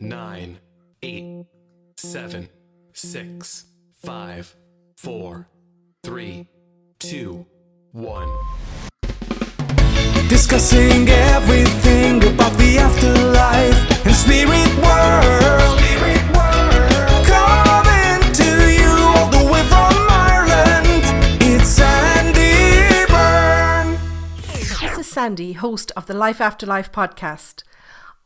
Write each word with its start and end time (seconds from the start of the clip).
nine, 0.00 0.58
eight, 1.02 1.46
seven, 1.96 2.48
six, 2.92 3.66
five, 4.04 4.54
four, 4.96 5.48
three, 6.02 6.48
two, 6.98 7.46
one. 7.92 8.28
Discussing 10.28 11.08
everything 11.08 12.24
about 12.24 12.52
the 12.58 12.78
afterlife 12.78 14.06
and 14.06 14.14
spirit 14.14 14.70
world. 14.82 15.78
Coming 17.26 18.32
to 18.32 18.72
you 18.72 18.90
all 19.14 19.28
the 19.30 19.52
way 19.52 19.62
from 19.64 19.94
Ireland. 20.10 21.04
It's 21.40 21.68
Sandie 21.68 23.06
Byrne. 23.08 23.98
This 24.80 24.98
is 24.98 25.06
Sandie, 25.06 25.52
host 25.52 25.92
of 25.96 26.06
the 26.06 26.14
Life 26.14 26.40
After 26.40 26.66
Life 26.66 26.90
podcast. 26.90 27.62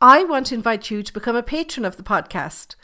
I 0.01 0.23
want 0.23 0.45
to 0.47 0.55
invite 0.55 0.89
you 0.89 1.03
to 1.03 1.13
become 1.13 1.35
a 1.35 1.43
patron 1.43 1.83
of 1.83 1.97
the 1.97 2.03
podcast. 2.03 2.75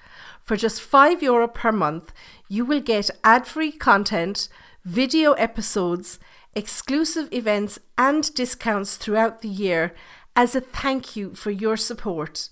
For 0.42 0.58
just 0.58 0.82
€5 0.82 1.22
Euro 1.22 1.48
per 1.48 1.72
month, 1.72 2.12
you 2.50 2.66
will 2.66 2.82
get 2.82 3.10
ad 3.24 3.48
free 3.48 3.72
content, 3.72 4.50
video 4.84 5.32
episodes, 5.34 6.20
exclusive 6.56 7.32
events, 7.32 7.80
and 7.98 8.34
discounts 8.34 8.98
throughout 8.98 9.42
the 9.42 9.48
year 9.48 9.96
as 10.36 10.56
a 10.56 10.62
thank 10.62 11.16
you 11.16 11.34
for 11.36 11.52
your 11.52 11.78
support. 11.78 12.50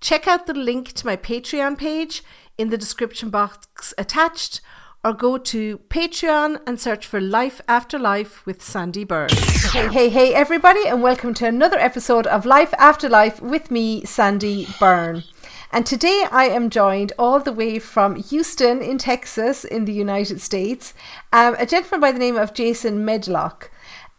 Check 0.00 0.28
out 0.28 0.46
the 0.46 0.54
link 0.54 0.92
to 0.92 1.04
my 1.04 1.16
Patreon 1.16 1.76
page 1.76 2.22
in 2.56 2.70
the 2.70 2.78
description 2.78 3.30
box 3.30 3.92
attached 3.98 4.60
or 5.04 5.12
go 5.12 5.38
to 5.38 5.78
Patreon 5.88 6.60
and 6.66 6.80
search 6.80 7.06
for 7.06 7.20
Life 7.20 7.60
After 7.68 7.98
Life 7.98 8.44
with 8.44 8.62
Sandie 8.62 9.04
Byrne. 9.04 9.30
Hey, 9.72 9.88
hey, 9.88 10.08
hey, 10.08 10.34
everybody, 10.34 10.86
and 10.86 11.02
welcome 11.02 11.34
to 11.34 11.46
another 11.46 11.78
episode 11.78 12.26
of 12.26 12.44
Life 12.44 12.74
After 12.78 13.08
Life 13.08 13.40
with 13.40 13.70
me, 13.70 14.04
Sandie 14.04 14.66
Byrne. 14.80 15.22
And 15.70 15.86
today 15.86 16.24
I 16.32 16.44
am 16.44 16.68
joined 16.68 17.12
all 17.18 17.38
the 17.38 17.52
way 17.52 17.78
from 17.78 18.16
Houston 18.16 18.82
in 18.82 18.98
Texas 18.98 19.64
in 19.64 19.84
the 19.84 19.92
United 19.92 20.40
States, 20.40 20.94
um, 21.32 21.54
a 21.58 21.66
gentleman 21.66 22.00
by 22.00 22.10
the 22.10 22.18
name 22.18 22.36
of 22.36 22.54
Jason 22.54 23.04
Medlock. 23.04 23.70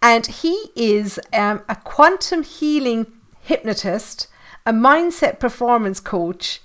And 0.01 0.25
he 0.27 0.71
is 0.75 1.19
um, 1.33 1.61
a 1.67 1.75
quantum 1.75 2.43
healing 2.43 3.07
hypnotist, 3.41 4.27
a 4.65 4.71
mindset 4.71 5.39
performance 5.39 5.99
coach, 5.99 6.61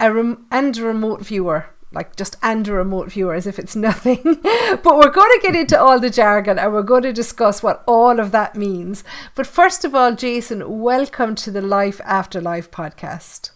a 0.00 0.12
rem- 0.12 0.46
and 0.50 0.78
a 0.78 0.84
remote 0.84 1.20
viewer 1.20 1.66
like 1.92 2.16
just 2.16 2.36
and 2.42 2.68
a 2.68 2.72
remote 2.72 3.12
viewer 3.12 3.34
as 3.34 3.46
if 3.46 3.58
it's 3.58 3.74
nothing. 3.74 4.20
but 4.22 4.96
we're 4.96 5.10
going 5.10 5.30
to 5.30 5.40
get 5.42 5.56
into 5.56 5.80
all 5.80 5.98
the 5.98 6.10
jargon 6.10 6.58
and 6.58 6.72
we're 6.72 6.82
going 6.82 7.02
to 7.02 7.12
discuss 7.12 7.62
what 7.62 7.82
all 7.86 8.20
of 8.20 8.30
that 8.32 8.54
means. 8.54 9.04
But 9.34 9.46
first 9.46 9.84
of 9.84 9.94
all, 9.94 10.14
Jason, 10.14 10.80
welcome 10.80 11.34
to 11.36 11.50
the 11.50 11.62
Life 11.62 12.00
After 12.04 12.40
Life 12.40 12.70
podcast. 12.70 13.50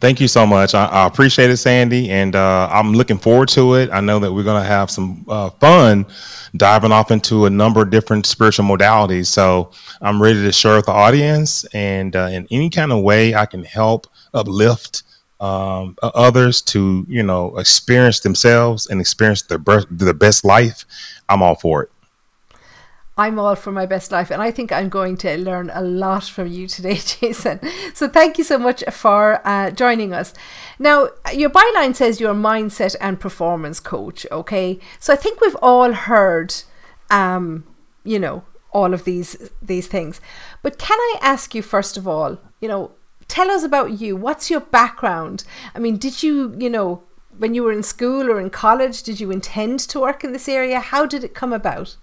Thank 0.00 0.20
you 0.20 0.28
so 0.28 0.46
much. 0.46 0.74
I, 0.74 0.86
I 0.86 1.06
appreciate 1.06 1.50
it, 1.50 1.56
Sandie, 1.56 2.08
and 2.08 2.36
uh, 2.36 2.68
I'm 2.70 2.92
looking 2.92 3.18
forward 3.18 3.48
to 3.50 3.74
it. 3.74 3.90
I 3.90 4.00
know 4.00 4.20
that 4.20 4.32
we're 4.32 4.44
going 4.44 4.62
to 4.62 4.68
have 4.68 4.90
some 4.90 5.24
uh, 5.28 5.50
fun 5.50 6.06
diving 6.56 6.92
off 6.92 7.10
into 7.10 7.46
a 7.46 7.50
number 7.50 7.82
of 7.82 7.90
different 7.90 8.26
spiritual 8.26 8.64
modalities. 8.66 9.26
So 9.26 9.72
I'm 10.00 10.22
ready 10.22 10.40
to 10.42 10.52
share 10.52 10.76
with 10.76 10.86
the 10.86 10.92
audience, 10.92 11.64
and 11.72 12.14
uh, 12.14 12.28
in 12.30 12.46
any 12.50 12.70
kind 12.70 12.92
of 12.92 13.02
way 13.02 13.34
I 13.34 13.46
can 13.46 13.64
help 13.64 14.06
uplift 14.32 15.02
um, 15.42 15.96
others 16.02 16.62
to 16.62 17.04
you 17.08 17.22
know 17.22 17.58
experience 17.58 18.20
themselves 18.20 18.86
and 18.86 19.00
experience 19.00 19.42
their 19.42 19.58
best, 19.58 19.86
their 19.90 20.14
best 20.14 20.44
life. 20.44 20.86
I'm 21.28 21.42
all 21.42 21.56
for 21.56 21.82
it. 21.82 21.90
I'm 23.18 23.38
all 23.38 23.56
for 23.56 23.72
my 23.72 23.84
best 23.84 24.10
life, 24.10 24.30
and 24.30 24.40
I 24.40 24.50
think 24.50 24.72
I'm 24.72 24.88
going 24.88 25.16
to 25.18 25.36
learn 25.36 25.70
a 25.74 25.82
lot 25.82 26.24
from 26.24 26.46
you 26.46 26.66
today, 26.66 26.94
Jason. 27.20 27.60
So, 27.92 28.08
thank 28.08 28.38
you 28.38 28.44
so 28.44 28.56
much 28.56 28.84
for 28.90 29.46
uh, 29.46 29.70
joining 29.72 30.14
us. 30.14 30.32
Now, 30.78 31.08
your 31.34 31.50
byline 31.50 31.94
says 31.94 32.20
you're 32.20 32.30
a 32.30 32.34
mindset 32.34 32.96
and 33.00 33.20
performance 33.20 33.80
coach, 33.80 34.24
okay? 34.30 34.78
So, 34.98 35.12
I 35.12 35.16
think 35.16 35.40
we've 35.40 35.56
all 35.60 35.92
heard, 35.92 36.54
um, 37.10 37.64
you 38.04 38.18
know, 38.18 38.44
all 38.70 38.94
of 38.94 39.04
these 39.04 39.50
these 39.60 39.88
things. 39.88 40.20
But 40.62 40.78
can 40.78 40.98
I 40.98 41.18
ask 41.20 41.54
you 41.54 41.62
first 41.62 41.96
of 41.96 42.08
all, 42.08 42.38
you 42.60 42.68
know, 42.68 42.92
tell 43.28 43.50
us 43.50 43.62
about 43.62 44.00
you. 44.00 44.16
What's 44.16 44.50
your 44.50 44.60
background? 44.60 45.44
I 45.74 45.78
mean, 45.78 45.96
did 45.96 46.22
you, 46.22 46.54
you 46.58 46.70
know, 46.70 47.02
when 47.38 47.54
you 47.54 47.62
were 47.62 47.72
in 47.72 47.82
school 47.82 48.30
or 48.30 48.40
in 48.40 48.50
college, 48.50 49.02
did 49.02 49.20
you 49.20 49.30
intend 49.30 49.80
to 49.80 50.00
work 50.00 50.24
in 50.24 50.32
this 50.32 50.48
area? 50.48 50.80
How 50.80 51.06
did 51.06 51.24
it 51.24 51.34
come 51.34 51.52
about? 51.52 51.96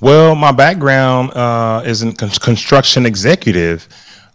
Well, 0.00 0.34
my 0.34 0.52
background 0.52 1.32
uh, 1.32 1.82
is 1.84 2.02
in 2.02 2.12
con- 2.12 2.30
construction 2.30 3.04
executive, 3.04 3.88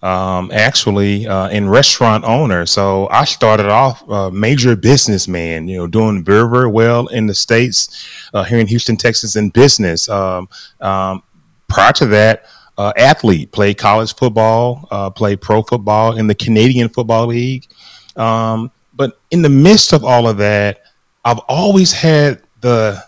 um, 0.03 0.51
actually 0.51 1.27
uh, 1.27 1.49
in 1.49 1.69
restaurant 1.69 2.23
owner. 2.25 2.65
So 2.65 3.07
I 3.09 3.25
started 3.25 3.67
off 3.67 4.07
a 4.09 4.31
major 4.31 4.75
businessman, 4.75 5.67
you 5.67 5.77
know, 5.77 5.87
doing 5.87 6.23
very, 6.23 6.49
very 6.49 6.67
well 6.67 7.07
in 7.07 7.27
the 7.27 7.35
States, 7.35 8.07
uh, 8.33 8.43
here 8.43 8.59
in 8.59 8.67
Houston, 8.67 8.97
Texas, 8.97 9.35
in 9.35 9.49
business. 9.49 10.09
Um, 10.09 10.49
um, 10.79 11.23
prior 11.69 11.93
to 11.93 12.05
that, 12.07 12.45
uh, 12.81 12.91
athlete, 12.97 13.51
played 13.51 13.77
college 13.77 14.15
football, 14.15 14.87
uh, 14.89 15.07
played 15.11 15.39
pro 15.39 15.61
football 15.61 16.17
in 16.17 16.25
the 16.25 16.33
Canadian 16.33 16.89
Football 16.89 17.27
League. 17.27 17.67
Um, 18.15 18.71
but 18.95 19.19
in 19.29 19.43
the 19.43 19.49
midst 19.49 19.93
of 19.93 20.03
all 20.03 20.27
of 20.27 20.37
that, 20.37 20.81
I've 21.23 21.37
always 21.47 21.91
had 21.91 22.41
the 22.61 23.03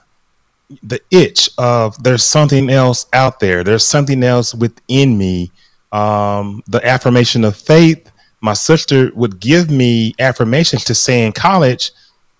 the 0.83 0.99
itch 1.09 1.49
of 1.57 2.01
there's 2.03 2.23
something 2.23 2.69
else 2.69 3.07
out 3.13 3.39
there. 3.39 3.63
There's 3.63 3.85
something 3.85 4.23
else 4.23 4.53
within 4.53 5.17
me. 5.17 5.51
Um, 5.91 6.61
the 6.67 6.85
affirmation 6.85 7.43
of 7.43 7.55
faith. 7.55 8.11
My 8.41 8.53
sister 8.53 9.11
would 9.15 9.39
give 9.39 9.71
me 9.71 10.13
affirmations 10.19 10.83
to 10.85 10.93
say 10.93 11.25
in 11.25 11.31
college 11.31 11.91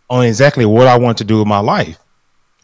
on 0.10 0.26
exactly 0.26 0.66
what 0.66 0.88
I 0.88 1.00
want 1.00 1.18
to 1.20 1.24
do 1.24 1.40
with 1.40 1.48
my 1.48 1.60
life. 1.60 1.98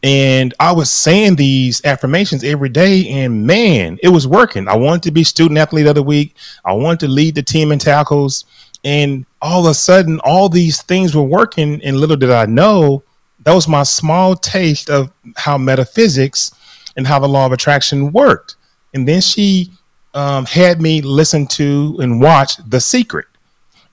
And 0.01 0.53
I 0.59 0.71
was 0.71 0.89
saying 0.89 1.35
these 1.35 1.83
affirmations 1.83 2.43
every 2.43 2.69
day, 2.69 3.07
and 3.09 3.45
man, 3.45 3.99
it 4.01 4.09
was 4.09 4.25
working. 4.25 4.67
I 4.67 4.77
wanted 4.77 5.03
to 5.03 5.11
be 5.11 5.23
student 5.23 5.57
athlete 5.57 5.87
of 5.87 5.95
the 5.95 6.03
week. 6.03 6.35
I 6.63 6.73
wanted 6.73 7.01
to 7.01 7.07
lead 7.09 7.35
the 7.35 7.43
team 7.43 7.71
in 7.71 7.79
tackles. 7.79 8.45
And 8.85 9.25
all 9.41 9.65
of 9.65 9.71
a 9.71 9.73
sudden, 9.73 10.21
all 10.21 10.47
these 10.47 10.81
things 10.83 11.13
were 11.13 11.23
working. 11.23 11.83
And 11.83 11.97
little 11.97 12.15
did 12.15 12.31
I 12.31 12.45
know, 12.45 13.03
that 13.43 13.53
was 13.53 13.67
my 13.67 13.83
small 13.83 14.35
taste 14.35 14.89
of 14.89 15.11
how 15.35 15.57
metaphysics 15.57 16.51
and 16.95 17.07
how 17.07 17.19
the 17.19 17.27
law 17.27 17.45
of 17.45 17.51
attraction 17.51 18.11
worked. 18.11 18.55
And 18.93 19.07
then 19.07 19.21
she 19.21 19.71
um, 20.13 20.45
had 20.45 20.81
me 20.81 21.01
listen 21.01 21.47
to 21.47 21.97
and 22.01 22.21
watch 22.21 22.57
The 22.67 22.81
Secret. 22.81 23.27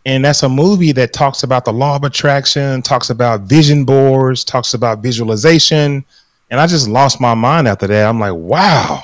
And 0.06 0.24
that's 0.24 0.44
a 0.44 0.48
movie 0.48 0.92
that 0.92 1.12
talks 1.12 1.42
about 1.42 1.64
the 1.64 1.72
law 1.72 1.96
of 1.96 2.04
attraction, 2.04 2.80
talks 2.80 3.10
about 3.10 3.42
vision 3.42 3.84
boards, 3.84 4.44
talks 4.44 4.72
about 4.72 5.00
visualization. 5.02 6.04
And 6.48 6.60
I 6.60 6.66
just 6.68 6.88
lost 6.88 7.20
my 7.20 7.34
mind 7.34 7.66
after 7.66 7.88
that. 7.88 8.08
I'm 8.08 8.20
like, 8.20 8.32
wow, 8.32 9.02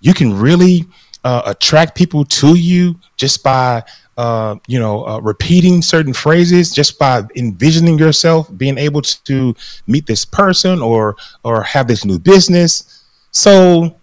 you 0.00 0.14
can 0.14 0.32
really 0.32 0.86
uh, 1.24 1.42
attract 1.46 1.96
people 1.96 2.24
to 2.24 2.54
you 2.54 2.98
just 3.16 3.42
by 3.42 3.82
uh, 4.16 4.54
you 4.66 4.78
know, 4.78 5.06
uh, 5.06 5.18
repeating 5.20 5.80
certain 5.80 6.12
phrases 6.12 6.70
just 6.74 6.98
by 6.98 7.22
envisioning 7.36 7.98
yourself 7.98 8.50
being 8.58 8.76
able 8.76 9.00
to 9.00 9.56
meet 9.86 10.06
this 10.06 10.26
person 10.26 10.82
or 10.82 11.16
or 11.42 11.62
have 11.62 11.88
this 11.88 12.04
new 12.04 12.18
business. 12.18 13.02
So 13.30 13.96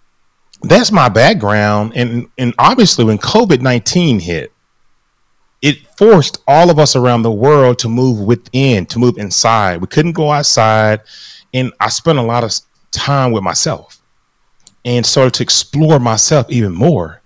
that's 0.62 0.90
my 0.90 1.08
background, 1.08 1.92
and 1.94 2.28
and 2.36 2.52
obviously 2.58 3.04
when 3.04 3.18
COVID 3.18 3.60
nineteen 3.60 4.18
hit, 4.18 4.44
it 4.44 4.52
forced 5.98 6.38
all 6.46 6.70
of 6.70 6.78
us 6.78 6.94
around 6.94 7.22
the 7.22 7.32
world 7.32 7.76
to 7.76 7.88
move 7.88 8.20
within, 8.20 8.86
to 8.86 9.00
move 9.00 9.18
inside. 9.18 9.80
We 9.80 9.88
couldn't 9.88 10.12
go 10.12 10.30
outside, 10.30 11.00
and 11.52 11.72
I 11.80 11.88
spent 11.88 12.20
a 12.20 12.22
lot 12.22 12.44
of 12.44 12.52
time 12.92 13.32
with 13.32 13.42
myself 13.42 13.98
and 14.84 15.04
started 15.04 15.34
to 15.34 15.42
explore 15.42 15.98
myself 15.98 16.46
even 16.50 16.72
more. 16.72 17.20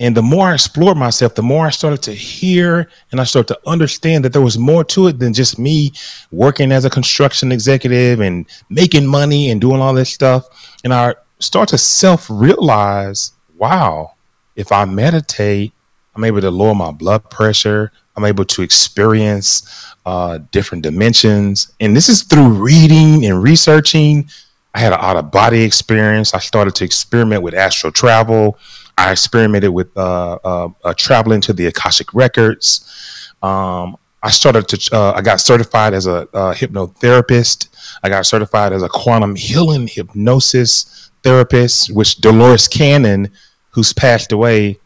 And 0.00 0.16
the 0.16 0.22
more 0.22 0.48
I 0.48 0.54
explored 0.54 0.96
myself, 0.96 1.34
the 1.34 1.42
more 1.42 1.66
I 1.66 1.70
started 1.70 2.02
to 2.04 2.14
hear 2.14 2.88
and 3.12 3.20
I 3.20 3.24
started 3.24 3.52
to 3.52 3.60
understand 3.68 4.24
that 4.24 4.32
there 4.32 4.42
was 4.42 4.56
more 4.56 4.82
to 4.84 5.08
it 5.08 5.18
than 5.18 5.34
just 5.34 5.58
me 5.58 5.92
working 6.32 6.72
as 6.72 6.86
a 6.86 6.90
construction 6.90 7.52
executive 7.52 8.20
and 8.20 8.46
making 8.70 9.06
money 9.06 9.50
and 9.50 9.60
doing 9.60 9.80
all 9.82 9.92
this 9.92 10.12
stuff. 10.12 10.46
And 10.84 10.92
I 10.92 11.14
start 11.38 11.68
to 11.70 11.78
self 11.78 12.28
realize, 12.30 13.32
wow, 13.58 14.14
if 14.54 14.72
I 14.72 14.86
meditate, 14.86 15.72
I'm 16.14 16.24
able 16.24 16.40
to 16.40 16.50
lower 16.50 16.74
my 16.74 16.92
blood 16.92 17.28
pressure. 17.28 17.92
I'm 18.16 18.24
able 18.24 18.44
to 18.46 18.62
experience 18.62 19.94
uh, 20.06 20.38
different 20.50 20.82
dimensions. 20.82 21.72
And 21.80 21.94
this 21.94 22.08
is 22.08 22.22
through 22.22 22.48
reading 22.48 23.26
and 23.26 23.42
researching. 23.42 24.28
I 24.74 24.80
had 24.80 24.92
an 24.92 24.98
out 25.00 25.16
of 25.16 25.30
body 25.30 25.62
experience. 25.62 26.34
I 26.34 26.38
started 26.38 26.74
to 26.76 26.84
experiment 26.84 27.42
with 27.42 27.54
astral 27.54 27.92
travel. 27.92 28.58
I 28.98 29.12
experimented 29.12 29.70
with 29.70 29.94
uh, 29.96 30.38
uh, 30.42 30.68
uh, 30.84 30.94
traveling 30.96 31.40
to 31.42 31.52
the 31.52 31.66
Akashic 31.66 32.14
Records. 32.14 33.32
Um, 33.42 33.96
I 34.22 34.30
started 34.30 34.66
to, 34.68 34.96
uh, 34.96 35.12
I 35.12 35.22
got 35.22 35.40
certified 35.40 35.92
as 35.94 36.06
a, 36.06 36.28
a 36.32 36.52
hypnotherapist. 36.52 37.68
I 38.02 38.08
got 38.08 38.26
certified 38.26 38.72
as 38.72 38.82
a 38.82 38.88
quantum 38.88 39.36
healing 39.36 39.86
hypnosis 39.86 41.10
therapist, 41.22 41.92
which 41.94 42.16
Dolores 42.16 42.66
Cannon, 42.68 43.30
who's 43.70 43.92
passed 43.92 44.32
away, 44.32 44.78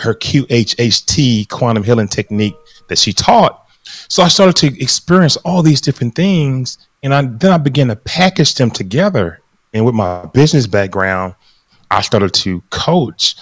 her 0.00 0.14
QHHT 0.14 1.48
quantum 1.48 1.82
healing 1.82 2.08
technique 2.08 2.56
that 2.88 2.98
she 2.98 3.12
taught. 3.12 3.66
So 4.08 4.22
I 4.22 4.28
started 4.28 4.56
to 4.56 4.82
experience 4.82 5.36
all 5.38 5.62
these 5.62 5.80
different 5.80 6.14
things, 6.14 6.78
and 7.02 7.14
I 7.14 7.22
then 7.22 7.52
I 7.52 7.58
began 7.58 7.88
to 7.88 7.96
package 7.96 8.54
them 8.54 8.70
together. 8.70 9.40
And 9.72 9.84
with 9.84 9.94
my 9.94 10.26
business 10.26 10.66
background, 10.66 11.34
I 11.90 12.02
started 12.02 12.34
to 12.34 12.62
coach 12.70 13.36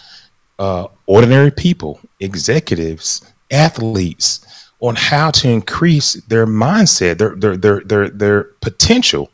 uh, 0.58 0.86
ordinary 1.06 1.50
people, 1.50 2.00
executives, 2.20 3.32
athletes 3.50 4.70
on 4.80 4.94
how 4.94 5.30
to 5.30 5.48
increase 5.48 6.14
their 6.24 6.46
mindset, 6.46 7.18
their 7.18 7.34
their 7.34 7.56
their 7.56 7.80
their, 7.80 8.08
their 8.10 8.44
potential. 8.60 9.30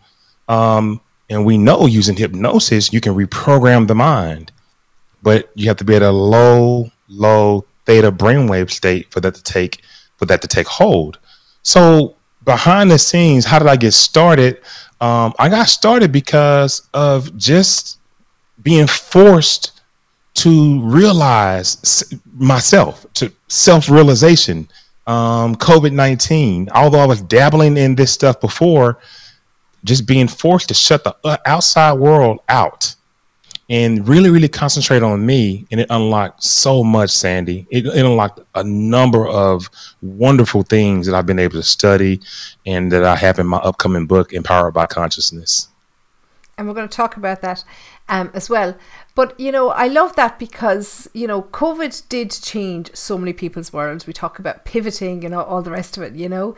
Um, 0.48 1.00
and 1.30 1.46
we 1.46 1.56
know 1.56 1.86
using 1.86 2.16
hypnosis, 2.16 2.92
you 2.92 3.00
can 3.00 3.14
reprogram 3.14 3.86
the 3.86 3.94
mind, 3.94 4.52
but 5.22 5.50
you 5.54 5.66
have 5.68 5.78
to 5.78 5.84
be 5.84 5.94
at 5.94 6.02
a 6.02 6.10
low, 6.10 6.90
low 7.12 7.64
theta 7.86 8.10
brainwave 8.10 8.70
state 8.70 9.12
for 9.12 9.20
that 9.20 9.34
to 9.34 9.42
take 9.42 9.82
for 10.16 10.26
that 10.26 10.42
to 10.42 10.48
take 10.48 10.66
hold. 10.66 11.18
So 11.62 12.16
behind 12.44 12.90
the 12.90 12.98
scenes, 12.98 13.44
how 13.44 13.58
did 13.58 13.68
I 13.68 13.76
get 13.76 13.92
started? 13.92 14.60
Um, 15.00 15.34
I 15.38 15.48
got 15.48 15.68
started 15.68 16.12
because 16.12 16.88
of 16.94 17.36
just 17.36 17.98
being 18.62 18.86
forced 18.86 19.80
to 20.34 20.80
realize 20.82 22.14
myself, 22.32 23.06
to 23.14 23.32
self 23.48 23.90
realization. 23.90 24.68
Um, 25.08 25.56
COVID 25.56 25.92
19, 25.92 26.68
although 26.72 27.00
I 27.00 27.06
was 27.06 27.22
dabbling 27.22 27.76
in 27.76 27.96
this 27.96 28.12
stuff 28.12 28.40
before, 28.40 28.98
just 29.84 30.06
being 30.06 30.28
forced 30.28 30.68
to 30.68 30.74
shut 30.74 31.02
the 31.02 31.16
uh, 31.24 31.36
outside 31.44 31.94
world 31.94 32.38
out 32.48 32.94
and 33.72 34.06
really, 34.06 34.28
really 34.28 34.48
concentrate 34.48 35.02
on 35.02 35.24
me. 35.24 35.66
And 35.70 35.80
it 35.80 35.86
unlocked 35.88 36.44
so 36.44 36.84
much, 36.84 37.08
Sandie. 37.08 37.66
It, 37.70 37.86
it, 37.86 38.04
unlocked 38.04 38.40
a 38.54 38.62
number 38.62 39.26
of 39.26 39.70
wonderful 40.02 40.62
things 40.62 41.06
that 41.06 41.14
I've 41.14 41.24
been 41.24 41.38
able 41.38 41.54
to 41.54 41.62
study 41.62 42.20
and 42.66 42.92
that 42.92 43.02
I 43.02 43.16
have 43.16 43.38
in 43.38 43.46
my 43.46 43.56
upcoming 43.56 44.04
book, 44.04 44.34
Empowered 44.34 44.74
by 44.74 44.84
Consciousness. 44.84 45.68
And 46.58 46.68
we're 46.68 46.74
going 46.74 46.88
to 46.88 46.94
talk 46.94 47.16
about 47.16 47.40
that 47.40 47.64
um, 48.10 48.30
as 48.34 48.50
well. 48.50 48.76
But, 49.14 49.40
you 49.40 49.50
know, 49.50 49.70
I 49.70 49.86
love 49.86 50.16
that 50.16 50.38
because, 50.38 51.08
you 51.14 51.26
know, 51.26 51.40
COVID 51.40 52.10
did 52.10 52.30
change 52.30 52.94
so 52.94 53.16
many 53.16 53.32
people's 53.32 53.72
worlds. 53.72 54.06
We 54.06 54.12
talk 54.12 54.38
about 54.38 54.66
pivoting 54.66 55.24
and 55.24 55.34
all, 55.34 55.44
all 55.44 55.62
the 55.62 55.70
rest 55.70 55.96
of 55.96 56.02
it, 56.02 56.14
you 56.14 56.28
know. 56.28 56.54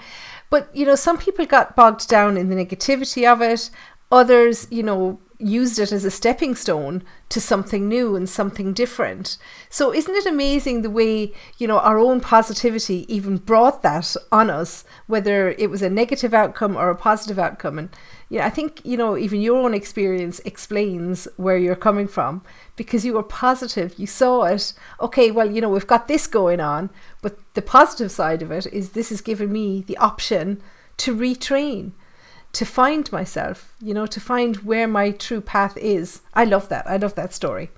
But, 0.50 0.68
you 0.74 0.84
know, 0.84 0.96
some 0.96 1.18
people 1.18 1.46
got 1.46 1.76
bogged 1.76 2.08
down 2.08 2.36
in 2.36 2.48
the 2.48 2.56
negativity 2.56 3.24
of 3.24 3.40
it. 3.40 3.70
Others, 4.10 4.66
you 4.72 4.82
know, 4.82 5.20
used 5.44 5.78
it 5.78 5.92
as 5.92 6.04
a 6.04 6.10
stepping 6.10 6.54
stone 6.54 7.02
to 7.28 7.40
something 7.40 7.88
new 7.88 8.16
and 8.16 8.28
something 8.28 8.72
different. 8.72 9.36
So 9.68 9.92
isn't 9.92 10.14
it 10.14 10.26
amazing 10.26 10.82
the 10.82 10.90
way, 10.90 11.32
you 11.58 11.66
know, 11.66 11.78
our 11.78 11.98
own 11.98 12.20
positivity 12.20 13.04
even 13.14 13.36
brought 13.36 13.82
that 13.82 14.16
on 14.32 14.48
us, 14.48 14.84
whether 15.06 15.50
it 15.50 15.68
was 15.68 15.82
a 15.82 15.90
negative 15.90 16.32
outcome 16.32 16.76
or 16.76 16.88
a 16.88 16.96
positive 16.96 17.38
outcome. 17.38 17.78
And 17.78 17.90
yeah, 18.30 18.46
I 18.46 18.50
think, 18.50 18.80
you 18.84 18.96
know, 18.96 19.18
even 19.18 19.42
your 19.42 19.62
own 19.62 19.74
experience 19.74 20.40
explains 20.40 21.28
where 21.36 21.58
you're 21.58 21.76
coming 21.76 22.08
from 22.08 22.42
because 22.74 23.04
you 23.04 23.12
were 23.12 23.22
positive. 23.22 23.98
You 23.98 24.06
saw 24.06 24.44
it. 24.44 24.72
Okay, 25.00 25.30
well, 25.30 25.50
you 25.50 25.60
know, 25.60 25.68
we've 25.68 25.86
got 25.86 26.08
this 26.08 26.26
going 26.26 26.60
on, 26.60 26.88
but 27.20 27.38
the 27.52 27.62
positive 27.62 28.10
side 28.10 28.40
of 28.40 28.50
it 28.50 28.66
is 28.68 28.90
this 28.90 29.10
has 29.10 29.20
given 29.20 29.52
me 29.52 29.82
the 29.86 29.98
option 29.98 30.62
to 30.96 31.14
retrain 31.14 31.92
to 32.54 32.64
find 32.64 33.10
myself, 33.12 33.74
you 33.80 33.92
know, 33.92 34.06
to 34.06 34.20
find 34.20 34.56
where 34.58 34.88
my 34.88 35.10
true 35.10 35.40
path 35.40 35.76
is. 35.76 36.22
I 36.34 36.44
love 36.44 36.68
that. 36.68 36.86
I 36.86 36.96
love 36.96 37.14
that 37.16 37.34
story. 37.34 37.70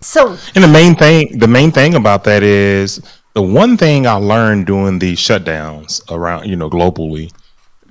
So, 0.00 0.36
and 0.54 0.62
the 0.62 0.68
main 0.68 0.94
thing, 0.94 1.38
the 1.38 1.48
main 1.48 1.72
thing 1.72 1.94
about 1.94 2.24
that 2.24 2.42
is 2.42 3.00
the 3.32 3.42
one 3.42 3.76
thing 3.76 4.06
I 4.06 4.14
learned 4.14 4.66
during 4.66 4.98
these 4.98 5.18
shutdowns 5.18 6.02
around, 6.10 6.46
you 6.46 6.56
know, 6.56 6.68
globally 6.68 7.32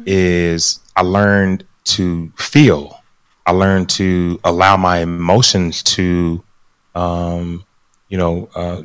is 0.05 0.79
I 0.95 1.01
learned 1.01 1.65
to 1.85 2.31
feel. 2.37 2.99
I 3.45 3.51
learned 3.51 3.89
to 3.91 4.39
allow 4.43 4.77
my 4.77 4.99
emotions 4.99 5.81
to, 5.83 6.43
um, 6.93 7.65
you 8.09 8.17
know, 8.17 8.47
uh, 8.55 8.83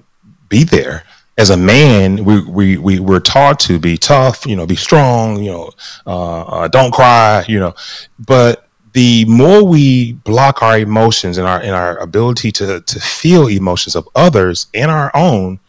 be 0.48 0.64
there 0.64 1.04
as 1.38 1.50
a 1.50 1.56
man, 1.56 2.24
we, 2.24 2.40
we, 2.42 2.76
we, 2.78 2.98
we're 2.98 3.20
taught 3.20 3.60
to 3.60 3.78
be 3.78 3.96
tough, 3.96 4.44
you 4.44 4.56
know, 4.56 4.66
be 4.66 4.74
strong, 4.74 5.40
you 5.40 5.52
know, 5.52 5.70
uh, 6.04 6.42
uh, 6.42 6.68
don't 6.68 6.92
cry, 6.92 7.44
you 7.46 7.60
know, 7.60 7.72
but 8.18 8.68
the 8.92 9.24
more 9.26 9.64
we 9.64 10.14
block 10.14 10.62
our 10.62 10.76
emotions 10.76 11.38
and 11.38 11.46
our, 11.46 11.60
and 11.60 11.70
our 11.70 11.96
ability 11.98 12.50
to, 12.50 12.80
to 12.80 13.00
feel 13.00 13.46
emotions 13.46 13.94
of 13.94 14.08
others 14.16 14.66
and 14.74 14.90
our 14.90 15.12
own, 15.14 15.60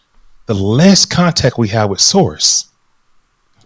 the 0.47 0.55
less 0.55 1.05
contact 1.05 1.59
we 1.59 1.67
have 1.67 1.91
with 1.91 2.01
source, 2.01 2.69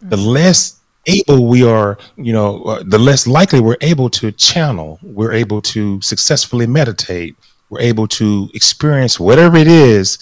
the 0.01 0.17
less 0.17 0.81
able 1.05 1.47
we 1.47 1.65
are, 1.65 1.97
you 2.17 2.33
know, 2.33 2.63
uh, 2.63 2.83
the 2.85 2.99
less 2.99 3.25
likely 3.25 3.61
we're 3.61 3.77
able 3.79 4.09
to 4.09 4.29
channel, 4.33 4.99
we're 5.01 5.31
able 5.31 5.61
to 5.61 6.01
successfully 6.01 6.67
meditate, 6.67 7.37
we're 7.69 7.79
able 7.79 8.09
to 8.09 8.49
experience 8.53 9.21
whatever 9.21 9.55
it 9.55 9.67
is 9.67 10.17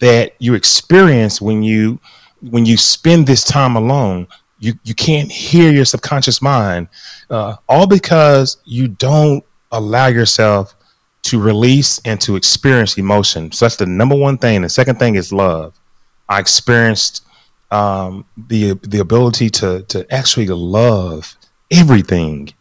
that 0.00 0.34
you 0.38 0.54
experience 0.54 1.40
when 1.40 1.62
you 1.62 1.98
when 2.50 2.64
you 2.64 2.76
spend 2.76 3.26
this 3.26 3.44
time 3.44 3.76
alone. 3.76 4.26
You 4.58 4.74
you 4.84 4.94
can't 4.94 5.30
hear 5.30 5.72
your 5.72 5.84
subconscious 5.84 6.42
mind 6.42 6.88
uh, 7.30 7.56
all 7.68 7.86
because 7.86 8.58
you 8.64 8.88
don't 8.88 9.44
allow 9.72 10.06
yourself 10.08 10.74
to 11.22 11.40
release 11.40 12.00
and 12.04 12.20
to 12.20 12.36
experience 12.36 12.96
emotion. 12.98 13.52
So 13.52 13.64
that's 13.64 13.76
the 13.76 13.86
number 13.86 14.14
one 14.14 14.38
thing. 14.38 14.62
The 14.62 14.68
second 14.68 14.98
thing 14.98 15.14
is 15.14 15.32
love. 15.32 15.78
I 16.28 16.40
experienced 16.40 17.24
um, 17.70 18.24
the 18.48 18.74
the 18.82 19.00
ability 19.00 19.50
to 19.50 19.82
to 19.84 20.06
actually 20.12 20.46
love 20.46 21.36
everything. 21.70 22.52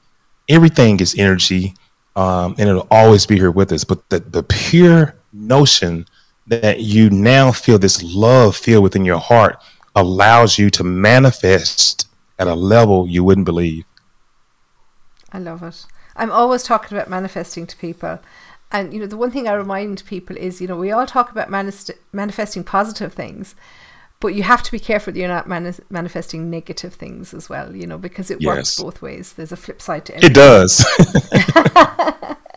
Everything 0.48 1.00
is 1.00 1.16
energy 1.18 1.76
um, 2.16 2.56
and 2.58 2.70
it'll 2.70 2.88
always 2.92 3.26
be 3.26 3.36
here 3.38 3.52
with 3.52 3.72
us. 3.72 3.84
But 3.84 4.08
the, 4.10 4.20
the 4.20 4.44
pure 4.44 5.16
notion 5.32 6.06
that 6.50 6.82
you 6.82 7.10
now 7.10 7.52
feel 7.52 7.80
this 7.80 8.04
love 8.04 8.56
feel 8.56 8.82
within 8.82 9.06
your 9.06 9.20
heart 9.20 9.62
allows 9.96 10.58
you 10.58 10.70
to 10.72 10.84
manifest 10.84 12.08
at 12.38 12.48
a 12.48 12.56
level 12.56 13.08
you 13.08 13.24
wouldn't 13.24 13.46
believe. 13.46 13.86
I 15.32 15.40
love 15.40 15.62
it. 15.64 15.86
I'm 16.16 16.32
always 16.32 16.64
talking 16.64 16.98
about 16.98 17.10
manifesting 17.10 17.68
to 17.68 17.78
people. 17.78 18.20
And, 18.72 18.94
you 18.94 19.00
know, 19.00 19.06
the 19.06 19.18
one 19.18 19.32
thing 19.32 19.48
I 19.48 19.54
remind 19.54 20.04
people 20.06 20.38
is, 20.38 20.60
you 20.62 20.68
know, 20.68 20.76
we 20.76 20.92
all 20.92 21.06
talk 21.06 21.32
about 21.32 21.50
manist- 21.50 21.98
manifesting 22.12 22.64
positive 22.64 23.14
things, 23.14 23.56
but 24.20 24.30
you 24.30 24.44
have 24.44 24.64
to 24.64 24.72
be 24.72 24.80
careful 24.80 25.14
that 25.14 25.20
you're 25.20 25.28
not 25.28 25.48
mani- 25.48 25.74
manifesting 25.90 26.50
negative 26.50 26.94
things 26.94 27.34
as 27.34 27.50
well, 27.50 27.76
you 27.76 27.88
know, 27.88 27.98
because 27.98 28.30
it 28.30 28.42
yes. 28.42 28.48
works 28.48 28.82
both 28.82 29.02
ways. 29.02 29.34
There's 29.34 29.52
a 29.52 29.58
flip 29.58 29.82
side 29.82 30.06
to 30.06 30.18
it. 30.18 30.24
It 30.24 30.34
does. 30.34 30.86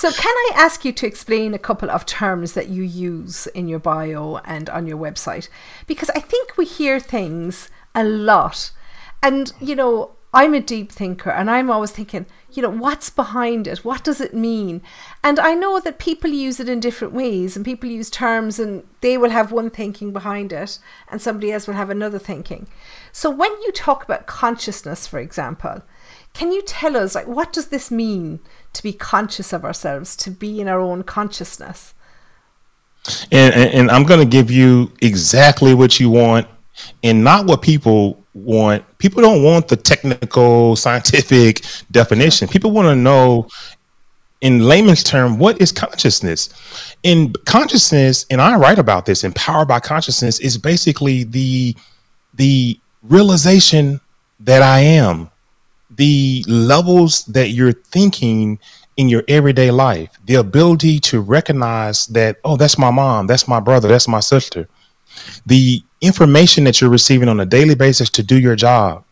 So, 0.00 0.10
can 0.10 0.34
I 0.34 0.52
ask 0.54 0.82
you 0.86 0.92
to 0.92 1.06
explain 1.06 1.52
a 1.52 1.58
couple 1.58 1.90
of 1.90 2.06
terms 2.06 2.54
that 2.54 2.68
you 2.68 2.82
use 2.82 3.46
in 3.48 3.68
your 3.68 3.80
bio 3.80 4.40
and 4.46 4.70
on 4.70 4.86
your 4.86 4.96
website? 4.96 5.50
Because 5.86 6.08
I 6.10 6.20
think 6.20 6.56
we 6.56 6.64
hear 6.64 6.98
things 6.98 7.68
a 7.94 8.02
lot. 8.02 8.70
And, 9.22 9.52
you 9.60 9.76
know, 9.76 10.12
I'm 10.32 10.54
a 10.54 10.60
deep 10.60 10.90
thinker 10.90 11.30
and 11.30 11.50
I'm 11.50 11.70
always 11.70 11.90
thinking, 11.90 12.24
you 12.52 12.62
know, 12.62 12.70
what's 12.70 13.10
behind 13.10 13.66
it? 13.66 13.84
What 13.84 14.04
does 14.04 14.22
it 14.22 14.32
mean? 14.32 14.80
And 15.22 15.38
I 15.38 15.54
know 15.54 15.80
that 15.80 15.98
people 15.98 16.30
use 16.30 16.60
it 16.60 16.68
in 16.68 16.80
different 16.80 17.12
ways 17.12 17.54
and 17.54 17.64
people 17.64 17.90
use 17.90 18.08
terms 18.08 18.58
and 18.58 18.84
they 19.02 19.18
will 19.18 19.30
have 19.30 19.52
one 19.52 19.70
thinking 19.70 20.12
behind 20.12 20.52
it 20.52 20.78
and 21.08 21.20
somebody 21.20 21.52
else 21.52 21.66
will 21.66 21.74
have 21.74 21.90
another 21.90 22.18
thinking. 22.18 22.68
So 23.12 23.28
when 23.28 23.50
you 23.62 23.72
talk 23.72 24.04
about 24.04 24.26
consciousness, 24.26 25.06
for 25.06 25.18
example, 25.18 25.82
can 26.34 26.52
you 26.52 26.62
tell 26.62 26.96
us, 26.96 27.14
like, 27.14 27.26
what 27.26 27.52
does 27.52 27.68
this 27.68 27.90
mean 27.90 28.40
to 28.72 28.82
be 28.82 28.92
conscious 28.92 29.52
of 29.52 29.64
ourselves, 29.64 30.16
to 30.16 30.30
be 30.30 30.60
in 30.60 30.68
our 30.68 30.80
own 30.80 31.02
consciousness? 31.02 31.94
And, 33.32 33.54
and, 33.54 33.74
and 33.74 33.90
I'm 33.90 34.04
going 34.04 34.20
to 34.20 34.26
give 34.26 34.50
you 34.50 34.92
exactly 35.00 35.74
what 35.74 35.98
you 35.98 36.10
want 36.10 36.46
and 37.02 37.24
not 37.24 37.46
what 37.46 37.62
people 37.62 38.22
want. 38.34 38.84
People 38.98 39.22
don't 39.22 39.42
want 39.42 39.68
the 39.68 39.76
technical, 39.76 40.76
scientific 40.76 41.64
definition. 41.90 42.48
People 42.48 42.70
want 42.70 42.86
to 42.86 42.94
know, 42.96 43.48
in 44.40 44.60
layman's 44.60 45.02
term, 45.02 45.38
what 45.38 45.60
is 45.60 45.72
consciousness? 45.72 46.94
In 47.02 47.32
consciousness, 47.44 48.24
and 48.30 48.40
I 48.40 48.56
write 48.56 48.78
about 48.78 49.06
this, 49.06 49.24
empowered 49.24 49.68
by 49.68 49.80
consciousness, 49.80 50.38
is 50.40 50.56
basically 50.56 51.24
the 51.24 51.76
the 52.34 52.78
realization 53.02 54.00
that 54.38 54.62
I 54.62 54.80
am 54.80 55.30
the 56.00 56.42
levels 56.48 57.26
that 57.26 57.50
you're 57.50 57.74
thinking 57.74 58.58
in 58.96 59.10
your 59.10 59.22
everyday 59.28 59.70
life, 59.70 60.08
the 60.24 60.36
ability 60.36 60.98
to 60.98 61.20
recognize 61.20 62.06
that, 62.06 62.38
oh, 62.42 62.56
that's 62.56 62.78
my 62.78 62.90
mom, 62.90 63.26
that's 63.26 63.46
my 63.46 63.60
brother, 63.60 63.86
that's 63.86 64.08
my 64.08 64.20
sister, 64.20 64.66
the 65.44 65.82
information 66.00 66.64
that 66.64 66.80
you're 66.80 66.88
receiving 66.88 67.28
on 67.28 67.38
a 67.38 67.44
daily 67.44 67.74
basis 67.74 68.08
to 68.08 68.22
do 68.22 68.40
your 68.40 68.56
job, 68.56 69.04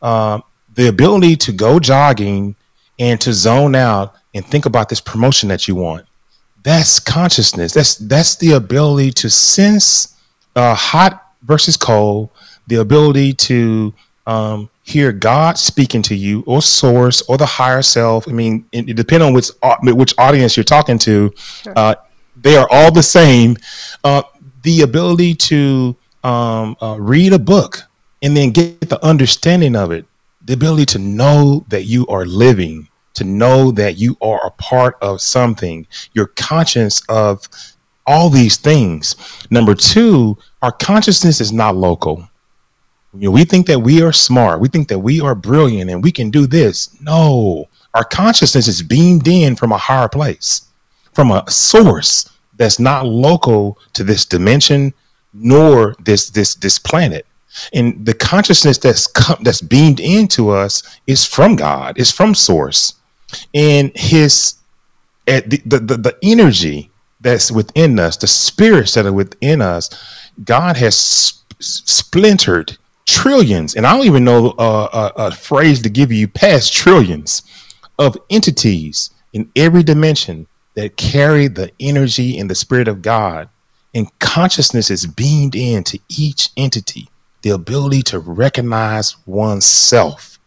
uh, 0.00 0.40
the 0.76 0.88
ability 0.88 1.36
to 1.36 1.52
go 1.52 1.78
jogging 1.78 2.56
and 2.98 3.20
to 3.20 3.34
zone 3.34 3.74
out 3.74 4.14
and 4.34 4.42
think 4.46 4.64
about 4.64 4.88
this 4.88 5.02
promotion 5.02 5.50
that 5.50 5.68
you 5.68 5.74
want, 5.74 6.06
That's 6.62 6.98
consciousness. 7.00 7.74
That's 7.74 7.96
that's 7.96 8.36
the 8.36 8.52
ability 8.52 9.10
to 9.12 9.28
sense 9.28 10.16
uh, 10.56 10.74
hot 10.74 11.22
versus 11.42 11.76
cold, 11.76 12.30
the 12.66 12.76
ability 12.76 13.34
to 13.34 13.92
um, 14.26 14.69
hear 14.82 15.12
God 15.12 15.58
speaking 15.58 16.02
to 16.02 16.14
you, 16.14 16.42
or 16.46 16.62
source, 16.62 17.22
or 17.22 17.36
the 17.36 17.46
higher 17.46 17.82
self. 17.82 18.28
I 18.28 18.32
mean, 18.32 18.66
it, 18.72 18.88
it 18.88 18.94
depends 18.94 19.24
on 19.24 19.32
which 19.32 19.50
which 19.82 20.14
audience 20.18 20.56
you're 20.56 20.64
talking 20.64 20.98
to. 21.00 21.32
Uh, 21.76 21.94
they 22.36 22.56
are 22.56 22.68
all 22.70 22.90
the 22.90 23.02
same. 23.02 23.56
Uh, 24.04 24.22
the 24.62 24.82
ability 24.82 25.34
to 25.34 25.96
um, 26.24 26.76
uh, 26.80 26.96
read 26.98 27.32
a 27.32 27.38
book 27.38 27.82
and 28.22 28.36
then 28.36 28.50
get 28.50 28.88
the 28.88 29.02
understanding 29.04 29.74
of 29.74 29.90
it, 29.90 30.04
the 30.44 30.52
ability 30.52 30.86
to 30.86 30.98
know 30.98 31.64
that 31.68 31.84
you 31.84 32.06
are 32.08 32.26
living, 32.26 32.88
to 33.14 33.24
know 33.24 33.70
that 33.72 33.96
you 33.96 34.16
are 34.20 34.44
a 34.46 34.50
part 34.52 34.96
of 35.00 35.20
something, 35.20 35.86
you're 36.12 36.26
conscious 36.26 37.02
of 37.08 37.48
all 38.06 38.28
these 38.28 38.56
things. 38.56 39.16
Number 39.50 39.74
two, 39.74 40.36
our 40.62 40.72
consciousness 40.72 41.40
is 41.40 41.52
not 41.52 41.76
local. 41.76 42.28
You 43.14 43.26
know, 43.26 43.30
we 43.32 43.44
think 43.44 43.66
that 43.66 43.80
we 43.80 44.02
are 44.02 44.12
smart, 44.12 44.60
we 44.60 44.68
think 44.68 44.88
that 44.88 44.98
we 44.98 45.20
are 45.20 45.34
brilliant 45.34 45.90
and 45.90 46.02
we 46.02 46.12
can 46.12 46.30
do 46.30 46.46
this. 46.46 46.96
No, 47.00 47.68
our 47.94 48.04
consciousness 48.04 48.68
is 48.68 48.82
beamed 48.82 49.26
in 49.26 49.56
from 49.56 49.72
a 49.72 49.78
higher 49.78 50.08
place, 50.08 50.66
from 51.12 51.32
a 51.32 51.48
source 51.50 52.30
that's 52.56 52.78
not 52.78 53.06
local 53.06 53.78
to 53.94 54.04
this 54.04 54.24
dimension 54.24 54.92
nor 55.32 55.96
this 56.04 56.30
this 56.30 56.54
this 56.54 56.78
planet. 56.78 57.26
And 57.72 58.06
the 58.06 58.14
consciousness 58.14 58.78
that's 58.78 59.08
come, 59.08 59.38
that's 59.42 59.60
beamed 59.60 59.98
into 59.98 60.50
us 60.50 60.82
is 61.06 61.24
from 61.24 61.56
God, 61.56 61.98
is 61.98 62.12
from 62.12 62.34
source. 62.34 62.94
And 63.54 63.90
his 63.96 64.54
at 65.26 65.50
the, 65.50 65.62
the, 65.66 65.78
the, 65.80 65.96
the 65.96 66.18
energy 66.22 66.90
that's 67.20 67.50
within 67.50 67.98
us, 67.98 68.16
the 68.16 68.26
spirits 68.26 68.94
that 68.94 69.06
are 69.06 69.12
within 69.12 69.60
us, 69.60 69.90
God 70.44 70.76
has 70.76 70.96
sp- 70.96 71.42
splintered 71.58 72.78
trillions, 73.10 73.74
and 73.74 73.86
I 73.86 73.94
don't 73.94 74.06
even 74.06 74.24
know 74.24 74.50
uh, 74.52 75.10
a, 75.16 75.22
a 75.26 75.30
phrase 75.32 75.82
to 75.82 75.90
give 75.90 76.12
you 76.12 76.28
past 76.28 76.72
trillions 76.72 77.42
of 77.98 78.16
entities 78.30 79.10
in 79.32 79.50
every 79.56 79.82
dimension 79.82 80.46
that 80.74 80.96
carry 80.96 81.48
the 81.48 81.70
energy 81.80 82.38
and 82.38 82.48
the 82.48 82.54
spirit 82.54 82.88
of 82.88 83.02
God. 83.02 83.48
And 83.94 84.06
consciousness 84.20 84.90
is 84.90 85.06
beamed 85.06 85.56
into 85.56 85.98
each 86.08 86.50
entity, 86.56 87.08
the 87.42 87.50
ability 87.50 88.02
to 88.04 88.20
recognize 88.20 89.16
oneself. 89.26 90.38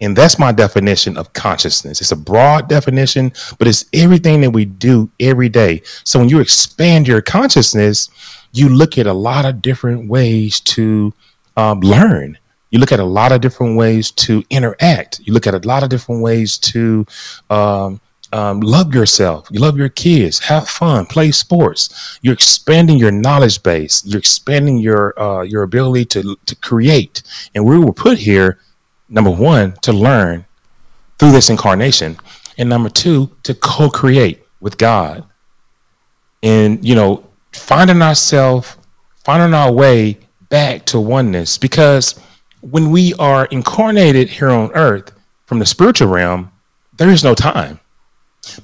And 0.00 0.16
that's 0.16 0.38
my 0.38 0.52
definition 0.52 1.16
of 1.18 1.32
consciousness. 1.32 2.00
It's 2.00 2.12
a 2.12 2.16
broad 2.16 2.68
definition, 2.68 3.32
but 3.58 3.68
it's 3.68 3.84
everything 3.92 4.40
that 4.40 4.50
we 4.50 4.64
do 4.64 5.10
every 5.20 5.48
day. 5.48 5.82
So 6.04 6.18
when 6.18 6.28
you 6.28 6.40
expand 6.40 7.06
your 7.06 7.20
consciousness, 7.20 8.08
you 8.52 8.68
look 8.68 8.96
at 8.96 9.06
a 9.06 9.12
lot 9.12 9.44
of 9.44 9.60
different 9.60 10.08
ways 10.08 10.60
to 10.60 11.12
um, 11.58 11.80
learn. 11.80 12.38
You 12.70 12.78
look 12.78 12.92
at 12.92 13.00
a 13.00 13.04
lot 13.04 13.32
of 13.32 13.40
different 13.40 13.76
ways 13.76 14.10
to 14.12 14.44
interact. 14.48 15.20
You 15.24 15.32
look 15.32 15.46
at 15.46 15.54
a 15.54 15.66
lot 15.66 15.82
of 15.82 15.88
different 15.88 16.22
ways 16.22 16.56
to 16.58 17.04
um, 17.50 18.00
um, 18.32 18.60
love 18.60 18.94
yourself. 18.94 19.48
You 19.50 19.58
love 19.58 19.76
your 19.76 19.88
kids. 19.88 20.38
Have 20.38 20.68
fun. 20.68 21.06
Play 21.06 21.32
sports. 21.32 22.18
You're 22.22 22.34
expanding 22.34 22.98
your 22.98 23.10
knowledge 23.10 23.62
base. 23.62 24.04
You're 24.04 24.20
expanding 24.20 24.78
your 24.78 25.18
uh, 25.20 25.42
your 25.42 25.62
ability 25.64 26.04
to 26.06 26.36
to 26.46 26.54
create. 26.56 27.22
And 27.54 27.64
we 27.64 27.78
were 27.78 27.92
put 27.92 28.18
here, 28.18 28.60
number 29.08 29.30
one, 29.30 29.72
to 29.82 29.92
learn 29.92 30.44
through 31.18 31.32
this 31.32 31.50
incarnation, 31.50 32.18
and 32.58 32.68
number 32.68 32.90
two, 32.90 33.30
to 33.42 33.54
co-create 33.54 34.44
with 34.60 34.78
God. 34.78 35.24
And 36.42 36.84
you 36.86 36.94
know, 36.94 37.26
finding 37.52 38.02
ourselves, 38.02 38.76
finding 39.24 39.54
our 39.54 39.72
way 39.72 40.18
back 40.48 40.84
to 40.86 41.00
oneness, 41.00 41.58
because 41.58 42.18
when 42.60 42.90
we 42.90 43.14
are 43.14 43.46
incarnated 43.46 44.28
here 44.28 44.50
on 44.50 44.72
earth 44.72 45.12
from 45.46 45.58
the 45.58 45.66
spiritual 45.66 46.08
realm, 46.08 46.50
there 46.96 47.10
is 47.10 47.24
no 47.24 47.34
time. 47.34 47.80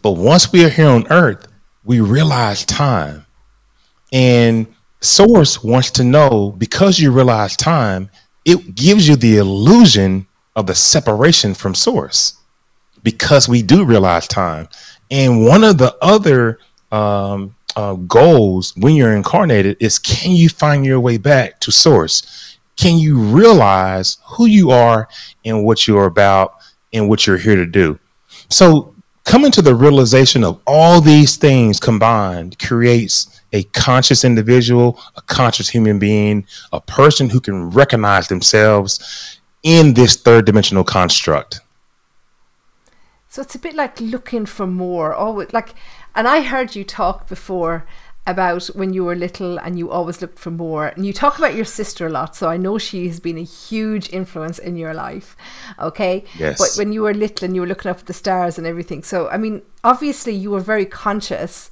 But 0.02 0.12
once 0.12 0.52
we 0.52 0.64
are 0.64 0.70
here 0.70 0.88
on 0.88 1.06
earth, 1.10 1.46
we 1.84 2.00
realize 2.00 2.64
time. 2.64 3.26
And 4.12 4.66
Source 5.00 5.62
wants 5.62 5.90
to 5.92 6.04
know 6.04 6.54
because 6.56 6.98
you 6.98 7.12
realize 7.12 7.56
time, 7.56 8.10
it 8.44 8.74
gives 8.74 9.06
you 9.06 9.16
the 9.16 9.36
illusion 9.36 10.26
of 10.56 10.66
the 10.66 10.74
separation 10.74 11.54
from 11.54 11.74
Source 11.74 12.38
because 13.02 13.48
we 13.48 13.62
do 13.62 13.84
realize 13.84 14.26
time. 14.26 14.68
And 15.10 15.44
one 15.44 15.62
of 15.62 15.78
the 15.78 15.94
other 16.00 16.58
um, 16.94 17.56
uh, 17.76 17.94
goals 17.94 18.72
when 18.76 18.94
you're 18.94 19.16
incarnated 19.16 19.76
is 19.80 19.98
can 19.98 20.30
you 20.32 20.48
find 20.48 20.86
your 20.86 21.00
way 21.00 21.18
back 21.18 21.58
to 21.60 21.72
Source? 21.72 22.56
Can 22.76 22.98
you 22.98 23.18
realize 23.18 24.18
who 24.24 24.46
you 24.46 24.70
are 24.70 25.08
and 25.44 25.64
what 25.64 25.86
you're 25.86 26.06
about 26.06 26.54
and 26.92 27.08
what 27.08 27.26
you're 27.26 27.36
here 27.36 27.56
to 27.56 27.66
do? 27.66 27.98
So 28.48 28.94
coming 29.24 29.50
to 29.52 29.62
the 29.62 29.74
realization 29.74 30.44
of 30.44 30.60
all 30.66 31.00
these 31.00 31.36
things 31.36 31.80
combined 31.80 32.58
creates 32.60 33.40
a 33.52 33.64
conscious 33.64 34.24
individual, 34.24 35.00
a 35.16 35.22
conscious 35.22 35.68
human 35.68 35.98
being, 35.98 36.46
a 36.72 36.80
person 36.80 37.28
who 37.28 37.40
can 37.40 37.70
recognize 37.70 38.28
themselves 38.28 39.40
in 39.62 39.94
this 39.94 40.16
third 40.16 40.44
dimensional 40.44 40.84
construct. 40.84 41.60
So 43.28 43.42
it's 43.42 43.56
a 43.56 43.58
bit 43.58 43.74
like 43.74 44.00
looking 44.00 44.46
for 44.46 44.66
more. 44.66 45.12
Always 45.12 45.52
like, 45.52 45.74
and 46.14 46.28
I 46.28 46.42
heard 46.42 46.74
you 46.74 46.84
talk 46.84 47.28
before 47.28 47.84
about 48.26 48.66
when 48.68 48.94
you 48.94 49.04
were 49.04 49.14
little 49.14 49.58
and 49.58 49.78
you 49.78 49.90
always 49.90 50.22
looked 50.22 50.38
for 50.38 50.50
more. 50.50 50.86
And 50.86 51.04
you 51.04 51.12
talk 51.12 51.36
about 51.38 51.54
your 51.54 51.66
sister 51.66 52.06
a 52.06 52.10
lot, 52.10 52.34
so 52.34 52.48
I 52.48 52.56
know 52.56 52.78
she 52.78 53.06
has 53.06 53.20
been 53.20 53.36
a 53.36 53.42
huge 53.42 54.10
influence 54.12 54.58
in 54.58 54.76
your 54.76 54.94
life. 54.94 55.36
Okay. 55.78 56.24
Yes. 56.38 56.58
But 56.58 56.78
when 56.78 56.92
you 56.92 57.02
were 57.02 57.12
little 57.12 57.44
and 57.44 57.54
you 57.54 57.60
were 57.60 57.66
looking 57.66 57.90
up 57.90 57.98
at 57.98 58.06
the 58.06 58.14
stars 58.14 58.56
and 58.56 58.66
everything, 58.66 59.02
so 59.02 59.28
I 59.28 59.36
mean, 59.36 59.62
obviously 59.82 60.32
you 60.32 60.50
were 60.50 60.60
very 60.60 60.86
conscious 60.86 61.70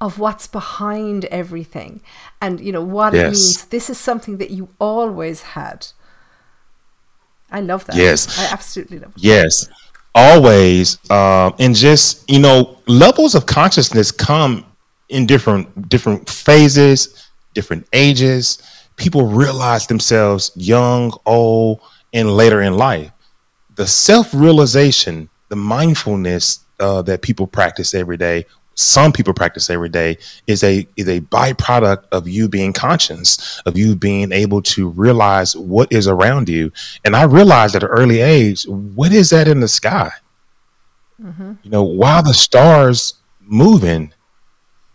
of 0.00 0.18
what's 0.18 0.48
behind 0.48 1.26
everything 1.26 2.00
and 2.40 2.60
you 2.60 2.72
know 2.72 2.82
what 2.82 3.14
it 3.14 3.24
means. 3.26 3.66
This 3.66 3.88
is 3.88 3.98
something 3.98 4.38
that 4.38 4.50
you 4.50 4.70
always 4.80 5.42
had. 5.42 5.86
I 7.52 7.60
love 7.60 7.84
that. 7.84 7.94
Yes. 7.94 8.36
I 8.38 8.52
absolutely 8.52 8.98
love 8.98 9.12
it. 9.16 9.22
Yes, 9.22 9.68
always. 10.14 10.98
Um, 11.10 11.54
and 11.58 11.74
just 11.74 12.28
you 12.30 12.38
know, 12.38 12.78
levels 12.86 13.34
of 13.34 13.46
consciousness 13.46 14.10
come 14.10 14.64
in 15.08 15.26
different 15.26 15.88
different 15.88 16.28
phases, 16.28 17.28
different 17.54 17.86
ages. 17.92 18.62
People 18.96 19.26
realize 19.26 19.86
themselves 19.86 20.52
young, 20.54 21.12
old, 21.26 21.80
and 22.12 22.30
later 22.36 22.62
in 22.62 22.76
life. 22.76 23.10
The 23.74 23.86
self 23.86 24.34
realization, 24.34 25.28
the 25.48 25.56
mindfulness 25.56 26.60
uh, 26.78 27.02
that 27.02 27.22
people 27.22 27.46
practice 27.46 27.94
every 27.94 28.16
day. 28.16 28.44
Some 28.74 29.12
people 29.12 29.34
practice 29.34 29.68
every 29.70 29.88
day 29.88 30.18
is 30.46 30.64
a 30.64 30.86
is 30.96 31.08
a 31.08 31.20
byproduct 31.20 32.04
of 32.12 32.26
you 32.26 32.48
being 32.48 32.72
conscious, 32.72 33.60
of 33.66 33.76
you 33.76 33.94
being 33.94 34.32
able 34.32 34.62
to 34.62 34.88
realize 34.88 35.54
what 35.56 35.92
is 35.92 36.08
around 36.08 36.48
you. 36.48 36.72
And 37.04 37.14
I 37.14 37.24
realized 37.24 37.76
at 37.76 37.82
an 37.82 37.90
early 37.90 38.20
age, 38.20 38.64
what 38.66 39.12
is 39.12 39.30
that 39.30 39.48
in 39.48 39.60
the 39.60 39.68
sky? 39.68 40.10
You 41.62 41.70
know, 41.70 41.82
why 41.82 42.22
the 42.22 42.34
stars 42.34 43.14
moving? 43.40 44.12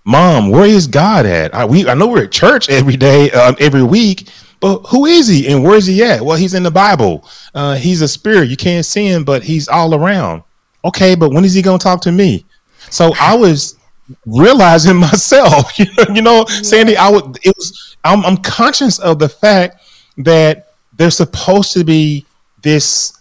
Mom, 0.03 0.49
where 0.49 0.65
is 0.65 0.87
God 0.87 1.25
at? 1.25 1.53
I, 1.53 1.65
we, 1.65 1.87
I 1.87 1.93
know 1.93 2.07
we're 2.07 2.23
at 2.23 2.31
church 2.31 2.69
every 2.69 2.95
day, 2.95 3.29
um, 3.31 3.55
every 3.59 3.83
week, 3.83 4.29
but 4.59 4.79
who 4.87 5.05
is 5.05 5.27
he 5.27 5.47
and 5.47 5.63
where 5.63 5.75
is 5.75 5.85
he 5.85 6.03
at? 6.03 6.21
Well, 6.21 6.37
he's 6.37 6.53
in 6.53 6.63
the 6.63 6.71
Bible. 6.71 7.27
Uh, 7.53 7.75
he's 7.75 8.01
a 8.01 8.07
spirit. 8.07 8.49
You 8.49 8.57
can't 8.57 8.85
see 8.85 9.05
him, 9.05 9.23
but 9.23 9.43
he's 9.43 9.67
all 9.67 9.93
around. 9.93 10.43
Okay, 10.85 11.15
but 11.15 11.31
when 11.31 11.45
is 11.45 11.53
he 11.53 11.61
going 11.61 11.79
to 11.79 11.83
talk 11.83 12.01
to 12.01 12.11
me? 12.11 12.45
So 12.89 13.13
I 13.19 13.35
was 13.35 13.77
realizing 14.25 14.95
myself, 15.09 15.77
you 15.79 15.85
know, 16.21 16.21
know 16.21 16.45
Sandie, 16.45 16.97
I 16.97 17.09
would, 17.09 17.37
it 17.43 17.55
was, 17.55 17.97
I'm, 18.03 18.25
I'm 18.25 18.37
conscious 18.37 18.99
of 18.99 19.19
the 19.19 19.29
fact 19.29 19.81
that 20.17 20.73
there's 20.95 21.17
supposed 21.17 21.73
to 21.73 21.83
be 21.83 22.25
this 22.61 23.13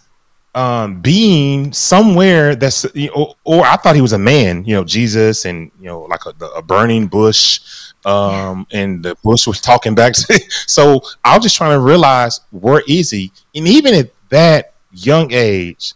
um, 0.57 1.01
being 1.01 1.71
somewhere 1.71 2.55
that's 2.55 2.83
you 2.95 3.09
know, 3.09 3.35
or, 3.43 3.63
I 3.63 3.75
thought 3.75 3.93
he 3.93 4.01
was 4.01 4.13
a 4.13 4.17
man, 4.17 4.65
you 4.65 4.73
know, 4.73 4.83
Jesus, 4.83 5.45
and 5.45 5.71
you 5.79 5.85
know, 5.85 6.01
like 6.01 6.21
a, 6.25 6.45
a 6.45 6.63
burning 6.63 7.05
bush, 7.05 7.59
um, 8.05 8.65
and 8.71 9.03
the 9.03 9.15
bush 9.23 9.45
was 9.45 9.61
talking 9.61 9.93
back. 9.93 10.13
To, 10.13 10.41
so 10.65 11.01
I 11.23 11.35
was 11.35 11.43
just 11.43 11.57
trying 11.57 11.77
to 11.77 11.79
realize 11.79 12.41
where 12.49 12.81
is 12.87 13.11
he, 13.11 13.31
and 13.53 13.67
even 13.67 13.93
at 13.93 14.11
that 14.29 14.73
young 14.91 15.31
age, 15.31 15.93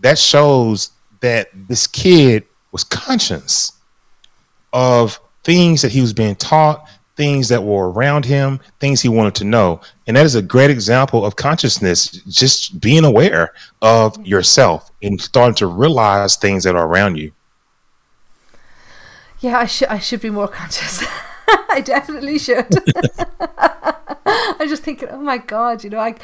that 0.00 0.18
shows 0.18 0.90
that 1.20 1.48
this 1.68 1.86
kid 1.86 2.44
was 2.72 2.84
conscious 2.84 3.72
of 4.72 5.20
things 5.42 5.82
that 5.82 5.92
he 5.92 6.00
was 6.00 6.12
being 6.12 6.36
taught, 6.36 6.86
things 7.16 7.48
that 7.48 7.62
were 7.62 7.90
around 7.90 8.24
him, 8.24 8.60
things 8.78 9.00
he 9.02 9.08
wanted 9.08 9.34
to 9.36 9.44
know. 9.44 9.80
And 10.06 10.16
that 10.16 10.24
is 10.24 10.34
a 10.34 10.42
great 10.42 10.70
example 10.70 11.24
of 11.24 11.36
consciousness, 11.36 12.08
just 12.28 12.80
being 12.80 13.04
aware 13.04 13.52
of 13.82 14.24
yourself 14.26 14.90
and 15.02 15.20
starting 15.20 15.54
to 15.56 15.66
realize 15.66 16.36
things 16.36 16.64
that 16.64 16.76
are 16.76 16.86
around 16.86 17.16
you. 17.16 17.32
Yeah, 19.40 19.58
I 19.58 19.66
should 19.66 19.88
I 19.88 19.98
should 19.98 20.20
be 20.20 20.30
more 20.30 20.48
conscious. 20.48 21.02
I 21.70 21.80
definitely 21.84 22.38
should. 22.38 22.66
I'm 24.26 24.68
just 24.68 24.82
thinking, 24.82 25.08
oh 25.10 25.20
my 25.20 25.38
god, 25.38 25.82
you 25.82 25.90
know, 25.90 25.98
I, 25.98 26.14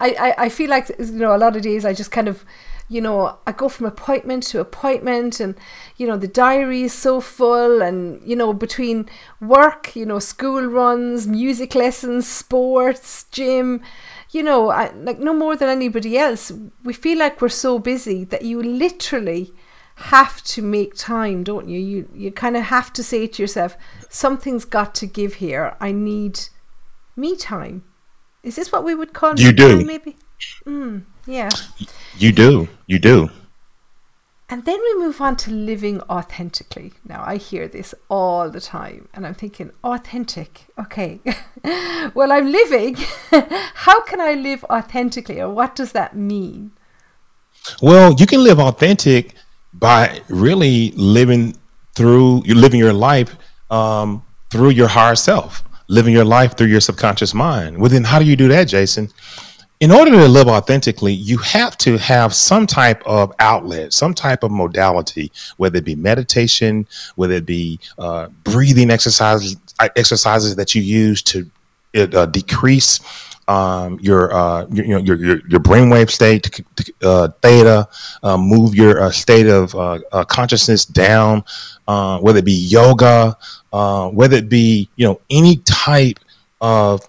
I, 0.00 0.34
I 0.38 0.48
feel 0.50 0.68
like 0.68 0.90
you 0.98 1.12
know 1.12 1.34
a 1.34 1.38
lot 1.38 1.56
of 1.56 1.62
days 1.62 1.84
I 1.84 1.94
just 1.94 2.10
kind 2.10 2.28
of, 2.28 2.44
you 2.88 3.00
know, 3.00 3.38
I 3.46 3.52
go 3.52 3.68
from 3.68 3.86
appointment 3.86 4.44
to 4.44 4.60
appointment, 4.60 5.40
and 5.40 5.56
you 5.96 6.06
know 6.06 6.16
the 6.16 6.28
diary 6.28 6.82
is 6.82 6.92
so 6.92 7.20
full, 7.20 7.82
and 7.82 8.22
you 8.24 8.36
know 8.36 8.52
between 8.52 9.08
work, 9.40 9.96
you 9.96 10.06
know, 10.06 10.18
school 10.18 10.62
runs, 10.64 11.26
music 11.26 11.74
lessons, 11.74 12.28
sports, 12.28 13.24
gym, 13.32 13.82
you 14.30 14.42
know, 14.42 14.70
I, 14.70 14.92
like 14.92 15.18
no 15.18 15.32
more 15.34 15.56
than 15.56 15.68
anybody 15.68 16.16
else, 16.18 16.52
we 16.84 16.92
feel 16.92 17.18
like 17.18 17.40
we're 17.40 17.48
so 17.48 17.78
busy 17.78 18.24
that 18.24 18.42
you 18.42 18.62
literally 18.62 19.52
have 19.96 20.42
to 20.44 20.60
make 20.62 20.94
time, 20.94 21.42
don't 21.42 21.68
you? 21.68 21.80
You 21.80 22.08
you 22.14 22.30
kind 22.30 22.56
of 22.56 22.64
have 22.64 22.92
to 22.94 23.02
say 23.02 23.26
to 23.26 23.42
yourself, 23.42 23.76
something's 24.10 24.64
got 24.64 24.94
to 24.96 25.06
give 25.06 25.34
here. 25.34 25.74
I 25.80 25.92
need 25.92 26.40
me 27.16 27.34
time. 27.36 27.82
Is 28.42 28.56
this 28.56 28.70
what 28.70 28.84
we 28.84 28.94
would 28.94 29.12
call 29.12 29.34
You 29.40 29.52
do. 29.52 29.84
maybe? 29.84 30.16
Mm, 30.66 31.02
yeah. 31.26 31.48
You 32.18 32.32
do. 32.32 32.68
You 32.86 32.98
do. 32.98 33.30
And 34.48 34.64
then 34.64 34.78
we 34.80 34.94
move 34.98 35.20
on 35.20 35.36
to 35.38 35.50
living 35.50 36.00
authentically. 36.02 36.92
Now, 37.04 37.24
I 37.26 37.36
hear 37.36 37.66
this 37.66 37.96
all 38.08 38.48
the 38.48 38.60
time, 38.60 39.08
and 39.12 39.26
I'm 39.26 39.34
thinking, 39.34 39.72
authentic, 39.82 40.66
okay. 40.78 41.20
well, 42.14 42.30
I'm 42.30 42.52
living. 42.52 42.94
How 43.74 44.02
can 44.02 44.20
I 44.20 44.34
live 44.34 44.62
authentically, 44.70 45.40
or 45.40 45.50
what 45.50 45.74
does 45.74 45.92
that 45.92 46.16
mean? 46.16 46.70
Well, 47.82 48.14
you 48.14 48.26
can 48.26 48.44
live 48.44 48.60
authentic 48.60 49.34
by 49.72 50.20
really 50.28 50.92
living 50.92 51.56
through 51.96 52.42
you 52.44 52.54
living 52.54 52.78
your 52.78 52.92
life 52.92 53.36
um, 53.70 54.22
through 54.50 54.70
your 54.70 54.86
higher 54.86 55.16
self, 55.16 55.64
living 55.88 56.12
your 56.14 56.24
life 56.24 56.56
through 56.56 56.68
your 56.68 56.80
subconscious 56.80 57.34
mind. 57.34 57.78
Well, 57.78 57.90
then 57.90 58.04
how 58.04 58.20
do 58.20 58.24
you 58.24 58.36
do 58.36 58.46
that, 58.48 58.68
Jason? 58.68 59.10
In 59.78 59.90
order 59.90 60.10
to 60.10 60.26
live 60.26 60.48
authentically, 60.48 61.12
you 61.12 61.36
have 61.38 61.76
to 61.78 61.98
have 61.98 62.34
some 62.34 62.66
type 62.66 63.02
of 63.04 63.34
outlet, 63.38 63.92
some 63.92 64.14
type 64.14 64.42
of 64.42 64.50
modality, 64.50 65.30
whether 65.58 65.78
it 65.78 65.84
be 65.84 65.94
meditation, 65.94 66.88
whether 67.16 67.34
it 67.34 67.46
be 67.46 67.78
uh, 67.98 68.28
breathing 68.44 68.90
exercises, 68.90 69.56
exercises 69.94 70.56
that 70.56 70.74
you 70.74 70.80
use 70.80 71.22
to 71.24 71.50
uh, 71.94 72.24
decrease 72.26 73.00
um, 73.48 73.98
your, 74.00 74.32
uh, 74.34 74.66
your, 74.70 74.84
you 74.86 74.94
know, 74.94 74.98
your, 74.98 75.16
your, 75.16 75.46
your 75.46 75.60
brainwave 75.60 76.10
state, 76.10 76.60
uh, 77.02 77.28
theta, 77.42 77.86
uh, 78.22 78.36
move 78.36 78.74
your 78.74 79.02
uh, 79.02 79.10
state 79.10 79.46
of 79.46 79.74
uh, 79.74 79.98
uh, 80.10 80.24
consciousness 80.24 80.86
down, 80.86 81.44
uh, 81.86 82.18
whether 82.20 82.38
it 82.38 82.46
be 82.46 82.52
yoga, 82.52 83.36
uh, 83.74 84.08
whether 84.08 84.38
it 84.38 84.48
be, 84.48 84.88
you 84.96 85.06
know, 85.06 85.20
any 85.28 85.58
type 85.58 86.18
of 86.62 87.06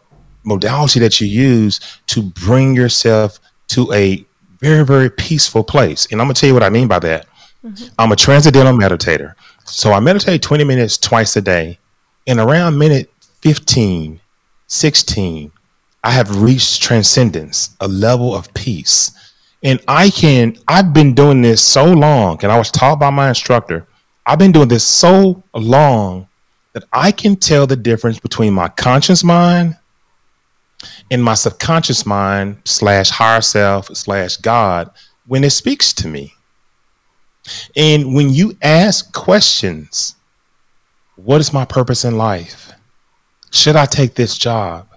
modality 0.48 1.00
that 1.02 1.20
you 1.22 1.28
use 1.28 1.80
to 2.08 2.24
bring 2.24 2.76
yourself 2.76 3.40
to 3.68 3.92
a 3.94 4.26
very, 4.60 4.84
very 4.86 5.10
peaceful 5.10 5.64
place. 5.64 6.08
And 6.12 6.20
I'm 6.20 6.28
going 6.28 6.34
to 6.36 6.42
tell 6.42 6.48
you 6.48 6.54
what 6.54 6.64
I 6.64 6.70
mean 6.70 6.88
by 6.88 7.00
that. 7.00 7.28
Mm-hmm. 7.64 7.86
I'm 8.00 8.12
a 8.12 8.16
transcendental 8.16 8.74
meditator. 8.74 9.36
So 9.66 9.92
I 9.92 10.00
meditate 10.00 10.42
20 10.42 10.64
minutes 10.64 10.98
twice 10.98 11.36
a 11.36 11.42
day. 11.42 11.78
And 12.26 12.40
around 12.40 12.78
minute 12.78 13.12
15, 13.42 14.20
16, 14.68 15.52
I 16.04 16.12
have 16.12 16.42
reached 16.42 16.82
transcendence, 16.82 17.76
a 17.82 17.88
level 17.88 18.34
of 18.34 18.54
peace. 18.54 19.12
And 19.64 19.80
I 19.88 20.10
can, 20.10 20.58
I've 20.68 20.94
been 20.94 21.14
doing 21.14 21.42
this 21.42 21.62
so 21.62 21.86
long, 21.86 22.40
and 22.44 22.52
I 22.52 22.58
was 22.58 22.72
taught 22.72 23.00
by 23.00 23.10
my 23.10 23.30
instructor, 23.30 23.86
I've 24.26 24.40
been 24.40 24.52
doing 24.52 24.68
this 24.68 24.86
so 24.86 25.44
long 25.54 26.28
that 26.74 26.84
I 26.94 27.12
can 27.12 27.36
tell 27.36 27.66
the 27.66 27.76
difference 27.76 28.20
between 28.20 28.54
my 28.54 28.70
conscious 28.70 29.24
mind 29.24 29.77
and 31.10 31.24
my 31.24 31.34
subconscious 31.34 32.06
mind 32.06 32.62
slash 32.66 33.10
higher 33.10 33.42
self 33.42 33.88
slash 33.96 34.38
God 34.38 34.90
when 35.26 35.44
it 35.44 35.52
speaks 35.52 35.94
to 35.94 36.08
me. 36.08 36.34
And 37.76 38.14
when 38.14 38.30
you 38.30 38.58
ask 38.62 39.14
questions, 39.14 40.16
what 41.16 41.42
is 41.42 41.54
my 41.54 41.66
purpose 41.66 42.04
in 42.04 42.18
life? 42.18 42.72
Should 43.52 43.76
I 43.76 43.86
take 43.86 44.16
this 44.16 44.38
job? 44.38 44.88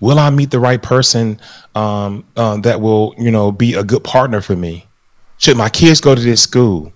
Will 0.00 0.18
I 0.18 0.30
meet 0.30 0.50
the 0.50 0.58
right 0.58 0.82
person 0.82 1.40
um, 1.74 2.24
uh, 2.36 2.56
that 2.58 2.80
will, 2.80 3.14
you 3.18 3.30
know, 3.30 3.52
be 3.52 3.74
a 3.74 3.84
good 3.84 4.02
partner 4.02 4.40
for 4.40 4.56
me? 4.56 4.86
Should 5.38 5.56
my 5.56 5.68
kids 5.68 6.00
go 6.00 6.14
to 6.14 6.20
this 6.20 6.42
school? 6.42 6.92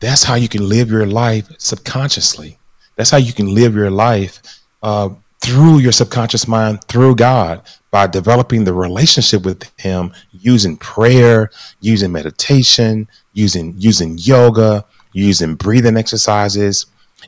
That's 0.00 0.22
how 0.22 0.34
you 0.34 0.48
can 0.48 0.68
live 0.68 0.90
your 0.90 1.06
life 1.06 1.50
subconsciously. 1.58 2.58
That's 2.96 3.10
how 3.10 3.18
you 3.18 3.32
can 3.32 3.54
live 3.54 3.74
your 3.74 3.90
life 3.90 4.40
uh, 4.82 5.10
through 5.40 5.78
your 5.78 5.92
subconscious 5.92 6.46
mind, 6.46 6.84
through 6.84 7.16
God, 7.16 7.62
by 7.90 8.06
developing 8.06 8.64
the 8.64 8.74
relationship 8.74 9.44
with 9.44 9.70
Him, 9.78 10.12
using 10.32 10.76
prayer, 10.76 11.50
using 11.80 12.12
meditation, 12.12 13.08
using 13.32 13.74
using 13.76 14.16
yoga, 14.18 14.84
using 15.12 15.54
breathing 15.54 15.96
exercises, 15.96 16.86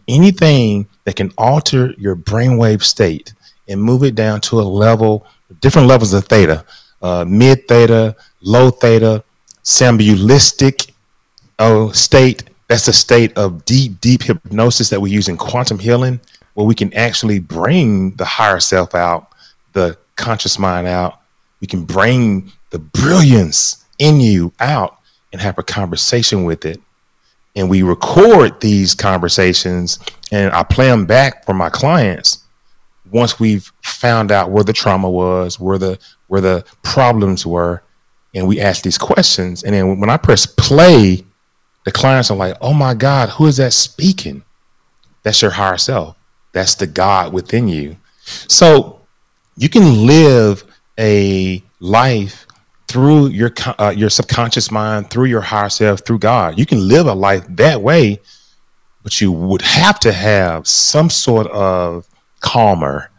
anything 0.08 0.86
that 1.04 1.16
can 1.16 1.32
alter 1.38 1.94
your 1.98 2.16
brainwave 2.16 2.82
state 2.82 3.34
and 3.68 3.82
move 3.82 4.04
it 4.04 4.14
down 4.14 4.40
to 4.42 4.60
a 4.60 4.62
level, 4.62 5.26
different 5.60 5.88
levels 5.88 6.12
of 6.12 6.24
theta, 6.26 6.64
uh, 7.00 7.24
mid 7.26 7.66
theta, 7.68 8.14
low 8.40 8.70
theta, 8.70 9.24
sambulistic 9.64 10.92
oh, 11.58 11.90
state. 11.92 12.44
That's 12.68 12.88
a 12.88 12.92
state 12.92 13.36
of 13.36 13.64
deep, 13.64 14.00
deep 14.00 14.22
hypnosis 14.22 14.88
that 14.90 15.00
we 15.00 15.10
use 15.10 15.28
in 15.28 15.36
quantum 15.36 15.78
healing, 15.78 16.20
where 16.54 16.66
we 16.66 16.74
can 16.74 16.92
actually 16.94 17.38
bring 17.38 18.12
the 18.16 18.24
higher 18.24 18.60
self 18.60 18.94
out, 18.94 19.28
the 19.72 19.96
conscious 20.16 20.58
mind 20.58 20.86
out. 20.86 21.20
We 21.60 21.66
can 21.66 21.84
bring 21.84 22.52
the 22.70 22.78
brilliance 22.78 23.84
in 23.98 24.20
you 24.20 24.52
out 24.60 24.98
and 25.32 25.40
have 25.40 25.58
a 25.58 25.62
conversation 25.62 26.44
with 26.44 26.64
it. 26.64 26.80
And 27.54 27.68
we 27.68 27.82
record 27.82 28.60
these 28.60 28.94
conversations 28.94 29.98
and 30.30 30.52
I 30.52 30.62
play 30.62 30.88
them 30.88 31.06
back 31.06 31.44
for 31.44 31.54
my 31.54 31.68
clients 31.68 32.42
once 33.10 33.38
we've 33.38 33.70
found 33.82 34.32
out 34.32 34.50
where 34.50 34.64
the 34.64 34.72
trauma 34.72 35.08
was, 35.08 35.60
where 35.60 35.78
the 35.78 35.98
where 36.28 36.40
the 36.40 36.64
problems 36.82 37.44
were, 37.46 37.82
and 38.34 38.48
we 38.48 38.60
ask 38.60 38.82
these 38.82 38.98
questions. 38.98 39.62
And 39.62 39.74
then 39.74 40.00
when 40.00 40.08
I 40.10 40.16
press 40.16 40.46
play, 40.46 41.24
the 41.84 41.92
clients 41.92 42.30
are 42.30 42.36
like, 42.36 42.56
"Oh 42.60 42.72
my 42.72 42.94
God, 42.94 43.28
who 43.28 43.46
is 43.46 43.58
that 43.58 43.72
speaking?" 43.72 44.42
That's 45.22 45.42
your 45.42 45.50
higher 45.52 45.76
self. 45.76 46.16
That's 46.52 46.74
the 46.74 46.86
God 46.86 47.32
within 47.32 47.68
you. 47.68 47.96
So 48.24 49.00
you 49.56 49.68
can 49.68 50.06
live 50.06 50.64
a 50.98 51.62
life 51.80 52.46
through 52.88 53.28
your 53.28 53.52
uh, 53.78 53.92
your 53.96 54.10
subconscious 54.10 54.70
mind, 54.70 55.10
through 55.10 55.24
your 55.24 55.40
higher 55.40 55.70
self, 55.70 56.04
through 56.04 56.18
God. 56.18 56.58
You 56.58 56.66
can 56.66 56.86
live 56.86 57.06
a 57.06 57.14
life 57.14 57.44
that 57.48 57.80
way, 57.80 58.20
but 59.02 59.20
you 59.20 59.32
would 59.32 59.62
have 59.62 59.98
to 60.00 60.12
have 60.12 60.66
some 60.66 61.08
sort 61.08 61.46
of 61.48 62.06
calmer, 62.40 63.10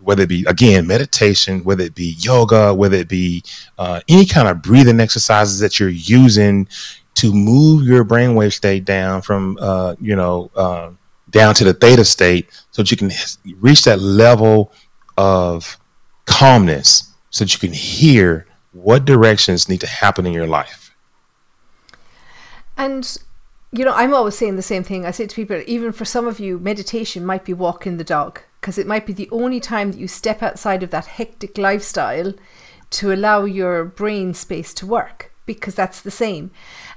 whether 0.00 0.24
it 0.24 0.28
be 0.28 0.44
again 0.48 0.86
meditation, 0.86 1.62
whether 1.62 1.84
it 1.84 1.94
be 1.94 2.16
yoga, 2.18 2.74
whether 2.74 2.96
it 2.96 3.08
be 3.08 3.44
uh, 3.78 4.00
any 4.08 4.26
kind 4.26 4.48
of 4.48 4.60
breathing 4.60 4.98
exercises 4.98 5.60
that 5.60 5.78
you're 5.78 5.88
using 5.88 6.66
to 7.14 7.32
move 7.32 7.86
your 7.86 8.04
brainwave 8.04 8.52
state 8.52 8.84
down 8.84 9.22
from 9.22 9.56
uh, 9.60 9.94
you 10.00 10.16
know 10.16 10.50
uh, 10.56 10.90
down 11.32 11.54
to 11.56 11.64
the 11.64 11.74
theta 11.74 12.04
state, 12.04 12.48
so 12.70 12.82
that 12.82 12.90
you 12.90 12.96
can 12.96 13.10
reach 13.58 13.84
that 13.84 14.00
level 14.00 14.72
of 15.18 15.78
calmness, 16.26 17.12
so 17.30 17.44
that 17.44 17.52
you 17.52 17.58
can 17.58 17.72
hear 17.72 18.46
what 18.72 19.04
directions 19.04 19.68
need 19.68 19.80
to 19.80 19.86
happen 19.86 20.24
in 20.26 20.32
your 20.32 20.46
life. 20.46 20.94
And 22.76 23.18
you 23.74 23.86
know, 23.86 23.94
I'm 23.94 24.12
always 24.12 24.36
saying 24.36 24.56
the 24.56 24.62
same 24.62 24.84
thing. 24.84 25.06
I 25.06 25.12
say 25.12 25.26
to 25.26 25.34
people, 25.34 25.62
even 25.66 25.92
for 25.92 26.04
some 26.04 26.26
of 26.26 26.38
you, 26.38 26.58
meditation 26.58 27.24
might 27.24 27.44
be 27.44 27.54
walking 27.54 27.96
the 27.96 28.04
dog 28.04 28.40
because 28.60 28.76
it 28.76 28.86
might 28.86 29.06
be 29.06 29.14
the 29.14 29.30
only 29.30 29.60
time 29.60 29.92
that 29.92 29.98
you 29.98 30.06
step 30.06 30.42
outside 30.42 30.82
of 30.82 30.90
that 30.90 31.06
hectic 31.06 31.56
lifestyle 31.56 32.34
to 32.90 33.12
allow 33.12 33.44
your 33.44 33.84
brain 33.86 34.34
space 34.34 34.74
to 34.74 34.86
work 34.86 35.32
because 35.46 35.74
that's 35.74 36.02
the 36.02 36.10
same. 36.10 36.50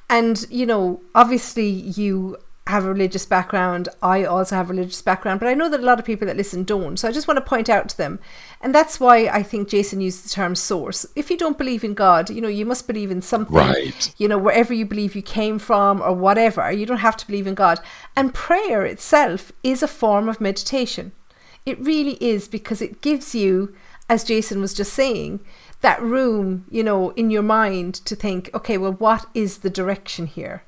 And 0.10 0.46
you 0.50 0.66
know, 0.66 1.02
obviously, 1.16 1.68
you 1.68 2.38
have 2.68 2.84
a 2.84 2.90
religious 2.92 3.28
background. 3.28 3.90
I 4.02 4.24
also 4.24 4.56
have 4.56 4.70
a 4.70 4.74
religious 4.74 5.02
background, 5.02 5.40
but 5.40 5.48
I 5.48 5.54
know 5.54 5.70
that 5.70 5.82
a 5.82 5.86
lot 5.86 6.00
of 6.00 6.06
people 6.06 6.26
that 6.26 6.36
listen 6.36 6.64
don't. 6.64 6.98
So 6.98 7.08
I 7.08 7.12
just 7.12 7.28
want 7.28 7.38
to 7.38 7.46
point 7.46 7.70
out 7.70 7.90
to 7.90 7.98
them. 7.98 8.20
And 8.60 8.74
that's 8.74 9.00
why 9.00 9.28
I 9.28 9.44
think 9.44 9.70
Jason 9.70 10.02
used 10.02 10.26
the 10.26 10.30
term 10.30 10.56
source. 10.56 11.06
If 11.16 11.30
you 11.30 11.38
don't 11.38 11.60
believe 11.60 11.84
in 11.84 11.94
God, 11.94 12.32
you 12.32 12.42
know, 12.42 12.48
you 12.48 12.66
must 12.66 12.88
believe 12.88 13.12
in 13.12 13.22
something, 13.22 13.56
Right. 13.56 14.12
you 14.18 14.28
know, 14.28 14.40
wherever 14.40 14.74
you 14.74 14.86
believe 14.86 15.16
you 15.16 15.22
came 15.22 15.60
from 15.60 16.02
or 16.02 16.14
whatever. 16.14 16.72
You 16.72 16.88
don't 16.88 16.98
have 16.98 17.18
to 17.18 17.28
believe 17.28 17.46
in 17.46 17.54
God. 17.54 17.80
And 18.16 18.34
prayer 18.34 18.84
itself 18.84 19.52
is 19.64 19.84
a 19.84 19.88
form 19.88 20.28
of 20.28 20.42
meditation. 20.42 21.12
It 21.68 21.80
really 21.80 22.18
is 22.20 22.48
because 22.48 22.82
it 22.82 23.02
gives 23.02 23.36
you, 23.36 23.76
as 24.10 24.24
Jason 24.24 24.60
was 24.60 24.74
just 24.74 24.94
saying, 24.94 25.40
that 25.82 26.02
room, 26.02 26.66
you 26.72 26.84
know, 26.84 27.12
in 27.12 27.30
your 27.30 27.44
mind 27.44 27.94
to 28.06 28.16
think, 28.16 28.50
okay, 28.56 28.78
well, 28.80 28.94
what 28.94 29.28
is 29.36 29.60
the 29.60 29.70
direction 29.70 30.26
here? 30.26 30.64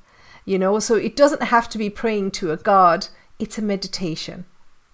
You 0.48 0.58
know, 0.58 0.80
so 0.80 0.96
it 0.96 1.18
doesn't 1.18 1.44
have 1.44 1.68
to 1.72 1.78
be 1.78 1.90
praying 1.90 2.32
to 2.32 2.54
a 2.54 2.58
God, 2.58 3.08
it's 3.38 3.58
a 3.58 3.62
meditation. 3.62 4.46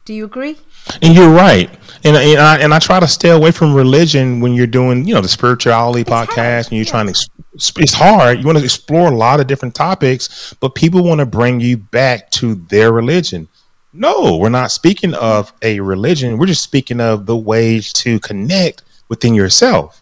Do 0.03 0.11
you 0.11 0.25
agree? 0.25 0.57
And 1.03 1.13
you're 1.13 1.29
right. 1.29 1.69
And, 2.03 2.17
and 2.17 2.39
I 2.39 2.57
and 2.57 2.73
I 2.73 2.79
try 2.79 2.99
to 2.99 3.07
stay 3.07 3.29
away 3.29 3.51
from 3.51 3.75
religion 3.75 4.39
when 4.41 4.55
you're 4.55 4.65
doing, 4.65 5.07
you 5.07 5.13
know, 5.13 5.21
the 5.21 5.27
spirituality 5.29 6.05
podcast 6.05 6.33
hard, 6.33 6.65
and 6.65 6.71
you're 6.71 6.85
yeah. 6.85 6.91
trying 6.91 7.13
to. 7.13 7.29
It's 7.53 7.93
hard. 7.93 8.39
You 8.39 8.45
want 8.47 8.57
to 8.57 8.63
explore 8.63 9.11
a 9.11 9.15
lot 9.15 9.39
of 9.39 9.45
different 9.45 9.75
topics, 9.75 10.55
but 10.59 10.73
people 10.73 11.03
want 11.03 11.19
to 11.19 11.25
bring 11.27 11.59
you 11.59 11.77
back 11.77 12.31
to 12.31 12.55
their 12.55 12.91
religion. 12.91 13.47
No, 13.93 14.37
we're 14.37 14.49
not 14.49 14.71
speaking 14.71 15.13
of 15.13 15.53
a 15.61 15.79
religion. 15.81 16.39
We're 16.39 16.47
just 16.47 16.63
speaking 16.63 16.99
of 16.99 17.27
the 17.27 17.37
ways 17.37 17.93
to 17.93 18.19
connect 18.21 18.81
within 19.07 19.35
yourself. 19.35 20.01